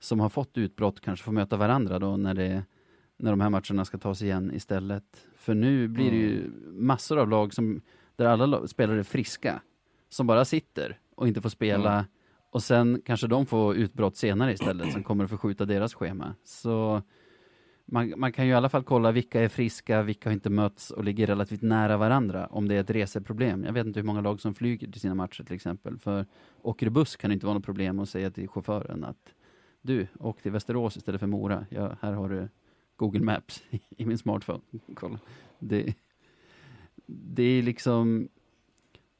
som 0.00 0.20
har 0.20 0.28
fått 0.28 0.58
utbrott 0.58 1.00
kanske 1.00 1.24
får 1.24 1.32
möta 1.32 1.56
varandra 1.56 1.98
då 1.98 2.16
när, 2.16 2.34
det, 2.34 2.64
när 3.16 3.30
de 3.30 3.40
här 3.40 3.50
matcherna 3.50 3.84
ska 3.84 3.98
tas 3.98 4.22
igen 4.22 4.52
istället. 4.54 5.26
För 5.46 5.54
nu 5.54 5.88
blir 5.88 6.10
det 6.10 6.16
ju 6.16 6.50
massor 6.72 7.18
av 7.18 7.28
lag 7.28 7.54
som, 7.54 7.80
där 8.16 8.26
alla 8.26 8.46
lag- 8.46 8.68
spelare 8.68 8.98
är 8.98 9.02
friska, 9.02 9.60
som 10.08 10.26
bara 10.26 10.44
sitter 10.44 10.98
och 11.14 11.28
inte 11.28 11.40
får 11.40 11.48
spela 11.48 11.92
Mm. 11.92 12.04
och 12.50 12.62
sen 12.62 13.02
kanske 13.04 13.26
de 13.26 13.46
får 13.46 13.76
utbrott 13.76 14.16
senare 14.16 14.52
istället 14.52 14.92
som 14.92 15.02
kommer 15.02 15.24
att 15.24 15.30
förskjuta 15.30 15.64
deras 15.64 15.94
schema. 15.94 16.34
Så 16.44 17.02
man, 17.84 18.14
man 18.16 18.32
kan 18.32 18.44
ju 18.46 18.50
i 18.50 18.54
alla 18.54 18.68
fall 18.68 18.82
kolla 18.84 19.12
vilka 19.12 19.40
är 19.40 19.48
friska, 19.48 20.02
vilka 20.02 20.28
har 20.28 20.34
inte 20.34 20.50
mötts 20.50 20.90
och 20.90 21.04
ligger 21.04 21.26
relativt 21.26 21.62
nära 21.62 21.96
varandra 21.96 22.46
om 22.46 22.68
det 22.68 22.74
är 22.74 22.80
ett 22.80 22.90
reseproblem. 22.90 23.64
Jag 23.64 23.72
vet 23.72 23.86
inte 23.86 24.00
hur 24.00 24.06
många 24.06 24.20
lag 24.20 24.40
som 24.40 24.54
flyger 24.54 24.90
till 24.92 25.00
sina 25.00 25.14
matcher 25.14 25.44
till 25.44 25.54
exempel. 25.56 25.98
För 25.98 26.26
åker 26.62 26.86
du 26.86 26.90
buss 26.90 27.16
kan 27.16 27.30
det 27.30 27.34
inte 27.34 27.46
vara 27.46 27.54
något 27.54 27.64
problem 27.64 27.98
att 27.98 28.08
säga 28.08 28.30
till 28.30 28.48
chauffören 28.48 29.04
att 29.04 29.34
du, 29.82 30.06
åk 30.18 30.42
till 30.42 30.52
Västerås 30.52 30.96
istället 30.96 31.20
för 31.20 31.26
Mora. 31.26 31.66
Ja, 31.70 31.96
här 32.00 32.12
har 32.12 32.28
du 32.28 32.48
Google 32.96 33.20
Maps 33.20 33.62
i 33.96 34.06
min 34.06 34.18
smartphone. 34.18 34.60
Kolla. 34.94 35.18
Det, 35.58 35.94
det 37.06 37.42
är 37.42 37.62
liksom 37.62 38.28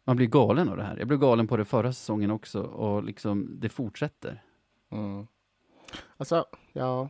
man 0.06 0.16
blir 0.16 0.26
galen 0.26 0.68
av 0.68 0.76
det 0.76 0.82
här. 0.82 0.96
Jag 0.98 1.08
blev 1.08 1.20
galen 1.20 1.46
på 1.46 1.56
det 1.56 1.64
förra 1.64 1.92
säsongen 1.92 2.30
också 2.30 2.62
och 2.62 3.04
liksom 3.04 3.60
det 3.60 3.68
fortsätter. 3.68 4.42
Mm. 4.90 5.26
Alltså, 6.16 6.44
ja. 6.72 7.08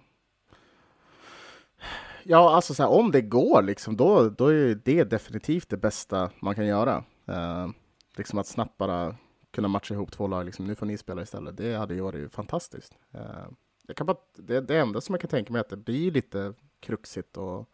Ja, 2.22 2.54
alltså 2.54 2.74
så 2.74 2.82
här, 2.82 2.90
om 2.90 3.10
det 3.10 3.22
går 3.22 3.62
liksom, 3.62 3.96
då, 3.96 4.28
då 4.28 4.46
är 4.46 4.80
det 4.84 5.04
definitivt 5.04 5.68
det 5.68 5.76
bästa 5.76 6.30
man 6.40 6.54
kan 6.54 6.66
göra. 6.66 7.04
Eh, 7.26 7.68
liksom 8.16 8.38
att 8.38 8.46
snabbt 8.46 8.78
bara 8.78 9.16
kunna 9.50 9.68
matcha 9.68 9.94
ihop 9.94 10.12
två 10.12 10.26
lag, 10.26 10.44
liksom, 10.44 10.66
nu 10.66 10.74
får 10.74 10.86
ni 10.86 10.98
spela 10.98 11.22
istället. 11.22 11.56
Det 11.56 11.74
hade 11.76 11.94
ju 11.94 12.00
varit 12.00 12.32
fantastiskt. 12.32 12.94
Eh, 13.12 13.46
jag 13.87 13.97
kan 13.97 14.07
bara, 14.07 14.16
det, 14.34 14.61
det 14.61 14.78
enda 14.78 15.01
som 15.01 15.12
jag 15.12 15.20
kan 15.20 15.30
tänka 15.30 15.53
mig 15.53 15.59
är 15.59 15.64
att 15.64 15.68
det 15.70 15.76
blir 15.76 16.11
lite 16.11 16.55
kruxigt 16.80 17.37
och 17.37 17.70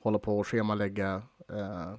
hålla 0.00 0.18
på 0.18 0.38
och 0.38 0.46
schemalägga 0.46 1.22
eh, 1.48 1.94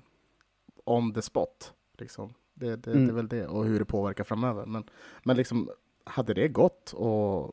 on 0.86 1.14
the 1.14 1.22
spot. 1.22 1.74
Liksom. 1.97 2.34
Det, 2.53 2.76
det, 2.76 2.91
Mm. 2.91 3.05
det 3.07 3.12
är 3.12 3.16
väl 3.16 3.28
det, 3.28 3.47
och 3.47 3.66
hur 3.66 3.80
det 3.80 3.86
påverkar 3.86 4.24
framöver. 4.24 4.66
Men, 4.66 4.84
men 5.24 5.38
liksom, 5.38 5.70
hade 6.03 6.34
det 6.34 6.47
gått 6.47 6.93
och 6.93 7.51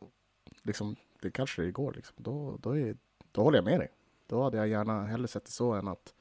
liksom, 0.63 0.97
det 1.23 1.31
kanske 1.31 1.63
det 1.63 1.71
går, 1.71 1.93
liksom, 1.93 2.15
då, 2.19 2.57
då, 2.61 2.77
är, 2.77 2.97
då 3.33 3.43
håller 3.43 3.59
jag 3.59 3.65
med 3.65 3.81
dig. 3.81 3.89
Då 4.27 4.43
hade 4.43 4.57
jag 4.57 4.69
gärna 4.69 5.03
hellre 5.07 5.29
sett 5.29 5.45
det 5.45 5.51
så 5.51 5.73
än 5.73 5.89
att, 5.89 6.15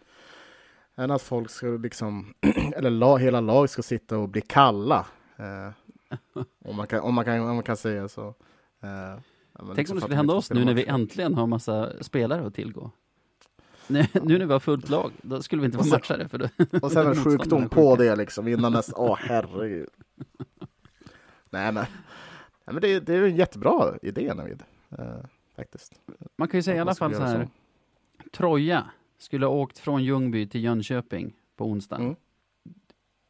än 0.96 1.12
att 1.12 1.22
folk 1.22 1.50
ska 1.50 1.68
liksom, 1.68 2.34
eller 2.76 2.90
la, 2.90 3.18
hela 3.18 3.42
lag 3.42 3.70
ska 3.70 3.82
sitta 3.82 4.18
och 4.18 4.30
bli 4.30 4.42
kalla. 4.42 5.06
Eh, 5.38 5.72
om, 6.66 6.76
man 6.76 6.88
kan, 6.88 7.00
om, 7.00 7.14
man 7.14 7.26
kan, 7.26 7.40
om 7.40 7.56
man 7.56 7.64
kan 7.64 7.78
säga 7.78 8.08
så. 8.08 8.28
Eh, 8.82 9.20
Tänk 9.60 9.78
liksom 9.78 9.78
om 9.78 9.78
det 9.78 9.86
för 9.88 9.95
att 9.95 10.01
skulle 10.03 10.16
hända 10.16 10.34
oss 10.34 10.49
nu 10.51 10.66
när 10.66 10.74
vi 10.74 10.86
äntligen 10.86 11.34
har 11.34 11.47
massa 11.47 12.03
spelare 12.03 12.47
att 12.47 12.53
tillgå. 12.56 12.91
Nu, 13.88 14.06
nu 14.14 14.38
när 14.38 14.45
vi 14.45 14.53
har 14.53 14.60
fullt 14.60 14.89
lag, 14.89 15.12
då 15.22 15.41
skulle 15.41 15.62
vi 15.62 15.66
inte 15.66 15.78
få 15.78 15.82
Och 15.82 15.86
sen- 15.86 15.95
matcha 15.95 16.18
det. 16.18 16.28
För 16.30 16.38
då, 16.38 16.47
Och 16.82 16.91
sen 16.91 17.08
en 17.08 17.16
sjukdom 17.24 17.70
på 17.70 17.95
det 17.95 18.16
liksom 18.16 18.47
innan 18.47 18.72
nästa, 18.74 18.93
åh 18.97 19.16
herregud. 19.20 19.89
Nej 21.49 21.72
men, 21.72 21.86
nej, 22.66 22.74
men 22.74 22.82
det, 22.82 22.99
det 22.99 23.14
är 23.16 23.24
en 23.24 23.36
jättebra 23.36 23.93
idé 24.01 24.34
Navid. 24.34 24.64
Eh, 24.97 25.06
faktiskt. 25.56 25.93
Man 26.38 26.47
kan 26.47 26.58
ju 26.58 26.62
säga 26.64 26.78
i 26.78 26.80
alla 26.80 26.95
fall 26.95 27.14
så 27.16 27.22
här. 27.22 27.47
Troja 28.34 28.86
skulle 29.18 29.45
ha 29.45 29.53
åkt 29.53 29.80
från 29.80 30.03
Ljungby 30.03 30.47
till 30.47 30.64
Jönköping 30.64 31.34
på 31.56 31.66
onsdagen. 31.66 32.06
Mm. 32.06 32.16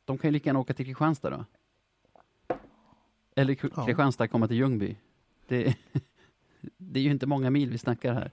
de 0.05 0.17
kan 0.17 0.27
ju 0.27 0.31
lika 0.31 0.49
gärna 0.49 0.59
åka 0.59 0.73
till 0.73 0.85
Kristianstad 0.85 1.29
då. 1.29 1.45
Eller 3.35 3.55
K- 3.55 3.67
Ja. 3.75 3.85
Kristianstad 3.85 4.27
komma 4.27 4.47
till 4.47 4.57
Ljungby. 4.57 4.97
Det, 5.47 5.75
det 6.77 6.99
är 6.99 7.03
ju 7.03 7.11
inte 7.11 7.27
många 7.27 7.49
mil 7.49 7.69
vi 7.69 7.77
snackar 7.77 8.13
här. 8.13 8.31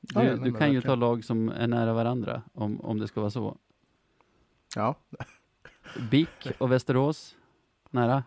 Du, 0.00 0.20
Ja, 0.22 0.30
du 0.30 0.36
kan 0.36 0.44
ju 0.46 0.50
verkligen. 0.52 0.82
ta 0.82 0.94
lag 0.94 1.24
som 1.24 1.48
är 1.48 1.66
nära 1.66 1.92
varandra, 1.92 2.42
om, 2.52 2.80
om 2.80 2.98
det 2.98 3.08
ska 3.08 3.20
vara 3.20 3.30
så. 3.30 3.56
Ja, 4.76 4.94
BIK 6.10 6.48
och 6.58 6.72
Västerås, 6.72 7.36
nära. 7.90 8.24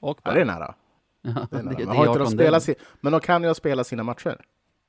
Och 0.00 0.20
ja 0.24 0.32
det 0.34 0.40
är 0.40 0.44
nära. 0.44 0.74
Ja, 1.22 1.46
Det 1.50 1.56
är 1.58 1.62
nära. 1.62 1.74
det- 1.78 1.86
Men, 1.86 1.96
har 1.96 2.06
inte 2.06 2.18
de 2.18 2.22
18 2.22 2.30
spelat 2.30 2.66
del. 2.66 2.76
si- 2.76 2.82
men 3.00 3.12
de 3.12 3.20
kan 3.20 3.42
ju 3.44 3.54
spela 3.54 3.84
sina 3.84 4.02
matcher. 4.02 4.40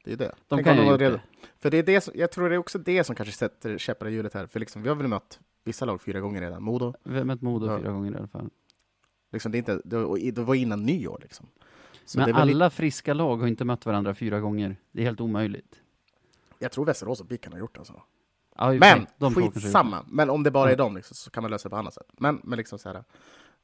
Det 0.04 0.12
är 0.14 0.18
det. 0.18 0.32
De 0.48 0.56
Tänk 0.56 0.66
kan 0.68 0.78
redo- 0.78 0.98
det. 0.98 1.22
För 1.60 1.72
det 1.72 1.78
är 1.78 1.84
det 1.84 2.02
som, 2.02 2.14
jag 2.18 2.32
tror 2.32 2.50
det 2.50 2.56
är 2.56 2.60
också 2.60 2.78
det 2.80 3.04
som 3.04 3.16
kanske 3.16 3.36
sätter 3.36 3.78
käppar 3.78 4.08
i 4.08 4.12
hjulet 4.14 4.34
här. 4.34 4.48
För 4.48 4.60
liksom, 4.60 4.82
vi 4.82 4.90
har 4.90 4.96
väl 4.96 5.08
mött 5.08 5.40
vissa 5.64 5.86
lag 5.86 6.02
fyra 6.02 6.20
gånger 6.20 6.42
redan. 6.42 6.64
Modo, 6.64 6.94
Vi 7.04 7.18
har 7.18 7.26
mött 7.26 7.42
Modo 7.42 7.68
Ja. 7.68 7.78
fyra 7.80 7.92
gånger 7.92 8.12
i 8.12 8.16
alla 8.16 8.28
fall. 8.28 8.50
liksom, 9.32 9.52
det, 9.52 9.58
är 9.58 9.60
inte, 9.60 9.82
det, 9.86 9.98
var- 9.98 10.32
det 10.32 10.42
var 10.42 10.56
innan 10.56 10.84
nyår. 10.86 11.20
Liksom. 11.22 11.48
Så 12.10 12.20
Men 12.20 12.26
det 12.26 12.32
är 12.32 12.34
väl 12.34 12.50
alla 12.50 12.70
friska 12.70 13.14
lag 13.14 13.38
har 13.38 13.48
inte 13.48 13.66
mött 13.66 13.86
varandra 13.86 14.16
fyra 14.16 14.40
gånger. 14.40 14.76
Det 14.92 15.02
är 15.02 15.06
helt 15.06 15.22
omöjligt. 15.22 15.82
Jag 16.60 16.72
tror 16.72 16.86
Västerås 16.86 17.20
och 17.20 17.26
BIK 17.26 17.42
kan 17.42 17.54
ha 17.54 17.60
gjort 17.60 17.74
det. 17.74 17.80
Alltså. 17.80 18.02
Ja, 18.56 18.74
Men 18.74 19.08
de 19.18 19.36
skitsamma. 19.36 20.06
Men 20.08 20.30
om 20.30 20.44
det 20.44 20.52
bara 20.52 20.72
är 20.72 20.76
dem 20.76 20.96
liksom, 20.96 21.16
så 21.16 21.30
kan 21.32 21.44
man 21.44 21.52
lösa 21.52 21.70
det 21.70 21.74
på 21.74 21.78
annat 21.78 21.94
sätt. 21.94 22.08
Men, 22.18 22.42
men 22.44 22.58
liksom 22.58 22.80
så 22.80 22.90
här, 22.90 23.04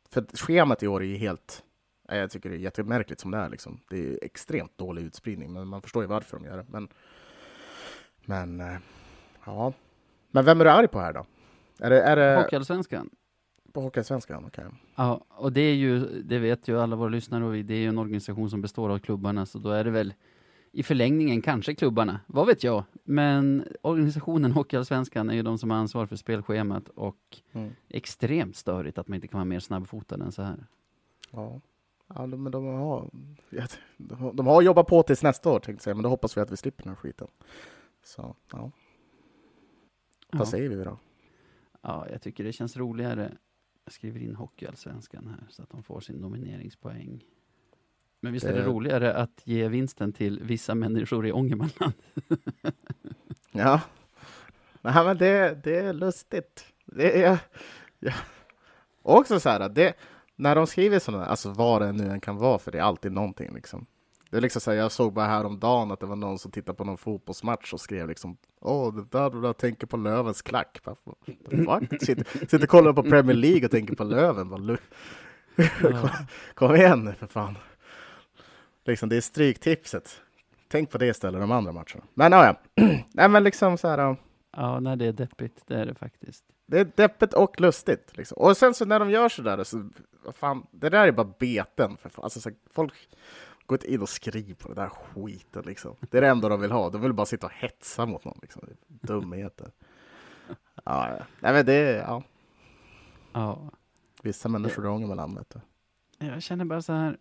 för 0.10 0.26
schemat 0.34 0.84
i 0.84 0.88
år 0.88 1.02
är 1.02 1.06
ju 1.06 1.18
helt... 1.18 1.64
nej, 2.10 2.20
Jag 2.20 2.32
tycker 2.32 2.50
det 2.50 2.56
är 2.56 2.60
jättemärkligt 2.60 3.20
som 3.20 3.32
det 3.32 3.38
är. 3.38 3.50
Liksom. 3.50 3.80
Det 3.90 4.10
är 4.10 4.20
extremt 4.22 4.78
dålig 4.78 5.02
utspridning, 5.02 5.54
men 5.54 5.68
man 5.68 5.82
förstår 5.82 6.04
ju 6.04 6.08
varför 6.08 6.38
de 6.38 6.46
gör 6.46 6.58
det. 6.58 6.66
Men, 6.68 6.88
men 8.26 8.60
eh, 8.60 8.78
ja. 9.46 9.74
Men 10.32 10.46
vem 10.46 10.62
är 10.62 10.66
du 10.66 10.72
arg 10.72 10.88
på 10.88 11.00
här 11.00 11.14
då? 11.14 11.26
Är 11.80 11.90
det, 11.90 12.02
är 12.02 12.16
det 12.16 12.42
Hockeyallsvenskan. 12.42 13.10
På 13.76 13.82
Hockeyallsvenskan? 13.82 14.46
Okej. 14.46 14.66
Ja, 14.96 15.26
och 15.30 15.52
det 15.52 15.62
är 15.62 15.74
ju, 15.76 16.22
det 16.22 16.40
vet 16.40 16.68
ju 16.68 16.80
alla 16.80 16.96
våra 16.96 17.10
lyssnare, 17.10 17.44
och 17.44 17.56
vi, 17.56 17.64
det 17.64 17.74
är 17.74 17.78
ju 17.80 17.88
en 17.88 17.98
organisation 17.98 18.50
som 18.50 18.62
består 18.62 18.90
av 18.90 19.00
klubbarna, 19.00 19.46
så 19.46 19.60
då 19.60 19.70
är 19.70 19.84
det 19.84 19.92
väl 19.92 20.14
i 20.72 20.84
förlängningen 20.84 21.42
kanske 21.42 21.76
klubbarna, 21.76 22.20
vad 22.28 22.48
vet 22.48 22.64
jag? 22.64 22.84
Men 23.04 23.68
organisationen 23.82 24.52
Hockeyallsvenskan 24.52 25.30
är 25.30 25.34
ju 25.34 25.42
de 25.44 25.58
som 25.58 25.72
har 25.72 25.78
ansvar 25.78 26.06
för 26.06 26.16
spelschemat 26.16 26.90
och 26.90 27.18
Mm. 27.54 27.72
extremt 27.90 28.56
störigt 28.56 28.98
att 28.98 29.08
man 29.08 29.16
inte 29.16 29.28
kan 29.28 29.38
vara 29.38 29.46
mer 29.46 29.60
snabbfotad 29.60 30.16
än 30.22 30.32
så 30.32 30.42
här. 30.42 30.66
Ja. 31.32 31.62
Ja, 32.08 32.28
de, 32.28 32.44
men 32.44 32.52
de, 32.52 32.66
har, 32.66 33.10
de, 33.98 34.16
har- 34.16 34.34
de 34.34 34.48
har 34.48 34.62
jobbat 34.62 34.88
på 34.88 35.04
tills 35.04 35.24
nästa 35.24 35.50
år, 35.50 35.54
tänkte 35.60 35.72
jag 35.72 35.82
säga, 35.82 35.94
men 35.96 36.04
då 36.04 36.10
hoppas 36.10 36.38
vi 36.38 36.42
att 36.42 36.52
vi 36.52 36.58
slipper 36.58 36.84
den 36.84 36.90
här 36.90 36.96
skiten. 36.96 37.28
Så, 38.04 38.22
ja. 38.22 38.72
Ja. 40.32 40.38
Vad 40.38 40.48
säger 40.48 40.70
vi 40.70 40.84
då? 40.84 40.98
ja, 41.82 42.08
jag 42.12 42.22
tycker 42.22 42.44
det 42.44 42.54
känns 42.54 42.78
roligare. 42.78 43.32
Jag 43.86 43.94
skriver 43.94 44.20
in 44.20 44.36
Hockeyallsvenskan 44.36 45.28
här 45.28 45.48
så 45.50 45.64
att 45.64 45.70
de 45.70 45.84
får 45.84 46.00
sin 46.00 46.16
nomineringspoäng. 46.16 47.24
Men 48.20 48.34
visst 48.34 48.46
är 48.46 48.54
det 48.54 48.60
Det- 48.60 48.66
roligare 48.66 49.14
att 49.14 49.42
ge 49.44 49.68
vinsten 49.68 50.14
till 50.14 50.40
vissa 50.44 50.76
människor 50.76 51.28
i 51.28 51.32
Ångermanland? 51.32 51.94
Ja. 53.52 53.82
Nej, 54.82 55.06
men 55.06 55.18
det, 55.18 55.64
det 55.64 55.80
är 55.80 55.94
lustigt. 55.94 56.66
Det 56.86 57.24
är, 57.24 57.40
ja. 58.00 58.14
Också 59.02 59.40
så 59.40 59.50
här, 59.50 59.70
det, 59.70 59.94
när 60.36 60.56
de 60.56 60.68
skriver 60.68 61.00
sådana, 61.00 61.26
alltså 61.26 61.50
vad 61.52 61.82
det 61.82 61.92
nu 61.92 62.10
än 62.10 62.20
kan 62.22 62.38
vara, 62.38 62.60
för 62.60 62.72
det 62.72 62.78
är 62.78 62.82
alltid 62.84 63.12
någonting 63.12 63.54
liksom. 63.54 63.86
Det 64.30 64.38
är 64.38 64.42
liksom 64.42 64.62
så 64.62 64.72
här, 64.72 64.78
jag 64.78 64.92
såg 64.92 65.14
bara 65.14 65.26
häromdagen 65.26 65.92
att 65.92 66.00
det 66.00 66.06
var 66.06 66.16
någon 66.16 66.40
som 66.40 66.52
tittade 66.52 66.76
på 66.78 66.84
någon 66.84 66.98
fotbollsmatch 66.98 67.74
och 67.74 67.82
skrev 67.82 68.08
liksom 68.08 68.38
Åh, 68.62 68.96
det 68.96 69.06
där 69.12 69.30
du 69.30 69.42
där 69.42 69.54
tänker 69.54 69.88
på 69.88 69.98
Lövens 69.98 70.42
klack. 70.42 70.80
Bara, 70.84 70.96
"What 71.04 71.18
the 71.50 71.58
fuck? 71.90 72.02
Sitter, 72.06 72.40
sitter 72.40 72.64
och 72.64 72.70
kollar 72.70 72.94
på 72.94 73.04
Premier 73.04 73.36
League 73.38 73.66
och 73.66 73.72
tänker 73.72 73.96
på 73.96 74.04
Löven. 74.04 74.50
Bara, 74.50 74.60
"Lu- 74.60 74.78
kom, 75.82 76.10
kom 76.54 76.76
igen 76.76 77.04
nu 77.06 77.14
för 77.14 77.28
fan. 77.28 77.58
Liksom, 78.86 79.10
det 79.10 79.18
är 79.18 79.22
stryktipset. 79.22 80.22
Tänk 80.68 80.90
på 80.92 80.98
det 80.98 81.06
istället 81.08 81.42
de 81.42 81.52
andra 81.52 81.72
matcherna. 81.72 82.04
Men 82.14 82.32
ja, 82.32 82.46
ja. 82.76 82.84
Nej, 83.12 83.30
men 83.30 83.44
liksom 83.44 83.78
så 83.78 83.88
här. 83.88 83.98
ja. 83.98 84.16
Ja, 84.58 84.80
nej, 84.80 84.98
det 84.98 85.06
är 85.06 85.14
deppigt, 85.14 85.64
det 85.68 85.76
är 85.76 85.86
det 85.86 85.96
faktiskt. 85.96 86.44
Det 86.68 86.80
är 86.80 86.92
deppigt 86.96 87.34
och 87.34 87.62
lustigt. 87.62 88.18
Liksom. 88.18 88.38
Och 88.38 88.58
sen 88.58 88.74
så 88.74 88.86
när 88.86 89.00
de 89.00 89.10
gör 89.10 89.30
sådär, 89.30 89.64
så, 89.64 89.90
fan, 90.34 90.66
det 90.72 90.90
där 90.90 91.08
är 91.08 91.12
bara 91.12 91.34
beten. 91.40 91.98
För. 91.98 92.24
Alltså, 92.24 92.40
så, 92.42 92.50
folk 92.74 92.94
går 93.66 93.76
inte 93.76 93.94
in 93.94 94.02
och 94.02 94.10
skriver 94.10 94.54
på 94.54 94.68
det 94.68 94.76
där 94.76 94.90
skiten. 94.90 95.64
Liksom. 95.66 95.96
Det 96.00 96.18
är 96.18 96.22
det 96.22 96.28
enda 96.28 96.50
de 96.50 96.62
vill 96.62 96.72
ha. 96.72 96.90
De 96.90 97.02
vill 97.02 97.14
bara 97.14 97.26
sitta 97.26 97.46
och 97.48 97.54
hetsa 97.54 98.06
mot 98.06 98.26
någon. 98.26 98.40
Liksom. 98.42 98.64
Dumheter. 98.88 99.72
Ja, 100.86 101.10
ja. 101.10 101.26
Nej, 101.40 101.54
men 101.54 101.66
det 101.66 101.92
ja. 101.92 102.24
Ja, 103.34 103.70
Vissa 104.24 104.50
människor 104.50 104.86
i 104.86 104.88
Ångermanland, 104.88 105.38
vet 105.38 105.50
du. 105.50 105.60
jag 106.26 106.44
känner 106.44 106.66
bara 106.66 106.82
så 106.82 106.94
här. 106.94 107.18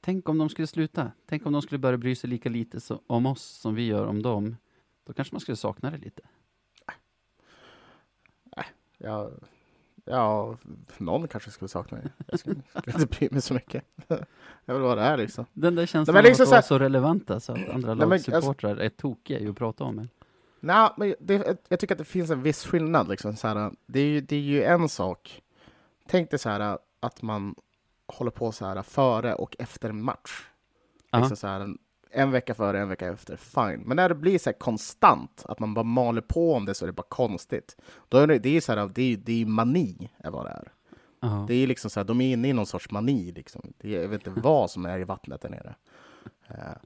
Tänk 0.00 0.28
om 0.28 0.38
de 0.38 0.48
skulle 0.48 0.66
sluta. 0.66 1.12
Tänk 1.26 1.46
om 1.46 1.52
de 1.52 1.62
skulle 1.62 1.78
börja 1.78 1.98
bry 1.98 2.16
sig 2.16 2.30
lika 2.30 2.48
lite 2.48 2.80
så, 2.80 3.02
om 3.06 3.26
oss 3.26 3.42
som 3.42 3.74
vi 3.74 3.86
gör 3.86 4.06
om 4.06 4.22
dem. 4.22 4.56
Då 5.04 5.12
kanske 5.12 5.34
man 5.34 5.40
skulle 5.40 5.56
sakna 5.56 5.90
det 5.90 5.96
lite. 5.98 6.22
Ja, 8.98 9.30
ja, 10.04 10.56
någon 10.98 11.28
kanske 11.28 11.50
skulle 11.50 11.68
sakna 11.68 11.98
mig. 11.98 12.06
Jag 12.26 12.38
skulle, 12.40 12.56
skulle 12.78 13.00
inte 13.02 13.16
bry 13.18 13.28
mig 13.30 13.42
så 13.42 13.54
mycket. 13.54 13.84
Jag 14.64 14.74
vill 14.74 14.82
vara 14.82 14.94
där 14.94 15.16
liksom. 15.16 15.46
Den 15.52 15.74
där 15.74 15.86
känslan 15.86 16.16
av 16.16 16.22
liksom 16.22 16.42
att 16.42 16.48
så 16.48 16.50
vara 16.50 16.56
här- 16.60 16.62
så 16.62 16.78
relevanta 16.78 17.40
så 17.40 17.52
att 17.52 17.58
andra 17.68 17.94
men 17.94 18.12
alltså- 18.12 18.30
lagsupportrar 18.30 18.76
är 18.76 18.88
tokiga 18.88 19.40
ju 19.40 19.50
att 19.50 19.56
prata 19.56 19.84
om 19.84 19.98
en. 19.98 20.08
Nej, 20.60 20.90
men 20.96 21.14
det, 21.20 21.58
jag 21.68 21.80
tycker 21.80 21.94
att 21.94 21.98
det 21.98 22.04
finns 22.04 22.30
en 22.30 22.42
viss 22.42 22.66
skillnad. 22.66 23.08
Liksom, 23.08 23.36
så 23.36 23.48
här, 23.48 23.72
det, 23.86 24.00
är 24.00 24.06
ju, 24.06 24.20
det 24.20 24.36
är 24.36 24.40
ju 24.40 24.62
en 24.62 24.88
sak. 24.88 25.42
Tänk 26.08 26.30
dig 26.30 26.38
så 26.38 26.48
här 26.48 26.78
att 27.00 27.22
man 27.22 27.54
håller 28.06 28.30
på 28.30 28.52
så 28.52 28.66
här 28.66 28.82
före 28.82 29.34
och 29.34 29.56
efter 29.58 29.88
en 29.88 30.02
match. 30.02 30.42
Liksom 31.12 31.36
så 31.36 31.46
här, 31.46 31.68
en, 32.14 32.30
vecka 32.30 32.54
före, 32.54 32.80
en 32.80 32.88
vecka 32.88 33.06
efter, 33.12 33.36
fine. 33.36 33.82
Men 33.86 33.96
när 33.96 34.08
det 34.08 34.14
blir 34.14 34.38
så 34.38 34.50
här 34.50 34.58
konstant, 34.58 35.42
att 35.48 35.58
man 35.58 35.74
bara 35.74 35.82
maler 35.82 36.20
på 36.20 36.54
om 36.54 36.64
det 36.64 36.74
så 36.74 36.84
är 36.84 36.86
det 36.86 36.92
bara 36.92 37.06
konstigt. 37.08 37.76
Då 38.08 38.18
är 38.18 38.26
det, 38.26 38.38
det 38.38 38.56
är 38.56 38.60
så 38.60 38.72
här, 38.74 38.90
det 38.94 39.02
är, 39.12 39.16
det 39.16 39.42
är 39.42 39.46
mani, 39.46 40.10
är 40.18 40.30
vad 40.30 40.46
det 40.46 40.50
är. 40.50 40.72
Ja. 41.20 41.44
Det 41.48 41.54
är 41.54 41.66
liksom 41.66 41.90
så 41.90 42.00
här, 42.00 42.04
de 42.04 42.20
är 42.20 42.32
inne 42.32 42.48
i 42.48 42.52
någon 42.52 42.66
sorts 42.66 42.90
mani. 42.90 43.32
Liksom. 43.32 43.72
Det 43.78 43.96
är, 43.96 44.02
jag 44.02 44.08
vet 44.08 44.26
inte 44.26 44.40
vad 44.40 44.70
som 44.70 44.86
är 44.86 44.98
i 44.98 45.04
vattnet 45.04 45.40
där 45.40 45.48
nere. 45.50 45.74
Eh, 46.48 46.76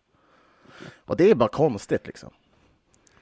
och 1.04 1.16
det 1.16 1.30
är 1.30 1.34
bara 1.34 1.48
konstigt 1.48 2.06
liksom. 2.06 2.30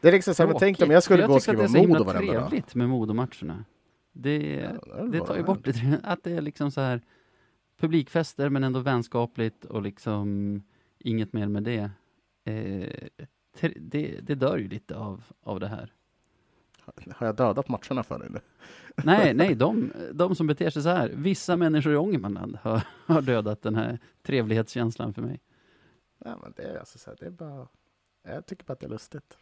Det 0.00 0.08
är 0.08 0.12
liksom 0.12 0.34
så 0.34 0.42
här, 0.42 0.50
men 0.50 0.58
tänk 0.58 0.80
om 0.82 0.90
jag 0.90 1.02
skulle 1.02 1.22
För 1.22 1.28
gå 1.28 1.34
och 1.34 1.42
tycker 1.42 1.52
skriva 1.52 1.64
att 1.64 1.72
det 1.72 1.78
är 1.78 1.82
så 1.82 1.88
Modo 1.88 1.98
himla 1.98 2.12
varenda 2.12 2.32
dag. 2.40 2.50
trevligt 2.50 2.74
med 2.74 2.88
Modomatcherna. 2.88 3.64
Det, 4.12 4.38
Ja, 4.86 5.02
det 5.04 5.18
bara 5.18 5.26
tar 5.26 5.34
ju 5.34 5.40
det. 5.40 5.46
bort 5.46 5.64
det, 5.64 6.00
att 6.04 6.22
det 6.22 6.32
är 6.32 6.40
liksom 6.40 6.70
så 6.70 6.80
här 6.80 7.00
publikfester 7.80 8.48
men 8.48 8.64
ändå 8.64 8.80
vänskapligt 8.80 9.64
och 9.64 9.82
liksom 9.82 10.62
inget 10.98 11.32
mer 11.32 11.48
med 11.48 11.62
det. 11.62 11.90
Eh, 12.44 13.08
det, 13.76 14.20
det 14.20 14.34
dör 14.34 14.56
ju 14.56 14.68
lite 14.68 14.96
av, 14.96 15.24
av 15.42 15.60
det 15.60 15.68
här. 15.68 15.92
Har 17.16 17.26
jag 17.26 17.36
dödat 17.36 17.68
matcherna 17.68 18.02
för 18.02 18.18
dig? 18.18 18.28
Nej, 19.04 19.34
nej, 19.34 19.54
de, 19.54 19.92
de 20.12 20.34
som 20.34 20.46
beter 20.46 20.70
sig 20.70 20.82
så 20.82 20.88
här, 20.88 21.08
vissa 21.14 21.56
människor 21.56 21.92
i 21.92 21.96
Ångermanland 21.96 22.56
har, 22.62 22.82
har 23.06 23.22
dödat 23.22 23.62
den 23.62 23.74
här 23.74 23.98
trevlighetskänslan 24.22 25.14
för 25.14 25.22
mig. 25.22 25.40
Nej, 26.18 26.34
men 26.42 26.52
det 26.56 26.62
är 26.62 26.78
alltså 26.78 26.98
så 26.98 27.10
här, 27.10 27.16
det 27.20 27.26
är 27.26 27.30
bara... 27.30 27.68
Jag 28.22 28.46
tycker 28.46 28.64
bara 28.64 28.72
att 28.72 28.80
det 28.80 28.86
är 28.86 28.90
lustigt. 28.90 29.38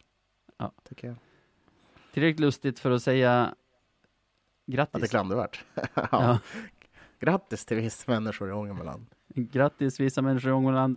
Ja. 0.57 0.73
Tycker 0.85 1.09
jag. 1.09 1.17
Tillräckligt 2.13 2.41
lustigt 2.41 2.79
för 2.79 2.91
att 2.91 3.03
säga 3.03 3.43
Att 3.43 3.55
det 4.67 4.73
är 4.73 4.77
grattis. 4.77 5.11
klandervärt. 5.11 5.65
ja. 5.75 6.09
Ja, 6.11 6.39
Grattis 7.19 7.65
till 7.67 7.77
vissa 7.77 8.13
människor 8.13 8.49
i 8.49 8.53
Ångermanland. 8.53 9.07
grattis 9.29 10.01
vissa 10.01 10.23
människor 10.23 10.51
i 10.51 10.55
Ångermanland. 10.55 10.97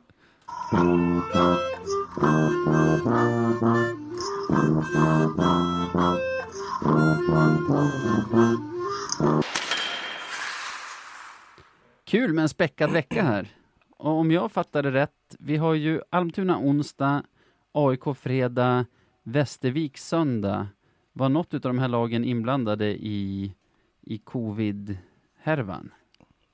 Kul 12.06 12.34
med 12.34 12.42
en 12.42 12.50
späckad 12.50 12.92
vecka 12.92 13.24
här. 13.24 13.56
Och 13.98 14.12
om 14.12 14.32
jag 14.32 14.52
fattade 14.52 14.92
rätt, 14.92 15.36
vi 15.40 15.58
har 15.58 15.74
ju 15.74 16.02
Almtuna 16.10 16.58
onsdag, 16.60 17.24
AIK 17.72 18.18
fredag, 18.18 18.86
Västervik 19.24 19.98
söndag. 19.98 20.68
Var 21.14 21.30
något 21.30 21.54
av 21.54 21.60
de 21.60 21.80
här 21.80 21.88
lagen 21.88 22.24
inblandade 22.24 22.86
i, 22.88 23.54
i 24.02 24.18
covid-härvan? 24.18 25.92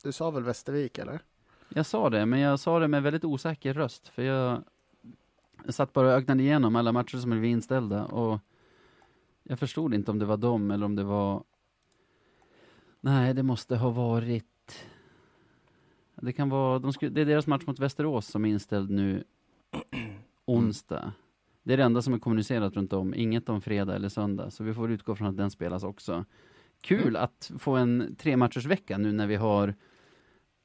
Du 0.04 0.12
sa 0.12 0.32
väl 0.32 0.44
Västervik, 0.44 0.98
eller? 0.98 1.22
Jag 1.70 1.86
sa 1.86 2.10
det, 2.10 2.26
men 2.26 2.40
jag 2.40 2.60
sa 2.60 2.80
det 2.80 2.88
med 2.88 3.04
väldigt 3.04 3.26
osäker 3.26 3.74
röst, 3.74 4.08
för 4.08 4.22
jag, 4.22 4.64
jag 5.66 5.74
satt 5.74 5.94
bara 5.94 6.08
och 6.08 6.14
ögnade 6.14 6.44
igenom 6.44 6.76
alla 6.76 6.92
matcher 6.92 7.18
som 7.18 7.30
blev 7.30 7.46
inställda 7.46 8.06
och 8.06 8.40
jag 9.44 9.60
förstod 9.60 9.94
inte 9.94 10.12
om 10.12 10.20
det 10.20 10.26
var 10.26 10.38
dem 10.38 10.72
eller 10.72 10.86
om 10.86 10.96
det 10.96 11.04
var... 11.04 11.44
Nej, 13.02 13.34
det 13.34 13.44
måste 13.44 13.76
ha 13.76 13.90
varit... 13.90 14.86
Det 16.16 16.34
kan 16.34 16.50
vara... 16.50 16.80
De 16.80 16.94
skulle, 16.94 17.12
det 17.12 17.22
är 17.22 17.26
deras 17.26 17.48
match 17.48 17.64
mot 17.68 17.80
Västerås 17.80 18.28
som 18.28 18.46
är 18.46 18.50
inställd 18.50 18.90
nu 18.90 19.24
onsdag. 20.46 21.14
Det 21.64 21.74
är 21.74 21.78
det 21.78 21.84
enda 21.84 22.02
som 22.02 22.14
är 22.14 22.20
kommunicerat 22.20 22.76
runt 22.76 22.94
om, 22.94 23.14
inget 23.14 23.50
om 23.50 23.62
fredag 23.62 23.96
eller 23.96 24.10
söndag, 24.10 24.52
så 24.52 24.64
vi 24.64 24.74
får 24.74 24.92
utgå 24.92 25.16
från 25.16 25.28
att 25.28 25.38
den 25.38 25.52
spelas 25.52 25.84
också. 25.84 26.26
kul 26.82 27.16
att 27.16 27.52
få 27.60 27.76
en 27.76 28.16
tre 28.20 28.38
matchers 28.38 28.66
vecka 28.66 28.98
nu 28.98 29.12
när 29.12 29.28
vi 29.28 29.36
har, 29.36 29.76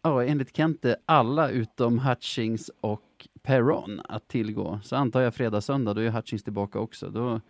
ja, 0.03 0.25
enligt 0.25 0.57
Kente, 0.57 0.97
alla 1.07 1.51
utom 1.51 1.99
Hutchings 1.99 2.71
och 2.81 3.29
Perron 3.43 4.01
att 4.05 4.29
tillgå. 4.29 4.81
Så 4.83 4.97
antar 4.97 5.21
jag 5.21 5.35
fredag, 5.35 5.61
söndag, 5.61 5.95
då 5.95 6.01
är 6.01 6.11
Hutchings 6.11 6.43
tillbaka 6.43 6.79
också. 6.79 7.11
Då 7.11 7.41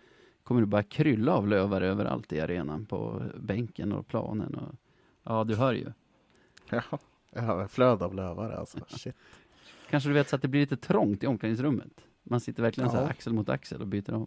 kommer 0.43 0.61
det 0.61 0.67
bara 0.67 0.83
krylla 0.83 1.33
av 1.35 1.49
lövare 1.49 1.87
överallt 1.87 2.33
i 2.33 2.41
arenan, 2.41 2.87
på 2.87 3.23
bänken 3.37 3.93
och 3.93 4.07
planen. 4.09 4.55
Och, 4.55 4.75
ja, 5.23 5.45
du 5.45 5.55
hör 5.57 5.73
ju. 5.73 5.93
Ja, 6.71 6.83
ja 7.31 7.69
flöd 7.69 8.03
av 8.03 8.15
lövare 8.15 8.57
alltså. 8.57 8.79
Shit. 8.89 9.17
Kanske 9.91 10.09
du 10.09 10.13
vet 10.15 10.29
så 10.29 10.37
att 10.37 10.43
det 10.43 10.49
blir 10.49 10.61
lite 10.61 10.77
trångt 10.77 11.25
i 11.25 11.27
omklädningsrummet. 11.27 12.01
Man 12.23 12.41
sitter 12.41 12.63
verkligen 12.63 12.91
så 12.91 12.97
här 12.97 13.03
Ja. 13.05 13.11
axel 13.11 13.33
mot 13.33 13.49
axel 13.49 13.81
och 13.81 13.87
byter 13.87 14.15
om. 14.15 14.27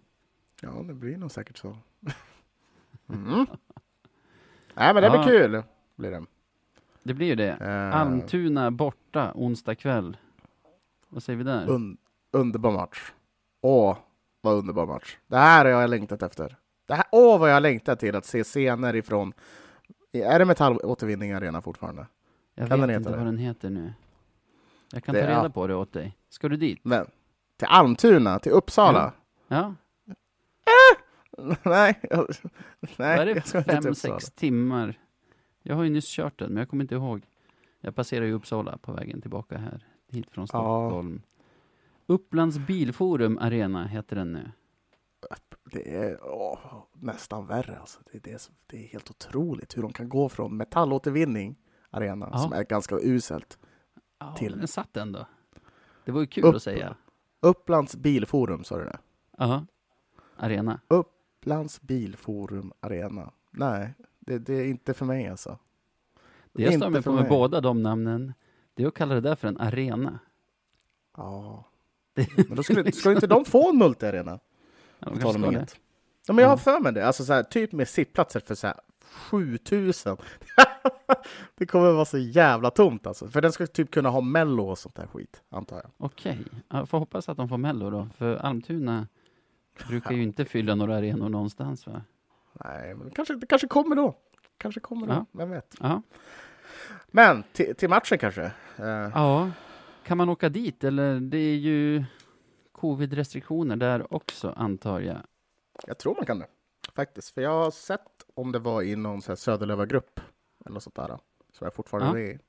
Ja, 0.62 0.84
det 0.88 0.94
blir 0.94 1.18
nog 1.18 1.32
säkert 1.32 1.58
så. 1.58 1.78
Mm. 3.10 3.46
Nej, 4.76 4.94
men 4.94 5.04
det 5.04 5.10
blir 5.10 5.20
Ja. 5.20 5.26
kul. 5.26 5.64
Blir 5.96 6.12
det. 6.12 6.26
Det 7.04 7.14
blir 7.14 7.28
ju 7.28 7.36
det. 7.36 7.58
Eh, 7.62 7.96
Almtuna 7.96 8.72
borta 8.72 9.32
onsdag 9.36 9.76
kväll. 9.76 10.18
Vad 11.10 11.24
säger 11.24 11.38
vi 11.38 11.44
där? 11.44 11.70
un 11.70 11.98
underbar 12.34 12.72
match. 12.72 13.12
Åh, 13.62 13.98
vad 14.42 14.56
underbar 14.56 14.86
match. 14.86 15.18
Det 15.28 15.38
här 15.38 15.66
har 15.66 15.82
jag 15.82 15.90
längtat 15.90 16.22
efter. 16.24 16.56
Det 16.86 16.94
här, 16.96 17.06
åh, 17.12 17.40
vad 17.40 17.50
jag 17.50 17.56
har 17.56 17.62
längtat 17.62 18.00
till 18.00 18.16
att 18.16 18.26
se 18.26 18.44
scener 18.44 18.96
ifrån... 18.96 19.34
Är 20.14 20.40
det 20.40 20.46
Metallåtervinning 20.46 21.32
Arena 21.32 21.62
fortfarande? 21.62 22.08
Jag 22.56 22.68
kan 22.70 22.80
vet 22.80 22.88
den 22.90 22.96
inte 22.96 23.10
heta 23.10 23.18
vad 23.18 23.20
det? 23.28 23.32
den 23.32 23.38
heter 23.38 23.70
nu. 23.70 23.94
Jag 24.94 25.04
kan 25.04 25.16
Det 25.16 25.22
ta 25.22 25.28
reda 25.28 25.46
är- 25.46 25.50
på 25.50 25.68
det 25.68 25.76
åt 25.76 25.94
dig. 25.94 26.18
Ska 26.30 26.50
du 26.50 26.56
dit? 26.58 26.80
Men 26.84 27.06
till 27.58 27.68
Almtuna, 27.68 28.40
till 28.40 28.52
Uppsala? 28.52 29.12
Ja. 29.48 29.76
nej, 31.64 32.00
jag, 32.10 32.28
nej, 32.80 33.18
Vad 33.18 33.28
är 33.30 33.36
det 33.36 33.42
fem, 33.82 33.96
sex 33.96 34.32
timmar? 34.32 35.00
Jag 35.64 35.76
har 35.76 35.84
ju 35.84 35.90
nyss 35.90 36.08
kört 36.16 36.40
den, 36.40 36.50
men 36.54 36.58
jag 36.58 36.70
kommer 36.70 36.84
inte 36.84 36.96
ihåg. 36.96 37.22
Jag 37.82 37.96
passerar 37.96 38.26
ju 38.26 38.34
Uppsala 38.34 38.78
på 38.78 38.92
vägen 38.94 39.22
tillbaka 39.22 39.58
här, 39.58 39.86
hit 40.08 40.32
från 40.32 40.48
Stockholm. 40.48 41.22
Upplands 42.06 42.58
Bilforum 42.58 43.38
Arena 43.38 43.88
heter 43.88 44.16
den 44.16 44.34
nu. 44.34 44.52
Det 45.64 45.96
är 45.98 46.20
åh, 46.24 46.84
nästan 46.94 47.48
värre. 47.48 47.80
Alltså. 47.80 48.00
Det, 48.12 48.24
det, 48.24 48.32
är, 48.32 48.42
det 48.68 48.78
är 48.78 48.88
helt 48.88 49.10
otroligt 49.10 49.78
hur 49.78 49.82
de 49.82 49.94
kan 49.94 50.10
gå 50.10 50.30
från 50.30 50.58
metallåtervinning 50.58 51.56
arena, 51.90 52.30
Ja. 52.32 52.38
som 52.38 52.54
är 52.54 52.64
ganska 52.64 52.96
uselt, 53.02 53.58
Ja, 54.20 54.36
Till. 54.38 54.58
den 54.58 54.68
satt 54.68 54.98
ändå. 54.98 55.26
Det 56.06 56.12
var 56.12 56.22
ju 56.22 56.28
kul 56.28 56.46
Upp- 56.46 56.56
att 56.56 56.64
säga. 56.64 56.96
Upplands 57.40 57.96
Bilforum, 57.96 58.64
sa 58.64 58.78
du 58.78 58.84
det? 58.84 59.00
Ja. 59.38 59.66
Arena. 60.38 60.80
Upplands 60.88 61.82
Bilforum 61.82 62.74
Arena. 62.80 63.32
Nej, 63.52 63.94
det, 64.26 64.40
det 64.40 64.54
är 64.54 64.66
inte 64.66 64.94
för 64.94 65.06
mig 65.06 65.28
alltså. 65.28 65.58
Det 66.54 66.64
jag 66.64 66.74
stör 66.74 66.90
mig 66.90 67.02
på 67.02 67.12
med 67.12 67.22
mig. 67.22 67.30
båda 67.30 67.62
de 67.62 67.84
namnen, 67.84 68.34
det 68.74 68.84
är 68.84 68.88
att 68.88 68.94
kalla 68.94 69.16
det 69.16 69.22
där 69.22 69.36
för 69.36 69.48
en 69.48 69.58
arena. 69.60 70.20
Ja. 71.18 71.66
Det- 72.14 72.48
Men 72.48 72.56
då 72.56 72.64
skulle, 72.64 72.92
skulle 72.92 73.16
inte 73.16 73.28
de 73.28 73.46
få 73.46 73.70
en 73.70 73.78
multiarena? 73.78 74.40
Ja, 75.00 75.10
de 75.10 75.34
ska 75.34 75.48
inget. 75.48 75.80
Ja, 76.28 76.34
men 76.34 76.44
jag 76.44 76.50
har 76.50 76.58
för 76.58 76.80
mig 76.80 76.94
det. 76.94 77.08
Alltså 77.08 77.26
så 77.26 77.34
här, 77.34 77.44
typ 77.44 77.72
med 77.72 77.88
sittplatser 77.88 78.40
för 78.40 78.56
så 78.56 78.68
här 78.68 78.80
7000. 79.02 80.18
det 81.56 81.66
kommer 81.66 81.92
vara 81.92 82.06
så 82.06 82.18
jävla 82.18 82.70
tomt 82.72 83.08
alltså. 83.08 83.28
För 83.28 83.42
den 83.42 83.52
ska 83.52 83.68
typ 83.68 83.92
kunna 83.92 84.10
ha 84.10 84.22
mello 84.22 84.64
och 84.70 84.78
sånt 84.78 84.96
där 84.96 85.08
skit, 85.08 85.42
antar 85.50 85.76
jag. 85.84 85.92
Okej, 85.98 86.40
jag 86.70 86.90
får 86.90 87.00
hoppas 87.00 87.30
att 87.30 87.38
de 87.38 87.50
får 87.50 87.58
Mello 87.58 87.90
då, 87.90 88.08
för 88.18 88.36
Almtuna 88.36 89.08
brukar 89.88 90.12
ju 90.12 90.24
inte 90.24 90.46
fylla 90.46 90.76
några 90.76 90.96
arenor 90.98 91.30
någonstans 91.30 91.88
va? 91.88 92.02
Nej, 92.54 92.96
men 92.96 93.08
det 93.10 93.16
kanske, 93.16 93.36
det 93.36 93.48
kanske 93.48 93.68
kommer 93.68 93.96
då. 93.96 94.16
Kanske 94.58 94.80
kommer 94.80 95.08
då, 95.08 95.14
Ja. 95.14 95.26
vem 95.32 95.50
vet. 95.50 95.76
Ja. 95.80 96.02
Men 97.08 97.44
till, 97.54 97.90
matchen 97.90 98.18
kanske. 98.18 98.44
Eh, 98.78 98.86
ja, 98.88 99.52
kan 100.04 100.18
man 100.18 100.30
åka 100.30 100.50
dit 100.50 100.84
eller? 100.84 101.20
Det 101.20 101.38
är 101.38 101.56
ju 101.56 102.04
covid-restriktioner 102.72 103.76
där 103.76 104.14
också 104.14 104.50
antar 104.58 105.00
jag. 105.00 105.18
Jag 105.88 105.98
tror 105.98 106.16
man 106.16 106.26
kan 106.26 106.40
det, 106.40 106.48
faktiskt. 106.96 107.30
För 107.34 107.42
jag 107.42 107.64
har 107.64 107.72
sett 107.72 108.26
om 108.34 108.52
det 108.52 108.60
var 108.60 108.82
i 108.82 108.96
någon 108.96 109.22
Söderlöva-grupp 109.22 110.20
eller 110.66 110.74
något 110.74 110.84
sånt 110.84 110.96
där. 110.96 111.20
Så 111.54 111.66
jag 111.66 111.74
fortfarande 111.74 112.22
Ja. 112.22 112.26
i. 112.28 112.40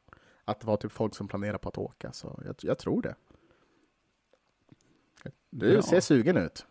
Att 0.44 0.60
det 0.60 0.66
var 0.66 0.76
typ 0.76 0.92
folk 0.92 1.14
som 1.14 1.28
planerar 1.28 1.58
på 1.58 1.68
att 1.68 1.78
åka. 1.78 2.12
Så 2.12 2.42
jag, 2.44 2.54
jag 2.60 2.78
tror 2.78 3.02
det. 3.02 3.14
Du 5.50 5.72
Bra. 5.72 5.82
ser 5.82 6.00
sugen 6.00 6.36
ut. 6.36 6.66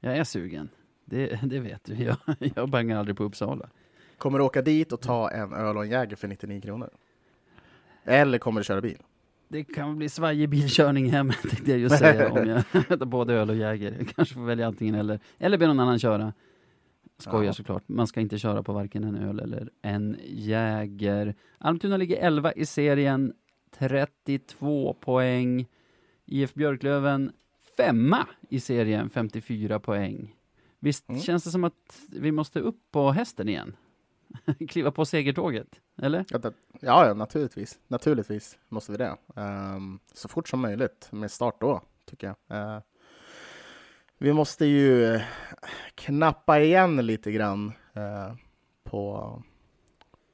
Jag 0.00 0.16
är 0.16 0.24
sugen. 0.24 0.68
Det, 1.04 1.40
det 1.42 1.60
vet 1.60 1.84
du. 1.84 1.94
Jag, 1.94 2.16
jag 2.56 2.68
bangar 2.68 2.98
aldrig 2.98 3.16
på 3.16 3.24
Uppsala. 3.24 3.68
Kommer 4.18 4.38
du 4.38 4.44
åka 4.44 4.62
dit 4.62 4.92
och 4.92 5.00
ta 5.00 5.30
en 5.30 5.52
öl 5.52 5.76
och 5.76 5.84
en 5.84 5.90
Jäger 5.90 6.16
för 6.16 6.28
99 6.28 6.60
kronor? 6.60 6.90
Eller 8.04 8.38
kommer 8.38 8.60
du 8.60 8.64
köra 8.64 8.80
bil? 8.80 8.98
Det 9.48 9.64
kan 9.64 9.96
bli 9.98 10.08
svajig 10.08 10.48
bilkörning 10.48 11.10
hem, 11.10 11.32
tänkte 11.42 11.70
jag 11.70 11.80
just 11.80 11.98
säga, 11.98 12.32
om 12.32 12.48
jag 12.48 12.88
tar 12.98 13.06
både 13.06 13.34
öl 13.34 13.50
och 13.50 13.56
Jäger. 13.56 13.94
Jag 13.98 14.08
kanske 14.08 14.34
får 14.34 14.44
välja 14.44 14.66
antingen 14.66 14.94
eller. 14.94 15.20
Eller 15.38 15.58
be 15.58 15.66
någon 15.66 15.80
annan 15.80 15.98
köra. 15.98 16.32
Skojar 17.18 17.44
Ja. 17.44 17.52
såklart. 17.52 17.82
Man 17.86 18.06
ska 18.06 18.20
inte 18.20 18.38
köra 18.38 18.62
på 18.62 18.72
varken 18.72 19.04
en 19.04 19.16
öl 19.16 19.40
eller 19.40 19.70
en 19.82 20.16
Jäger. 20.24 21.34
Almtuna 21.58 21.96
ligger 21.96 22.16
11 22.16 22.52
i 22.52 22.66
serien, 22.66 23.32
32 23.78 24.94
poäng. 25.00 25.66
IF 26.26 26.54
Björklöven 26.54 27.32
femma 27.76 28.26
i 28.50 28.60
serien, 28.60 29.10
54 29.10 29.80
poäng. 29.80 30.34
Visst 30.84 31.08
Mm. 31.08 31.20
känns 31.20 31.44
det 31.44 31.50
som 31.50 31.64
att 31.64 32.00
vi 32.08 32.32
måste 32.32 32.60
upp 32.60 32.78
på 32.90 33.10
hästen 33.10 33.48
igen? 33.48 33.76
Kliva 34.68 34.90
på 34.90 35.04
segertåget, 35.04 35.80
eller? 36.02 36.24
Ja, 36.28 36.38
det, 36.38 36.52
ja, 36.80 37.14
naturligtvis. 37.14 37.78
Naturligtvis 37.88 38.58
måste 38.68 38.92
vi 38.92 38.98
det. 38.98 39.16
Ehm, 39.36 39.98
så 40.12 40.28
fort 40.28 40.48
som 40.48 40.60
möjligt 40.60 41.08
med 41.12 41.30
start 41.30 41.60
då, 41.60 41.80
tycker 42.04 42.26
jag. 42.46 42.58
Eh, 42.58 42.80
vi 44.18 44.32
måste 44.32 44.66
ju 44.66 45.14
eh, 45.14 45.22
knappa 45.94 46.60
igen 46.60 46.96
lite 46.96 47.32
grann 47.32 47.72
eh, 47.92 48.34
på, 48.84 49.42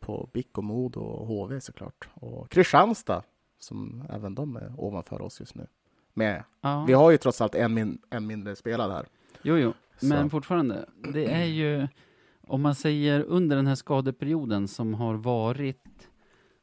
på 0.00 0.28
BIK 0.32 0.58
och 0.58 0.64
Modo 0.64 1.00
och 1.00 1.26
HV 1.26 1.60
såklart. 1.60 2.08
Och 2.14 2.50
Kristianstad, 2.50 3.22
som 3.58 4.04
även 4.10 4.34
de 4.34 4.56
är 4.56 4.72
ovanför 4.76 5.22
oss 5.22 5.40
just 5.40 5.54
nu. 5.54 5.66
Med. 6.14 6.44
Ja. 6.60 6.84
Vi 6.86 6.92
har 6.92 7.10
ju 7.10 7.16
trots 7.16 7.40
allt 7.40 7.54
en, 7.54 7.74
min, 7.74 7.98
en 8.10 8.26
mindre 8.26 8.56
spelad 8.56 8.90
här. 8.92 9.06
Jo, 9.42 9.56
jo, 9.56 9.72
men 10.02 10.24
Så. 10.24 10.30
fortfarande, 10.30 10.88
det 11.12 11.26
är 11.26 11.44
ju, 11.44 11.88
om 12.46 12.62
man 12.62 12.74
säger 12.74 13.20
under 13.20 13.56
den 13.56 13.66
här 13.66 13.74
skadeperioden 13.74 14.68
som 14.68 14.94
har 14.94 15.14
varit, 15.14 16.08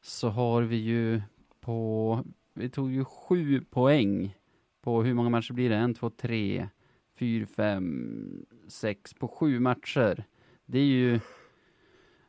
så 0.02 0.28
har 0.28 0.62
vi 0.62 0.76
ju 0.76 1.22
på, 1.60 2.24
vi 2.54 2.68
tog 2.68 2.92
ju 2.92 3.04
sju 3.04 3.60
poäng 3.60 4.34
på, 4.82 5.02
hur 5.02 5.14
många 5.14 5.30
matcher 5.30 5.52
blir 5.52 5.70
det? 5.70 5.76
En, 5.76 5.94
två, 5.94 6.10
tre, 6.10 6.68
fyra, 7.18 7.46
fem, 7.46 8.46
sex, 8.68 9.14
på 9.14 9.28
sju 9.28 9.60
matcher. 9.60 10.24
Det 10.66 10.78
är 10.78 10.84
ju, 10.84 11.20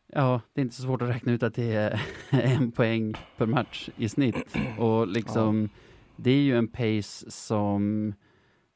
ja, 0.07 0.41
det 0.53 0.61
är 0.61 0.63
inte 0.63 0.75
så 0.75 0.81
svårt 0.81 1.01
att 1.01 1.09
räkna 1.09 1.31
ut 1.31 1.43
att 1.43 1.55
det 1.55 1.73
är 1.73 2.01
en 2.29 2.71
poäng 2.71 3.13
per 3.37 3.45
match 3.45 3.89
i 3.97 4.09
snitt. 4.09 4.55
Och 4.77 5.07
liksom, 5.07 5.69
det 6.15 6.31
är 6.31 6.41
ju 6.41 6.57
en 6.57 6.67
pace 6.67 7.31
som 7.31 8.13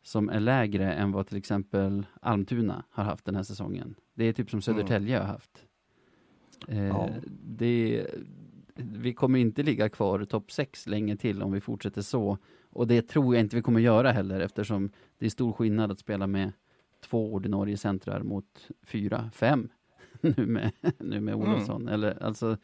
som 0.04 0.30
är 0.30 0.40
lägre 0.40 0.94
än 0.94 1.12
vad 1.12 1.28
till 1.28 1.38
exempel 1.38 2.06
Almtuna 2.22 2.84
har 2.90 3.04
haft 3.04 3.26
den 3.26 3.36
här 3.36 3.44
säsongen. 3.44 3.96
Det 4.14 4.26
är 4.26 4.34
typ 4.34 4.50
som 4.50 4.62
Södertälje 4.62 5.18
har 5.18 5.26
haft. 5.26 5.66
Eh, 6.68 6.88
Ja. 6.88 7.10
det, 7.44 8.06
vi 8.76 9.14
kommer 9.14 9.40
inte 9.40 9.64
ligga 9.64 9.90
kvar 9.90 10.26
topp 10.26 10.52
6 10.52 10.88
länge 10.88 11.18
till 11.18 11.42
om 11.42 11.52
vi 11.52 11.62
fortsätter 11.62 12.02
så. 12.02 12.38
Och 12.70 12.88
det 12.88 13.02
tror 13.02 13.36
jag 13.36 13.42
inte 13.44 13.56
vi 13.56 13.62
kommer 13.62 13.80
göra 13.80 14.12
heller 14.12 14.40
eftersom 14.40 14.90
det 15.18 15.26
är 15.26 15.30
stor 15.30 15.52
skillnad 15.54 15.92
att 15.92 16.00
spela 16.00 16.28
med 16.28 16.52
två 17.06 17.34
ordinarie 17.34 17.78
centrar 17.78 18.24
mot 18.24 18.68
fyra, 18.86 19.30
fem 19.34 19.70
nu 20.22 20.46
med, 20.46 20.72
nu 21.00 21.20
med 21.22 21.34
Mm. 21.34 21.48
Olofsson. 21.50 21.88
Eller 21.88 22.24
alltså 22.24 22.58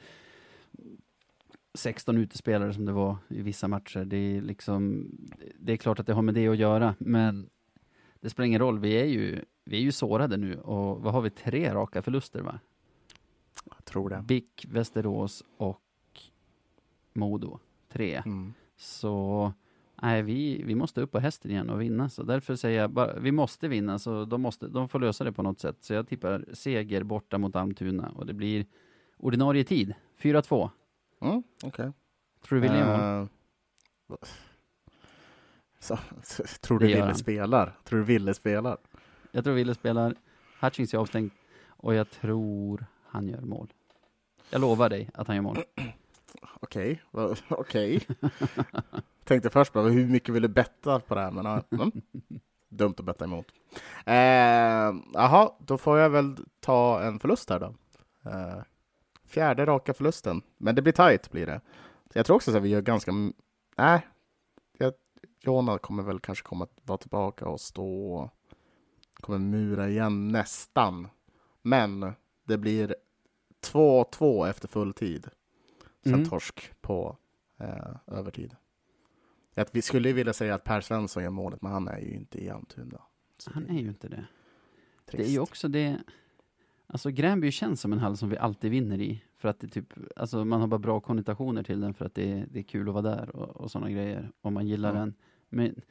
16 1.73 2.17
utespelare 2.17 2.73
som 2.73 2.85
det 2.85 2.91
var 2.91 3.17
i 3.27 3.41
vissa 3.41 3.67
matcher. 3.67 4.05
Det 4.05 4.17
är 4.17 4.41
liksom, 4.41 5.11
det 5.59 5.73
är 5.73 5.77
klart 5.77 5.99
att 5.99 6.07
det 6.07 6.13
har 6.13 6.21
med 6.21 6.33
det 6.33 6.47
att 6.47 6.57
göra, 6.57 6.95
men 6.99 7.49
det 8.19 8.29
spelar 8.29 8.45
ingen 8.47 8.61
roll. 8.61 8.79
Vi 8.79 8.93
är 8.93 9.05
ju, 9.05 9.41
vi 9.65 9.77
är 9.77 9.81
ju 9.81 9.91
sårade 9.91 10.37
nu 10.37 10.59
och 10.59 11.01
vad 11.01 11.13
har 11.13 11.21
vi? 11.21 11.29
Tre 11.29 11.73
raka 11.73 12.01
förluster 12.01 12.41
va? 12.41 12.59
Jag 13.65 13.85
tror 13.85 14.09
det. 14.09 14.21
BIK, 14.21 14.65
Västerås 14.69 15.43
och 15.57 15.81
Modo. 17.13 17.59
Tre. 17.91 18.15
Mm. 18.15 18.53
Så 18.77 19.53
nej, 20.01 20.23
vi, 20.23 20.63
vi 20.63 20.75
måste 20.75 21.01
upp 21.01 21.11
på 21.11 21.19
hästen 21.19 21.51
igen 21.51 21.69
och 21.69 21.81
vinna. 21.81 22.09
Så 22.09 22.23
därför 22.23 22.55
säger 22.55 22.81
jag 22.81 22.91
bara, 22.91 23.19
vi 23.19 23.31
måste 23.31 23.67
vinna, 23.67 23.99
så 23.99 24.25
de, 24.25 24.41
måste, 24.41 24.67
de 24.67 24.89
får 24.89 24.99
lösa 24.99 25.23
det 25.23 25.31
på 25.31 25.43
något 25.43 25.59
sätt. 25.59 25.77
Så 25.79 25.93
jag 25.93 26.07
tippar 26.07 26.45
seger 26.53 27.03
borta 27.03 27.37
mot 27.37 27.55
Almtuna 27.55 28.09
och 28.09 28.25
det 28.25 28.33
blir 28.33 28.65
ordinarie 29.17 29.63
tid, 29.63 29.93
4-2. 30.21 30.69
Mm, 31.21 31.43
Okej. 31.63 31.91
Tror 32.41 32.55
du 32.55 32.59
William 32.59 33.21
uh, 33.21 33.27
Eh, 34.09 34.17
så, 35.79 35.97
tror 36.61 36.79
du 36.79 36.87
Ville 36.87 37.01
han. 37.01 37.15
spelar? 37.15 37.77
Tror 37.83 37.99
du 37.99 38.05
Ville 38.05 38.33
spelar? 38.33 38.77
Jag 39.31 39.43
tror 39.43 39.53
Wille 39.53 39.75
spelar, 39.75 40.15
Hutchings 40.61 40.93
är 40.93 40.97
avstängd 40.97 41.31
och 41.67 41.93
jag 41.93 42.09
tror 42.09 42.85
han 43.05 43.27
gör 43.27 43.41
mål. 43.41 43.73
Jag 44.49 44.61
lovar 44.61 44.89
dig 44.89 45.09
att 45.13 45.27
han 45.27 45.35
gör 45.35 45.43
mål. 45.43 45.57
Okej, 46.59 47.01
okej. 47.49 48.07
Tänkte 49.23 49.49
först 49.49 49.73
bara, 49.73 49.89
hur 49.89 50.07
mycket 50.07 50.35
vill 50.35 50.41
du 50.41 50.47
betta 50.47 50.99
på 50.99 51.15
det 51.15 51.21
här? 51.21 51.31
Men, 51.31 51.45
mm. 51.45 51.91
Dumt 52.69 52.93
att 52.97 53.05
betta 53.05 53.25
emot. 53.25 53.45
Eh, 54.05 54.93
Jaha, 55.13 55.51
då 55.59 55.77
får 55.77 55.97
jag 55.97 56.09
väl 56.09 56.37
ta 56.59 57.01
en 57.01 57.19
förlust 57.19 57.49
här 57.49 57.59
då. 57.59 57.73
Eh, 58.29 58.61
fjärde 59.29 59.65
raka 59.65 59.93
förlusten. 59.93 60.41
Men 60.57 60.75
det 60.75 60.81
blir 60.81 60.93
tight 60.93 61.31
blir 61.31 61.45
det. 61.45 61.61
Så 62.13 62.19
jag 62.19 62.25
tror 62.25 62.35
också 62.35 62.57
att 62.57 62.63
vi 62.63 62.69
gör 62.69 62.81
ganska... 62.81 63.11
Nej, 63.77 64.07
jag, 64.77 64.93
Jona 65.39 65.77
kommer 65.77 66.03
väl 66.03 66.19
kanske 66.19 66.43
komma 66.43 66.67
vara 66.83 66.97
tillbaka 66.97 67.47
och 67.47 67.61
stå... 67.61 68.29
Kommer 69.13 69.39
mura 69.39 69.89
igen 69.89 70.27
nästan. 70.27 71.07
Men 71.61 72.13
det 72.43 72.57
blir 72.57 72.95
2-2 73.61 74.49
efter 74.49 74.67
full 74.67 74.93
tid. 74.93 75.27
Sen 76.03 76.13
Mm. 76.13 76.29
torsk 76.29 76.81
på 76.81 77.17
eh, 77.59 77.95
övertid. 78.07 78.55
Att 79.55 79.75
vi 79.75 79.81
skulle 79.81 80.09
ju 80.09 80.13
vilja 80.13 80.33
säga 80.33 80.55
att 80.55 80.63
Per 80.63 80.81
Svensson 80.81 81.23
gör 81.23 81.29
målet, 81.29 81.61
men 81.61 81.71
han 81.71 81.87
är 81.87 81.99
ju 81.99 82.11
inte 82.11 82.43
i 82.43 82.49
Almtuna. 82.49 83.01
Han 83.45 83.69
är 83.69 83.79
ju 83.81 83.87
inte 83.87 84.07
det. 84.07 84.25
Det 85.05 85.13
är 85.13 85.17
trist. 85.17 85.29
ju 85.29 85.39
också 85.39 85.67
det, 85.67 85.97
alltså 86.93 87.09
Gränby 87.11 87.51
känns 87.51 87.81
som 87.81 87.93
en 87.93 87.99
hall 87.99 88.17
som 88.17 88.29
vi 88.29 88.37
alltid 88.37 88.71
vinner 88.71 89.01
i. 89.01 89.23
För 89.37 89.49
att 89.49 89.59
det 89.59 89.67
typ, 89.67 89.93
alltså 90.15 90.45
man 90.45 90.59
har 90.61 90.67
bara 90.67 90.79
bra 90.79 90.99
konnotationer 90.99 91.63
till 91.63 91.79
den 91.81 91.93
för 91.93 92.05
att 92.05 92.15
det, 92.15 92.31
är- 92.31 92.47
det 92.51 92.59
är 92.59 92.63
kul 92.63 92.87
att 92.87 92.93
vara 92.93 93.15
där 93.15 93.35
och, 93.35 93.49
och 93.61 93.71
sådana 93.71 93.91
grejer. 93.91 94.31
Och 94.41 94.53
man 94.53 94.67
gillar 94.67 94.93
Ja. 94.93 94.99
den. 94.99 95.13
Men 95.49 95.81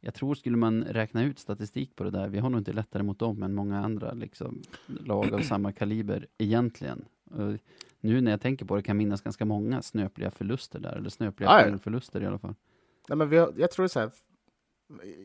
jag 0.00 0.14
tror 0.14 0.34
skulle 0.34 0.56
man 0.56 0.84
räkna 0.84 1.24
ut 1.24 1.38
statistik 1.38 1.96
på 1.96 2.04
det 2.04 2.10
där, 2.10 2.28
vi 2.28 2.38
har 2.38 2.50
nog 2.50 2.60
inte 2.60 2.72
lättare 2.72 3.02
mot 3.02 3.18
dem 3.18 3.42
än 3.42 3.54
många 3.54 3.84
andra 3.84 4.12
liksom, 4.12 4.62
lag 4.86 5.34
av 5.34 5.38
samma 5.38 5.72
kaliber 5.72 6.26
egentligen. 6.38 7.04
Och 7.30 7.58
nu 8.00 8.20
när 8.20 8.30
jag 8.30 8.40
tänker 8.40 8.66
på 8.66 8.76
det 8.76 8.82
kan 8.82 8.96
minnas 8.96 9.20
ganska 9.20 9.44
många 9.44 9.82
snöpliga 9.82 10.30
förluster 10.30 10.80
där, 10.80 10.92
eller 10.96 11.08
snöpliga 11.08 11.50
ja. 11.50 11.62
poängförluster 11.64 12.20
i 12.22 12.26
alla 12.26 12.38
fall. 12.38 12.54
Nej, 13.08 13.18
men 13.18 13.28
har, 13.28 13.52
jag 13.56 13.70
tror 13.70 13.82
det 13.82 13.86
är 13.86 13.88
så 13.88 14.00
här, 14.00 14.10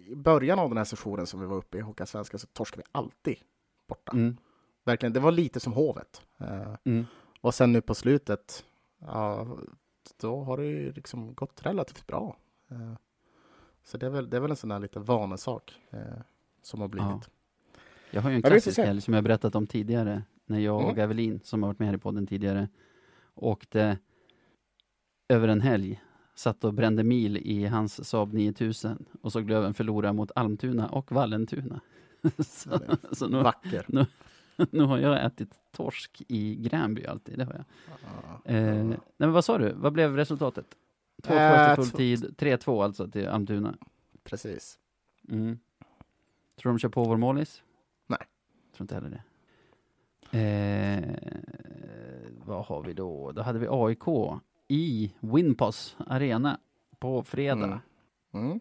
i 0.07 0.15
början 0.15 0.59
av 0.59 0.69
den 0.69 0.77
här 0.77 0.85
sessionen 0.85 1.25
som 1.27 1.39
vi 1.39 1.45
var 1.45 1.55
uppe 1.57 1.77
i 1.77 1.81
Hockeyallsvenskan 1.81 2.39
så 2.39 2.47
torskade 2.47 2.81
vi 2.85 2.89
alltid 2.91 3.35
borta. 3.87 4.11
Mm. 4.11 4.37
Verkligen, 4.87 5.13
det 5.13 5.19
var 5.19 5.31
lite 5.31 5.59
som 5.59 5.73
Hovet. 5.73 6.21
Eh, 6.39 6.75
Mm. 6.83 7.05
och 7.41 7.53
sen 7.53 7.71
nu 7.71 7.81
på 7.81 7.95
slutet, 7.95 8.65
ja, 8.99 9.47
då 10.21 10.43
har 10.43 10.57
det 10.57 10.65
ju 10.65 10.91
liksom 10.93 11.33
gått 11.33 11.65
relativt 11.65 12.07
bra. 12.07 12.37
Eh, 12.71 12.93
så 13.83 13.97
det 13.97 14.05
är, 14.05 14.09
väl, 14.09 14.29
det 14.29 14.37
är 14.37 14.41
väl 14.41 14.51
en 14.51 14.57
sån 14.57 14.69
där 14.69 14.79
lite 14.79 14.99
vanesak 14.99 15.79
eh, 15.89 15.99
som 16.61 16.81
har 16.81 16.87
blivit. 16.87 17.07
Ja. 17.09 17.21
Jag 18.11 18.21
har 18.21 18.29
ju 18.29 18.35
en 18.35 18.41
klassisk 18.41 18.77
helg 18.77 19.01
som 19.01 19.13
jag 19.13 19.23
berättat 19.23 19.55
om 19.55 19.67
tidigare, 19.67 20.23
när 20.45 20.59
jag 20.59 20.75
och 20.75 20.83
Mm. 20.91 20.99
Evelin, 20.99 21.39
som 21.43 21.63
har 21.63 21.69
varit 21.69 21.79
med 21.79 21.87
här 21.87 21.95
i 21.95 21.99
podden 21.99 22.27
tidigare, 22.27 22.69
åkte 23.35 23.97
över 25.29 25.47
en 25.47 25.61
helg, 25.61 26.01
satt 26.35 26.63
och 26.63 26.73
brände 26.73 27.03
mil 27.03 27.37
i 27.37 27.65
hans 27.65 28.09
Saab 28.09 28.33
9000 28.33 29.05
och 29.21 29.31
såg 29.31 29.49
Löven 29.49 29.73
förlora 29.73 30.13
mot 30.13 30.31
Almtuna 30.35 30.89
och 30.89 31.11
Vallentuna. 31.11 31.79
så, 32.47 32.79
så 33.11 33.27
nu, 33.27 33.43
Vacker. 33.43 33.85
nu 33.87 34.05
har 34.87 34.97
jag 34.97 35.25
ätit 35.25 35.59
torsk 35.71 36.21
i 36.27 36.55
Gränby 36.55 37.05
alltid, 37.05 37.37
det 37.39 37.45
har 37.45 37.53
jag. 37.53 37.63
Ja. 38.45 38.51
Eh, 38.51 38.83
nej, 38.85 38.97
men 39.17 39.31
vad 39.31 39.45
sa 39.45 39.57
du? 39.57 39.71
Vad 39.73 39.93
blev 39.93 40.15
resultatet? 40.15 40.65
2-2 41.23 41.33
Eh, 41.33 41.61
efter 41.61 41.75
full 41.75 41.89
två- 41.89 41.97
tid, 41.97 42.35
3-2 42.37 42.83
alltså 42.83 43.07
till 43.07 43.27
Almtuna. 43.27 43.77
Precis. 44.23 44.79
Mm. 45.29 45.59
Tror 46.55 46.71
de 46.71 46.79
kör 46.79 46.89
på 46.89 47.03
vår 47.03 47.17
målis? 47.17 47.63
Nej. 48.07 48.19
Tror 48.75 48.83
inte 48.83 48.95
heller 48.95 49.09
det. 49.09 49.23
Eh, 50.31 51.17
vad 52.45 52.65
har 52.65 52.83
vi 52.83 52.93
då? 52.93 53.31
Då 53.31 53.41
hade 53.41 53.59
vi 53.59 53.67
AIK 53.69 54.07
i 54.67 55.13
Winpos 55.19 55.95
Arena 56.07 56.59
på 56.99 57.23
fredag. 57.23 57.81
Mm. 58.33 58.45
Mm. 58.47 58.59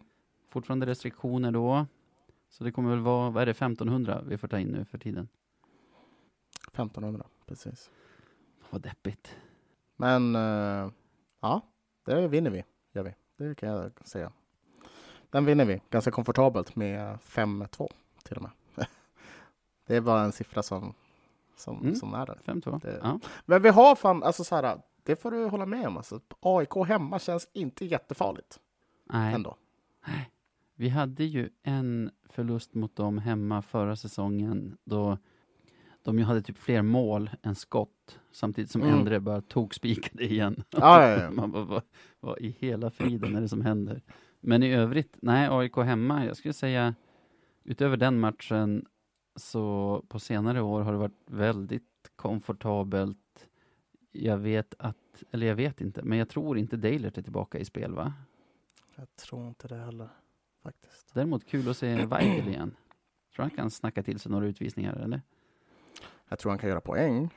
Fortfarande 0.49 0.85
restriktioner 0.85 1.51
då. 1.51 1.85
Så 2.49 2.63
det 2.63 2.71
kommer 2.71 2.89
väl 2.89 2.99
vara, 2.99 3.29
vad 3.29 3.41
är 3.41 3.45
det, 3.45 3.51
1500 3.51 4.21
vi 4.27 4.37
får 4.37 4.47
ta 4.47 4.59
in 4.59 4.67
nu 4.67 4.85
för 4.85 4.97
tiden. 4.97 5.27
1500, 6.81 7.25
precis. 7.45 7.89
Vad 8.69 8.81
deppigt. 8.81 9.35
Men 9.95 10.35
eh, 10.35 10.91
ja, 11.39 11.61
det 12.05 12.27
vinner 12.27 12.51
vi. 12.51 12.63
Gör 12.93 13.03
vi. 13.03 13.13
Det 13.37 13.55
kan 13.55 13.69
jag 13.69 13.91
säga. 14.07 14.31
Den 15.29 15.45
vinner 15.45 15.65
vi 15.65 15.81
ganska 15.89 16.11
komfortabelt 16.11 16.75
med 16.75 17.17
5-2 17.19 17.87
till 18.23 18.35
och 18.37 18.41
med. 18.41 18.51
det 19.87 19.95
är 19.95 20.01
bara 20.01 20.21
en 20.21 20.31
siffra 20.31 20.63
som, 20.63 20.93
som, 21.55 21.81
Mm. 21.81 21.95
som 21.95 22.13
är 22.13 22.25
där. 22.25 22.39
5-2. 22.45 22.81
Det- 22.81 22.99
Ja. 23.03 23.19
Men 23.45 23.61
vi 23.61 23.69
har 23.69 23.95
fan, 23.95 24.23
alltså 24.23 24.43
så 24.43 24.55
här, 24.55 24.81
det 25.03 25.15
får 25.15 25.31
du 25.31 25.45
hålla 25.45 25.65
med 25.65 25.87
om. 25.87 25.97
Alltså, 25.97 26.19
AIK 26.39 26.73
hemma 26.87 27.19
känns 27.19 27.47
inte 27.53 27.85
jättefarligt 27.85 28.59
Nej, 29.05 29.33
ändå. 29.33 29.55
vi 30.75 30.89
hade 30.89 31.23
ju 31.23 31.49
en 31.63 32.11
förlust 32.29 32.73
mot 32.73 32.95
dem 32.95 33.17
hemma 33.17 33.61
förra 33.61 33.95
säsongen 33.95 34.77
då 34.83 35.17
de 36.07 36.19
ju 36.19 36.23
hade 36.23 36.41
typ 36.41 36.57
fler 36.57 36.81
mål 36.81 37.29
än 37.43 37.55
skott 37.55 38.19
samtidigt 38.31 38.71
som 38.71 38.81
Mm. 38.81 38.93
Endre 38.93 39.19
bara 39.19 39.41
tog 39.41 39.75
spikade 39.75 40.23
igen. 40.23 40.63
Ja, 40.69 41.09
ja, 41.09 41.21
ja. 41.21 41.31
Man 41.31 41.51
bara, 41.51 41.63
vad, 41.63 41.81
vad 42.19 42.39
i 42.39 42.55
hela 42.59 42.91
friden 42.91 43.35
är 43.35 43.41
det 43.41 43.49
som 43.49 43.61
händer? 43.61 44.01
Men 44.39 44.63
i 44.63 44.73
övrigt, 44.73 45.17
nej, 45.21 45.47
AIK 45.51 45.75
hemma, 45.75 46.25
jag 46.25 46.37
skulle 46.37 46.53
säga 46.53 46.95
utöver 47.63 47.97
den 47.97 48.19
matchen 48.19 48.85
så 49.35 50.03
på 50.07 50.19
senare 50.19 50.61
år 50.61 50.81
har 50.81 50.91
det 50.91 50.97
varit 50.97 51.21
väldigt 51.25 52.11
komfortabelt. 52.15 53.47
Jag 54.11 54.37
vet 54.37 54.73
att, 54.79 55.23
eller 55.31 55.47
jag 55.47 55.55
vet 55.55 55.81
inte, 55.81 56.03
men 56.03 56.17
jag 56.17 56.29
tror 56.29 56.57
inte 56.57 56.77
Deilert 56.77 57.17
är 57.17 57.21
tillbaka 57.21 57.59
i 57.59 57.65
spel 57.65 57.93
va? 57.93 58.13
Jag 58.95 59.15
tror 59.15 59.47
inte 59.47 59.67
det 59.67 59.77
heller 59.77 60.09
faktiskt. 60.63 61.13
Däremot 61.13 61.45
kul 61.45 61.69
att 61.69 61.77
se 61.77 62.05
Weigel 62.05 62.47
igen. 62.47 62.75
Tror 63.35 63.43
han 63.43 63.51
kan 63.51 63.71
snacka 63.71 64.03
till 64.03 64.19
sig 64.19 64.31
några 64.31 64.45
utvisningar 64.45 64.93
eller? 64.95 65.21
Jag 66.29 66.39
tror 66.39 66.49
han 66.49 66.59
kan 66.59 66.69
göra 66.69 66.81
poäng. 66.81 67.29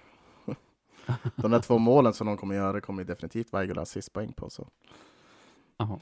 De 1.37 1.51
där 1.51 1.61
två 1.61 1.79
målen 1.79 2.13
som 2.15 2.27
de 2.27 2.37
kommer 2.37 2.55
göra 2.55 2.81
kommer 2.81 3.05
definitivt 3.05 3.55
Weigel 3.55 3.77
ha 3.77 3.83
assistpoäng 3.83 4.33
på. 4.33 4.51
Så. 4.51 4.69
Jaha. 5.77 6.01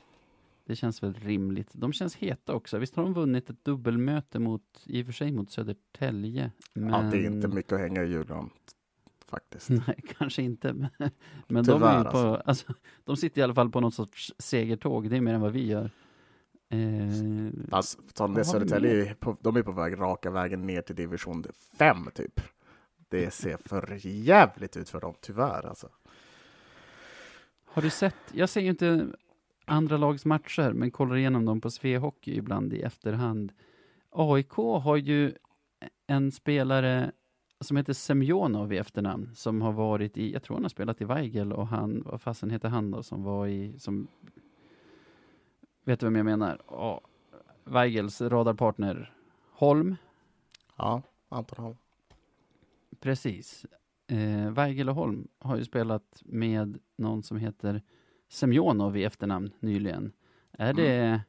Det 0.65 0.77
känns 0.77 1.03
väl 1.03 1.15
rimligt. 1.15 1.71
De 1.73 1.93
känns 1.93 2.17
heta 2.17 2.55
också. 2.55 2.79
Visst 2.79 2.97
har 2.97 3.03
de 3.03 3.15
vunnit 3.15 3.51
ett 3.51 3.65
dubbelmöte 3.65 4.39
mot, 4.39 4.63
i 4.85 5.03
och 5.03 5.07
för 5.07 5.13
sig 5.13 5.33
mot 5.33 5.51
Södertälje. 5.51 6.51
Men... 6.73 6.89
Ja, 6.89 7.11
det 7.11 7.19
är 7.19 7.27
inte 7.27 7.49
mycket 7.49 7.73
att 7.73 7.81
hänga 7.81 8.05
i 8.05 8.09
julgran 8.09 8.51
faktiskt. 9.27 9.69
Nej, 9.71 10.01
kanske 10.19 10.43
inte. 10.43 10.73
Men, 10.73 10.91
men 11.49 11.65
de, 11.65 11.83
är 11.83 12.05
Tyvärr, 12.05 12.05
på, 12.05 12.19
alltså. 12.19 12.75
de 13.05 13.17
sitter 13.17 13.41
i 13.41 13.45
alla 13.45 13.55
fall 13.55 13.71
på 13.71 13.81
något 13.81 13.95
sorts 13.95 14.35
segertåg. 14.39 15.11
Det 15.11 15.17
är 15.17 15.21
mer 15.21 15.35
än 15.35 15.41
vad 15.41 15.53
vi 15.53 15.67
gör. 15.67 15.91
Eh, 16.69 16.79
Alltså, 17.71 17.99
det, 18.35 18.45
Södertälje 18.45 19.17
de 19.41 19.57
är 19.57 19.63
på 19.63 19.73
väg 19.73 20.01
raka 20.01 20.31
vägen 20.31 20.67
ner 20.67 20.83
till 20.83 20.97
division 20.97 21.45
5 21.79 21.97
typ. 22.15 22.41
Det 23.09 23.31
ser 23.31 23.57
för 23.57 24.07
jävligt 24.07 24.77
ut 24.77 24.89
för 24.89 25.01
dem, 25.01 25.15
tyvärr 25.21 25.67
alltså. 25.67 25.89
har 27.65 27.83
du 27.83 27.91
sett? 27.91 28.17
Jag 28.33 28.49
ser 28.49 28.61
ju 28.61 28.69
inte 28.69 29.07
andra 29.65 29.97
lags 29.97 30.25
matcher, 30.25 30.73
men 30.73 30.91
kollar 30.91 31.17
igenom 31.17 31.45
dem 31.45 31.61
på 31.61 31.71
Svehockey 31.71 32.37
ibland 32.37 32.73
i 32.73 32.83
efterhand. 32.83 33.53
AIK 34.11 34.53
har 34.57 34.97
ju 34.97 35.35
en 36.07 36.33
spelare 36.33 37.13
som 37.61 37.77
heter 37.77 37.93
Semjonov 37.93 38.73
i 38.73 38.79
efternamn, 38.79 39.35
som 39.35 39.63
har 39.63 39.73
varit 39.73 40.17
i, 40.17 40.33
jag 40.33 40.43
tror 40.43 40.57
han 40.57 40.65
har 40.65 40.69
spelat 40.69 41.01
i 41.01 41.05
Weigel 41.05 41.53
och 41.53 41.67
han, 41.67 42.03
vad 42.07 42.23
fasen 42.23 42.51
heter 42.51 42.69
han 42.69 42.91
då, 42.91 43.03
som 43.03 43.23
var 43.23 43.47
i, 43.47 43.79
som, 43.79 44.09
vet 45.85 46.01
du 46.01 46.07
vem 46.07 46.17
jag 46.17 46.25
menar? 46.25 46.61
Ja, 46.71 47.01
Weigels 47.65 48.21
radarpartner 48.21 49.15
Holm, 49.53 49.97
Ja, 50.77 51.03
Anton 51.29 51.65
Holm. 51.65 51.77
Precis. 53.01 53.67
Eh, 54.11 54.51
Weigel 54.53 54.89
och 54.89 54.95
Holm 54.95 55.29
har 55.39 55.57
ju 55.57 55.65
spelat 55.65 56.23
med 56.25 56.79
någon 56.99 57.23
som 57.23 57.37
heter 57.37 57.83
Semjonov 58.29 58.97
i 58.97 59.05
efternamn 59.05 59.51
nyligen. 59.61 60.13
Är 60.53 60.73
det, 60.73 61.21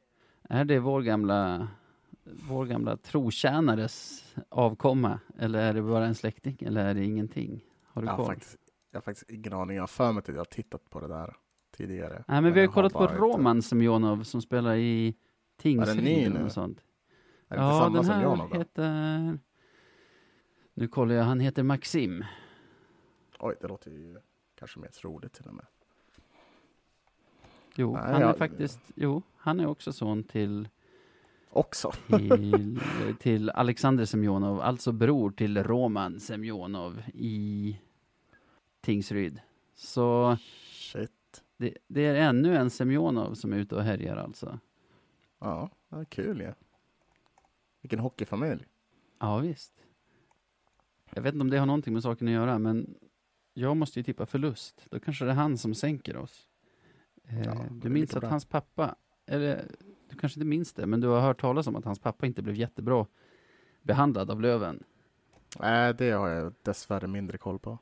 är 0.44 0.66
det 0.66 0.80
vår 0.80 1.02
gamla 1.02 1.68
vår 2.50 2.66
gamla 2.66 2.98
trotjänares 2.98 4.24
avkomma? 4.50 5.20
Eller 5.38 5.60
är 5.60 5.74
det 5.74 5.82
bara 5.82 6.06
en 6.06 6.16
släkting? 6.16 6.58
Eller 6.62 6.86
är 6.86 6.94
det 6.94 7.04
ingenting? 7.06 7.64
Har 7.84 8.02
du 8.02 8.08
Jag 8.08 8.14
har, 8.14 8.26
faktiskt, 8.26 8.58
jag 8.92 8.98
har 8.98 9.02
faktiskt 9.02 9.30
ingen 9.30 9.54
aning. 9.54 9.76
Jag 9.76 9.84
har 9.84 9.88
för 9.88 10.12
mig 10.12 10.20
att 10.20 10.28
jag 10.28 10.36
har 10.38 10.46
tittat 10.46 10.90
på 10.90 11.00
det 11.00 11.08
där 11.08 11.36
tidigare. 11.78 12.24
Nej, 12.28 12.42
men 12.42 12.54
vi 12.54 12.60
har 12.60 12.68
kollat 12.68 12.94
på 12.94 13.00
bara 13.00 13.10
inte- 13.10 13.22
Roman 13.22 13.62
Semjonov 13.62 14.24
som 14.24 14.42
spelar 14.42 14.76
i 14.76 15.06
ny 15.06 15.14
Tingsryd 15.62 16.34
nu? 16.34 16.44
och 16.44 16.52
sånt. 16.52 16.80
Är 17.48 17.56
det 17.58 17.62
inte 17.62 17.64
Ja, 17.76 17.80
samma 17.80 18.02
den 18.02 18.06
här 18.06 18.48
då? 18.52 18.58
heter... 18.58 19.40
Nu 20.80 20.88
kollar 20.88 21.16
jag, 21.16 21.24
han 21.24 21.40
heter 21.40 21.64
Maxim. 21.64 22.26
Oj, 23.40 23.56
det 23.62 23.68
låter 23.68 23.92
ju 23.92 24.18
kanske 24.56 24.80
mer 24.80 24.88
troligt 24.88 25.34
till 25.34 25.46
och 25.48 25.54
med. 25.54 25.66
Jo, 27.76 27.94
Nej, 27.94 28.04
han 28.04 28.16
är 28.16 28.22
jag- 28.22 28.38
faktiskt, 28.38 28.80
jo, 28.96 29.22
han 29.36 29.60
är 29.60 29.66
också 29.68 29.94
son 29.94 30.24
till, 30.24 30.70
Också. 31.50 31.92
till, 32.08 32.80
till 33.20 33.50
Alexander 33.50 34.06
Semjonov, 34.06 34.62
alltså 34.62 34.92
bror 34.92 35.32
till 35.32 35.64
Roman 35.64 36.20
Semjonov 36.20 37.02
i 37.14 37.80
Tingsryd. 38.82 39.42
Så 39.76 40.38
det, 41.58 41.78
det 41.88 42.06
är 42.06 42.16
ännu 42.16 42.56
en 42.58 42.70
Semjonov 42.70 43.34
som 43.34 43.54
är 43.54 43.58
ute 43.58 43.76
och 43.76 43.84
härjar 43.84 44.16
alltså. 44.16 44.60
Ja, 45.40 45.70
ja 45.90 46.06
kul 46.10 46.42
ju. 46.42 46.54
Vilken 47.82 48.00
hockeyfamilj. 48.00 48.66
Ja, 49.20 49.38
visst. 49.38 49.74
Jag 51.16 51.22
vet 51.22 51.34
inte 51.34 51.41
om 51.41 51.49
det 51.49 51.57
har 51.57 51.66
någonting 51.66 51.93
med 51.93 52.03
saken 52.03 52.28
att 52.28 52.34
göra, 52.34 52.60
men 52.60 52.95
jag 53.53 53.78
måste 53.78 53.99
ju 53.99 54.03
tippa 54.03 54.26
förlust. 54.26 54.86
Då 54.91 54.99
kanske 54.99 55.26
det 55.26 55.32
är 55.32 55.36
han 55.36 55.57
som 55.57 55.74
sänker 55.74 56.18
oss. 56.18 56.47
Eh, 57.28 57.41
Ja, 57.45 57.66
du 57.72 57.89
minns 57.89 58.14
att 58.14 58.20
bra. 58.22 58.30
hans 58.30 58.45
pappa, 58.45 58.95
eller 59.26 59.66
du 60.10 60.18
kanske 60.18 60.39
inte 60.39 60.47
minns 60.47 60.74
det, 60.74 60.86
men 60.86 60.99
du 61.01 61.07
har 61.07 61.22
hört 61.22 61.41
talas 61.41 61.68
om 61.68 61.76
att 61.76 61.86
hans 61.86 61.99
pappa 61.99 62.26
inte 62.26 62.41
blev 62.41 62.55
jättebra 62.55 63.05
behandlad 63.82 64.32
av 64.32 64.41
Löven. 64.41 64.84
Nej, 65.60 65.93
det 65.97 66.12
har 66.12 66.28
jag 66.30 66.53
dessvärre 66.64 67.07
mindre 67.07 67.38
koll 67.38 67.60
på. 67.60 67.78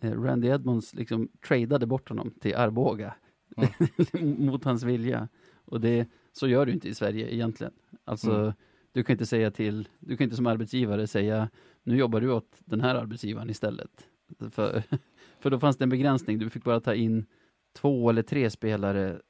Eh, 0.00 0.22
Randy 0.22 0.48
Edmonds 0.48 0.94
liksom 0.94 1.28
tradade 1.48 1.86
bort 1.86 2.08
honom 2.08 2.30
till 2.40 2.56
Arboga 2.56 3.14
mot 4.38 4.64
hans 4.64 4.82
vilja. 4.82 5.28
Och 5.64 5.80
det, 5.80 6.08
så 6.32 6.48
gör 6.48 6.66
du 6.66 6.72
inte 6.72 6.88
i 6.88 6.94
Sverige 6.94 7.34
egentligen. 7.34 7.72
Alltså, 8.04 8.32
Mm. 8.34 8.52
du 8.92 9.04
kan 9.04 9.14
inte 9.14 9.26
säga 9.26 9.50
till, 9.50 9.88
du 9.98 10.16
kan 10.16 10.24
inte 10.24 10.36
som 10.36 10.46
arbetsgivare 10.46 11.06
säga, 11.06 11.48
nu 11.86 11.96
jobbar 11.96 12.20
du 12.20 12.32
åt 12.32 12.56
den 12.64 12.80
här 12.80 12.94
arbetsgivaren 12.94 13.50
istället. 13.50 14.06
För, 14.50 14.82
för 15.40 15.50
då 15.50 15.58
fanns 15.58 15.76
det 15.76 15.84
en 15.84 15.88
begränsning, 15.88 16.38
du 16.38 16.50
fick 16.50 16.64
bara 16.64 16.80
ta 16.80 16.94
in 16.94 17.26
två 17.72 18.10
eller 18.10 18.22
tre 18.22 18.50
spelare 18.50 19.20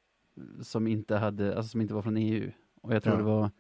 som 0.63 0.87
inte 0.87 1.17
hade, 1.17 1.57
alltså 1.57 1.69
som 1.71 1.81
inte 1.81 1.95
var 1.95 2.03
från 2.03 2.17
EU. 2.17 2.51
Och 2.83 2.95
jag 2.95 3.03
tror 3.03 3.15
Ja. 3.15 3.19
det 3.19 3.25
var, 3.25 3.51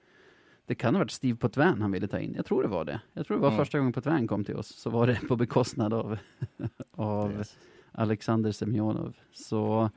det 0.67 0.75
kan 0.75 0.95
ha 0.95 0.99
varit 0.99 1.11
Steve 1.11 1.39
Potvin 1.39 1.83
han 1.83 1.93
ville 1.93 2.09
ta 2.09 2.19
in. 2.19 2.35
Jag 2.37 2.47
tror 2.47 2.63
det 2.63 2.69
var 2.69 2.85
det. 2.85 3.01
Jag 3.13 3.27
tror 3.27 3.37
det 3.37 3.41
var 3.43 3.49
Mm. 3.49 3.59
första 3.59 3.79
gången 3.79 3.93
Potvin 3.93 4.27
kom 4.29 4.45
till 4.45 4.57
oss, 4.57 4.69
så 4.77 4.91
var 4.91 5.07
det 5.07 5.15
på 5.29 5.37
bekostnad 5.37 5.95
av, 5.95 6.19
av 6.91 7.33
Yes. 7.33 7.59
Alexander 7.93 8.53
Semjonov. 8.53 9.17
Så 9.33 9.91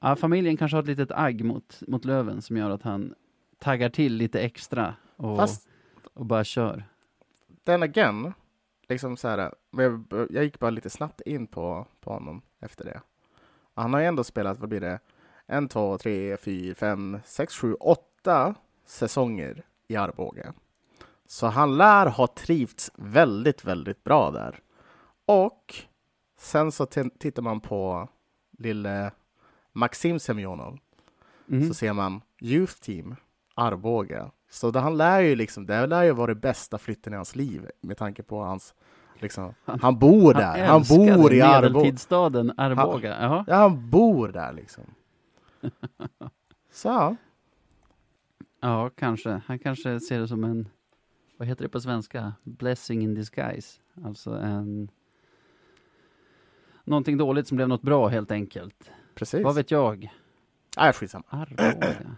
ja, 0.00 0.16
familjen 0.16 0.56
kanske 0.56 0.76
har 0.76 0.82
ett 0.82 0.88
litet 0.88 1.10
agg 1.12 1.44
mot, 1.44 1.82
mot 1.88 2.04
Löven 2.04 2.42
som 2.42 2.56
gör 2.56 2.70
att 2.70 2.82
han 2.82 3.14
taggar 3.58 3.88
till 3.88 4.14
lite 4.16 4.40
extra 4.40 4.94
och, 5.16 5.36
Fast 5.36 5.68
och 6.14 6.26
bara 6.26 6.44
kör. 6.44 6.84
Then 7.64 7.82
again, 7.82 8.32
liksom 8.88 9.16
så 9.16 9.28
här, 9.28 9.54
jag, 9.70 10.06
jag 10.30 10.44
gick 10.44 10.58
bara 10.58 10.70
lite 10.70 10.90
snabbt 10.90 11.20
in 11.20 11.46
på, 11.46 11.86
på 12.00 12.12
honom 12.12 12.42
efter 12.60 12.84
det. 12.84 13.00
Han 13.74 13.92
har 13.94 14.00
ju 14.00 14.06
ändå 14.06 14.24
spelat, 14.24 14.58
vad 14.58 14.68
blir 14.68 14.80
det, 14.80 14.98
en, 15.46 15.68
två, 15.68 15.98
tre, 15.98 16.36
fyra, 16.36 16.74
fem, 16.74 17.18
sex, 17.24 17.54
sju, 17.56 17.74
åtta 17.74 18.54
säsonger 18.84 19.62
i 19.88 19.96
Arboga. 19.96 20.52
Så 21.26 21.46
han 21.46 21.76
lär 21.76 22.06
ha 22.06 22.26
trivts 22.26 22.90
väldigt, 22.94 23.64
väldigt 23.64 24.04
bra 24.04 24.30
där. 24.30 24.60
Och 25.26 25.74
sen 26.38 26.72
så 26.72 26.86
tittar 26.86 27.42
man 27.42 27.60
på 27.60 28.08
lille 28.58 29.10
Maxim 29.72 30.18
Semjonov 30.18 30.78
Mhm. 31.46 31.68
så 31.68 31.74
ser 31.74 31.92
man 31.92 32.20
Youth 32.40 32.72
Team 32.72 33.16
Arboga. 33.54 34.30
Så 34.52 34.70
det, 34.70 34.80
han 34.80 34.96
lär 34.96 35.20
ju 35.20 35.36
liksom, 35.36 35.66
det 35.66 35.86
lär 35.86 36.02
ju 36.02 36.12
vara 36.12 36.26
det 36.26 36.40
bästa 36.40 36.78
flytten 36.78 37.12
i 37.12 37.16
hans 37.16 37.36
liv 37.36 37.70
med 37.80 37.96
tanke 37.96 38.22
på 38.22 38.42
hans, 38.42 38.74
liksom, 39.20 39.54
Han- 39.64 39.80
han, 39.80 39.98
bor 39.98 40.34
där, 40.34 40.66
han, 40.66 40.80
älskade 40.80 41.16
bor 41.18 41.32
i 41.32 41.40
Arboga. 41.40 41.84
Arboga. 42.56 43.08
Jaha. 43.20 43.44
Ja, 43.48 43.54
han 43.56 43.90
bor 43.90 44.28
där 44.28 44.52
liksom. 44.52 44.84
Så 46.70 46.88
ja, 46.88 47.16
Ja, 48.60 48.90
kanske. 48.90 49.40
Han 49.46 49.58
kanske 49.58 50.00
ser 50.00 50.20
det 50.20 50.28
som 50.28 50.44
en, 50.44 50.68
vad 51.36 51.48
heter 51.48 51.62
det 51.64 51.68
på 51.68 51.80
svenska? 51.80 52.32
Blessing 52.42 53.02
in 53.02 53.14
disguise. 53.14 53.80
Alltså 54.04 54.30
en, 54.30 54.88
någonting 56.84 57.16
dåligt 57.16 57.48
som 57.48 57.56
blev 57.56 57.68
något 57.68 57.82
bra 57.82 58.08
helt 58.08 58.30
enkelt. 58.30 58.90
precis. 59.14 59.44
Vad 59.44 59.54
vet 59.54 59.70
jag? 59.70 60.12
Nej, 60.76 60.92
skitsamma. 60.92 61.24
Arboga. 61.28 62.16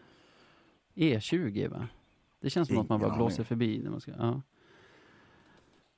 E20 0.95 1.69
va? 1.69 1.89
Det 2.45 2.51
känns 2.51 2.69
som 2.69 2.77
något 2.77 2.89
man 2.89 3.01
bara 3.01 3.17
blåser 3.17 3.37
aning. 3.37 3.45
förbi. 3.45 3.81
När 3.83 3.91
man 3.91 4.01
ska, 4.01 4.13
ja. 4.19 4.43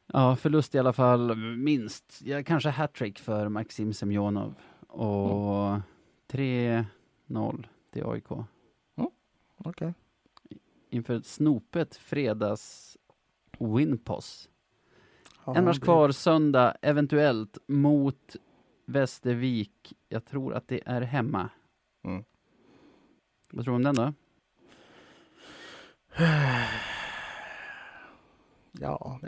ja, 0.06 0.36
förlust 0.36 0.74
i 0.74 0.78
alla 0.78 0.92
fall 0.92 1.36
minst. 1.56 2.20
Ja, 2.24 2.42
kanske 2.42 2.70
hattrick 2.70 3.18
för 3.18 3.48
Maxim 3.48 3.92
Semjonov. 3.92 4.54
Och 4.86 5.80
3-0 6.28 7.66
till 7.92 8.06
AIK. 8.06 8.30
Okej. 9.56 9.94
Inför 10.90 11.14
ett 11.14 11.26
snopet 11.26 11.96
fredags 11.96 12.96
Winpos. 13.58 14.48
En 15.46 15.64
match 15.64 15.78
kvar 15.78 16.10
söndag, 16.10 16.76
eventuellt 16.82 17.58
mot 17.66 18.36
Västervik. 18.84 19.92
Jag 20.08 20.24
tror 20.24 20.54
att 20.54 20.68
det 20.68 20.82
är 20.86 21.00
hemma. 21.00 21.50
Mm. 22.04 22.24
Vad 23.50 23.64
tror 23.64 23.72
du 23.72 23.76
om 23.76 23.82
den 23.82 23.94
då? 23.94 24.12
Ja, 28.80 29.20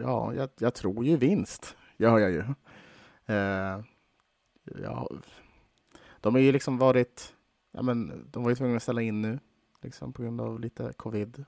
ja 0.00 0.34
jag, 0.34 0.48
jag 0.58 0.74
tror 0.74 1.04
ju 1.04 1.16
vinst. 1.16 1.76
Gör 1.96 2.18
jag 2.18 2.30
ju. 2.30 2.44
Eh, 3.26 3.80
ja, 4.82 5.08
de 6.20 6.34
har 6.34 6.40
ju 6.40 6.52
liksom 6.52 6.78
varit, 6.78 7.34
ja 7.72 7.82
men 7.82 8.28
de 8.30 8.42
var 8.42 8.50
ju 8.50 8.56
tvungna 8.56 8.76
att 8.76 8.82
ställa 8.82 9.02
in 9.02 9.22
nu, 9.22 9.38
liksom 9.82 10.12
på 10.12 10.22
grund 10.22 10.40
av 10.40 10.60
lite 10.60 10.92
covid. 10.96 11.44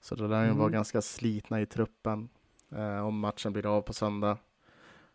Så 0.00 0.14
det 0.14 0.28
där 0.28 0.44
Mm. 0.44 0.58
var 0.58 0.70
ganska 0.70 1.02
slitna 1.02 1.60
i 1.60 1.66
truppen 1.66 2.28
eh, 2.72 3.06
om 3.06 3.18
matchen 3.18 3.52
blir 3.52 3.66
av 3.76 3.82
på 3.82 3.92
söndag. 3.92 4.38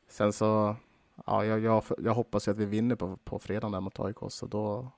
Sen 0.08 0.34
så, 0.34 0.76
ja, 1.26 1.46
jag, 1.46 1.60
jag, 1.60 1.84
jag 1.98 2.14
hoppas 2.14 2.48
ju 2.48 2.52
att 2.52 2.58
vi 2.58 2.66
vinner 2.66 2.96
på, 2.96 3.18
på 3.18 3.40
fredag 3.40 3.70
där 3.70 3.80
mot 3.82 4.00
AIK, 4.00 4.18
så 4.30 4.46
då 4.48 4.92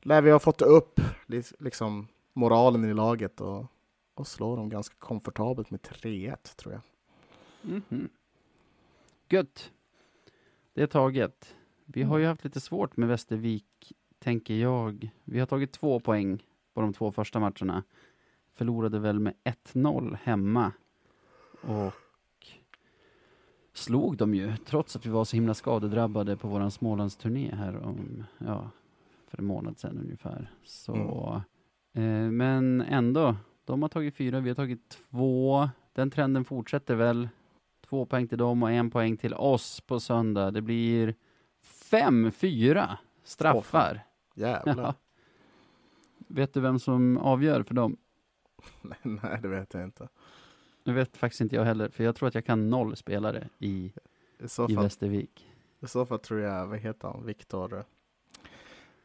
lär 0.00 0.22
vi 0.22 0.30
ha 0.30 0.38
fått 0.38 0.62
upp 0.62 1.00
li- 1.26 1.42
liksom 1.58 2.08
moralen 2.32 2.84
i 2.84 2.94
laget 2.94 3.40
och 3.40 3.66
och 4.14 4.26
slår 4.26 4.56
dem 4.56 4.68
ganska 4.68 4.94
komfortabelt 4.98 5.70
med 5.70 5.80
3-1 5.80 6.56
tror 6.56 6.72
jag. 6.72 6.82
Mhm. 7.62 8.08
Gött. 9.28 9.72
Det 10.74 10.82
är 10.82 10.86
taget. 10.86 11.54
Vi 11.84 12.02
har 12.02 12.18
ju 12.18 12.26
haft 12.26 12.44
lite 12.44 12.60
svårt 12.60 12.96
med 12.96 13.08
Västervik, 13.08 13.92
tänker 14.18 14.54
jag. 14.54 15.10
Vi 15.24 15.38
har 15.38 15.46
tagit 15.46 15.72
två 15.72 16.00
poäng 16.00 16.42
på 16.74 16.80
de 16.80 16.92
två 16.92 17.12
första 17.12 17.40
matcherna. 17.40 17.82
Förlorade 18.54 18.98
väl 18.98 19.18
med 19.18 19.34
1-0 19.44 20.16
hemma. 20.22 20.72
Och 21.60 21.94
slog 23.72 24.16
dem 24.16 24.34
ju, 24.34 24.56
trots 24.56 24.96
att 24.96 25.06
vi 25.06 25.10
var 25.10 25.24
så 25.24 25.36
himla 25.36 25.54
skadedrabbade 25.54 26.36
på 26.36 26.48
våran 26.48 26.70
Smålandsturné 26.70 27.54
här 27.54 27.76
om, 27.76 28.24
ja, 28.38 28.70
för 29.26 29.38
en 29.38 29.44
månad 29.44 29.78
sedan 29.78 29.98
ungefär. 29.98 30.54
Så, 30.64 30.94
eh, 30.94 31.40
men 32.30 32.80
ändå, 32.80 33.36
de 33.64 33.82
har 33.82 33.88
tagit 33.88 34.16
fyra, 34.16 34.40
vi 34.40 34.50
har 34.50 34.54
tagit 34.54 34.88
två. 34.88 35.68
Den 35.92 36.10
trenden 36.10 36.44
fortsätter 36.44 36.94
väl. 36.94 37.28
Två 37.88 38.06
poäng 38.06 38.28
till 38.28 38.38
dem 38.38 38.62
och 38.62 38.70
en 38.70 38.90
poäng 38.90 39.16
till 39.16 39.34
oss 39.34 39.80
på 39.80 40.00
söndag. 40.00 40.50
Det 40.50 40.60
blir 40.62 41.14
fem, 41.62 42.30
fyra 42.32 42.98
straffar. 43.24 44.00
Jävlar. 44.34 44.82
Ja. 44.84 44.94
Vet 46.28 46.54
du 46.54 46.60
vem 46.60 46.78
som 46.78 47.18
avgör 47.18 47.62
för 47.62 47.74
dem? 47.74 47.96
Nej, 49.02 49.38
det 49.42 49.48
vet 49.48 49.74
jag 49.74 49.84
inte. 49.84 50.08
Det 50.84 50.92
vet 50.92 51.16
faktiskt 51.16 51.40
inte 51.40 51.56
jag 51.56 51.64
heller, 51.64 51.88
för 51.88 52.04
jag 52.04 52.16
tror 52.16 52.28
att 52.28 52.34
jag 52.34 52.46
kan 52.46 52.70
noll 52.70 52.96
spelare 52.96 53.48
i, 53.58 53.92
I 54.38 54.48
så 54.48 54.68
i 54.68 54.74
fall, 54.74 54.84
Västervik. 54.84 55.48
i 55.80 55.86
så 55.86 56.06
fall 56.06 56.18
tror 56.18 56.40
jag, 56.40 56.66
vad 56.66 56.78
heter 56.78 57.08
han, 57.08 57.26
Viktor? 57.26 57.84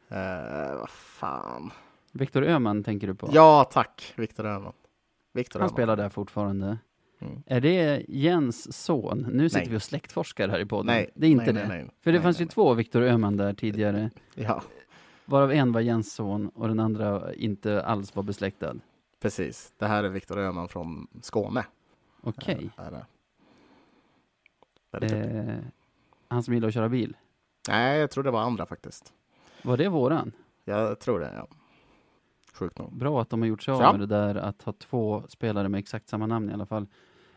Eh, 0.08 0.78
vad 0.78 0.90
fan. 0.90 1.70
Viktor 2.12 2.42
Öhman 2.44 2.84
tänker 2.84 3.06
du 3.06 3.14
på? 3.14 3.30
Ja, 3.32 3.64
tack, 3.72 4.12
Viktor 4.16 4.46
Öhman. 4.46 4.72
Viktor 5.32 5.60
Han 5.60 5.66
Öhman. 5.66 5.76
spelar 5.76 5.96
där 5.96 6.08
fortfarande. 6.08 6.78
Mm. 7.20 7.42
Är 7.46 7.60
det 7.60 8.04
Jens 8.08 8.86
son? 8.86 9.26
Nu 9.32 9.48
sitter 9.48 9.60
Nej. 9.60 9.70
vi 9.70 9.76
och 9.76 9.82
släktforskar 9.82 10.48
här 10.48 10.58
i 10.58 10.66
podden. 10.66 10.86
Nej, 10.86 11.10
det 11.14 11.26
är 11.26 11.30
inte 11.30 11.52
nej, 11.52 11.62
det. 11.62 11.68
Nej. 11.68 11.90
För 12.00 12.12
det 12.12 12.20
fanns 12.20 12.40
ju 12.40 12.46
två 12.46 12.74
Viktor 12.74 13.02
Öhman 13.02 13.36
där 13.36 13.54
tidigare. 13.54 14.10
Ja, 14.34 14.62
Varav 15.24 15.52
en 15.52 15.72
var 15.72 15.80
Jens 15.80 16.14
son 16.14 16.48
och 16.48 16.68
den 16.68 16.80
andra 16.80 17.34
inte 17.34 17.82
alls 17.84 18.16
var 18.16 18.22
besläktad. 18.22 18.74
precis. 19.20 19.72
Det 19.78 19.86
här 19.86 20.04
är 20.04 20.08
Viktor 20.08 20.38
Öhman 20.38 20.68
från 20.68 21.06
Skåne. 21.22 21.66
Okej. 22.20 22.70
Väldigt 24.92 25.10
duktig. 25.10 25.38
Eh, 25.38 25.54
han 26.28 26.42
som 26.42 26.54
gillar 26.54 26.68
att 26.68 26.74
köra 26.74 26.88
bil. 26.88 27.16
Nej, 27.68 27.98
jag 28.00 28.10
tror 28.10 28.24
det 28.24 28.30
var 28.30 28.40
andra 28.40 28.66
faktiskt. 28.66 29.12
Var 29.62 29.76
det 29.76 29.88
våran? 29.88 30.32
Jag 30.64 31.00
tror 31.00 31.20
det, 31.20 31.32
ja. 31.36 31.48
Sjukt 32.58 32.78
nog. 32.78 32.96
Bra 32.96 33.20
att 33.22 33.30
de 33.30 33.40
har 33.42 33.48
gjort 33.48 33.62
sig 33.62 33.74
av 33.74 33.80
Ja. 33.80 33.92
med 33.92 34.00
det 34.00 34.06
där 34.06 34.34
att 34.34 34.62
ha 34.62 34.72
två 34.72 35.22
spelare 35.28 35.68
med 35.68 35.78
exakt 35.78 36.08
samma 36.08 36.26
namn 36.26 36.50
i 36.50 36.52
alla 36.52 36.66
fall. 36.66 36.86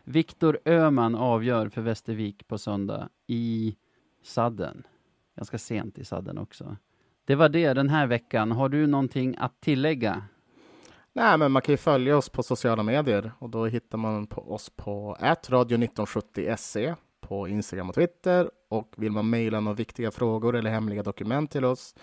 Viktor 0.04 0.58
Öhman 0.64 1.14
avgör 1.14 1.68
för 1.68 1.80
Västervik 1.82 2.48
på 2.48 2.58
söndag 2.58 3.08
i 3.26 3.76
sadden. 4.22 4.86
Ganska 5.36 5.58
sent 5.58 5.98
i 5.98 6.04
sadden 6.04 6.38
också. 6.38 6.76
Det 7.24 7.34
var 7.34 7.48
det 7.48 7.72
den 7.72 7.88
här 7.88 8.06
veckan. 8.06 8.52
Har 8.52 8.68
du 8.68 8.86
någonting 8.86 9.36
att 9.38 9.60
tillägga? 9.60 10.22
Nej, 11.12 11.38
men 11.38 11.52
man 11.52 11.62
kan 11.62 11.72
ju 11.72 11.76
följa 11.76 12.16
oss 12.16 12.28
på 12.28 12.42
sociala 12.42 12.82
medier 12.82 13.32
och 13.38 13.50
då 13.50 13.66
hittar 13.66 13.98
man 13.98 14.26
på 14.26 14.52
oss 14.54 14.70
på 14.76 15.16
radio1970se 15.20 16.94
på 17.20 17.48
Instagram 17.48 17.88
och 17.88 17.94
Twitter. 17.94 18.50
Och 18.68 18.94
vill 18.96 19.12
man 19.12 19.30
mejla 19.30 19.60
några 19.60 19.74
viktiga 19.76 20.10
frågor 20.10 20.56
eller 20.56 20.70
hemliga 20.70 21.02
dokument 21.02 21.50
till 21.50 21.64
oss, 21.64 21.94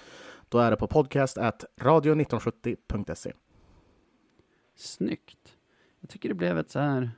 då 0.49 0.59
är 0.59 0.71
det 0.71 0.77
på 0.77 0.87
podcast 0.87 1.37
radio1970.se. 1.37 3.33
Snyggt. 4.75 5.57
Jag 5.99 6.09
tycker 6.09 6.29
det 6.29 6.35
blev 6.35 6.57
ett 6.57 6.71
så 6.71 6.79
här 6.79 7.11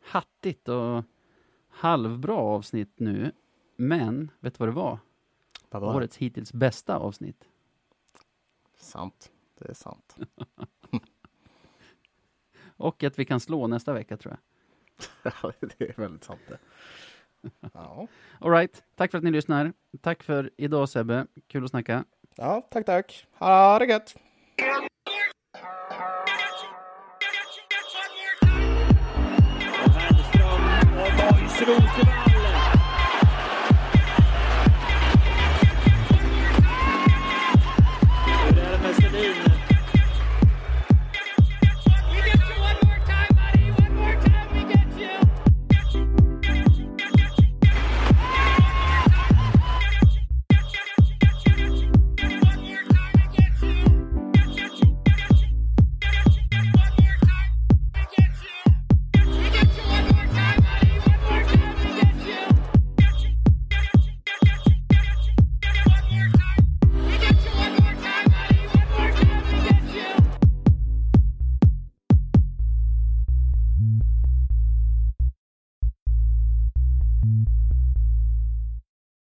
hattigt 0.00 0.68
och 0.68 1.04
halvbra 1.68 2.34
avsnitt 2.34 2.92
nu. 2.96 3.32
Men, 3.76 4.30
vet 4.40 4.54
du 4.54 4.58
vad 4.58 4.68
det 4.68 4.72
var? 4.72 4.98
Vadå? 5.70 5.86
Årets 5.86 6.16
hittills 6.16 6.52
bästa 6.52 6.96
avsnitt. 6.96 7.48
Sant. 8.78 9.32
Det 9.58 9.68
är 9.68 9.74
sant. 9.74 10.16
Och 12.76 13.04
att 13.04 13.18
vi 13.18 13.24
kan 13.24 13.40
slå 13.40 13.66
nästa 13.66 13.92
vecka 13.92 14.16
tror 14.16 14.32
jag. 14.32 14.40
Ja, 15.42 15.52
det 15.60 15.80
är 15.88 15.94
väldigt 15.96 16.24
sant 16.24 16.40
det. 16.48 16.58
Ja. 17.72 18.08
All 18.38 18.50
right. 18.50 18.84
tack 18.94 19.10
för 19.10 19.18
att 19.18 19.24
ni 19.24 19.30
lyssnar. 19.30 19.72
Tack 20.00 20.22
för 20.22 20.50
idag 20.56 20.88
Sebbe. 20.88 21.26
Kul 21.46 21.64
att 21.64 21.70
snacka 21.70 22.04
ja, 22.36 22.60
tack, 22.70 22.86
tack. 22.86 23.26
Ha 23.38 23.78
det 23.78 23.86
gött! 23.86 24.14
Bergström 31.16 31.76
och 31.76 32.35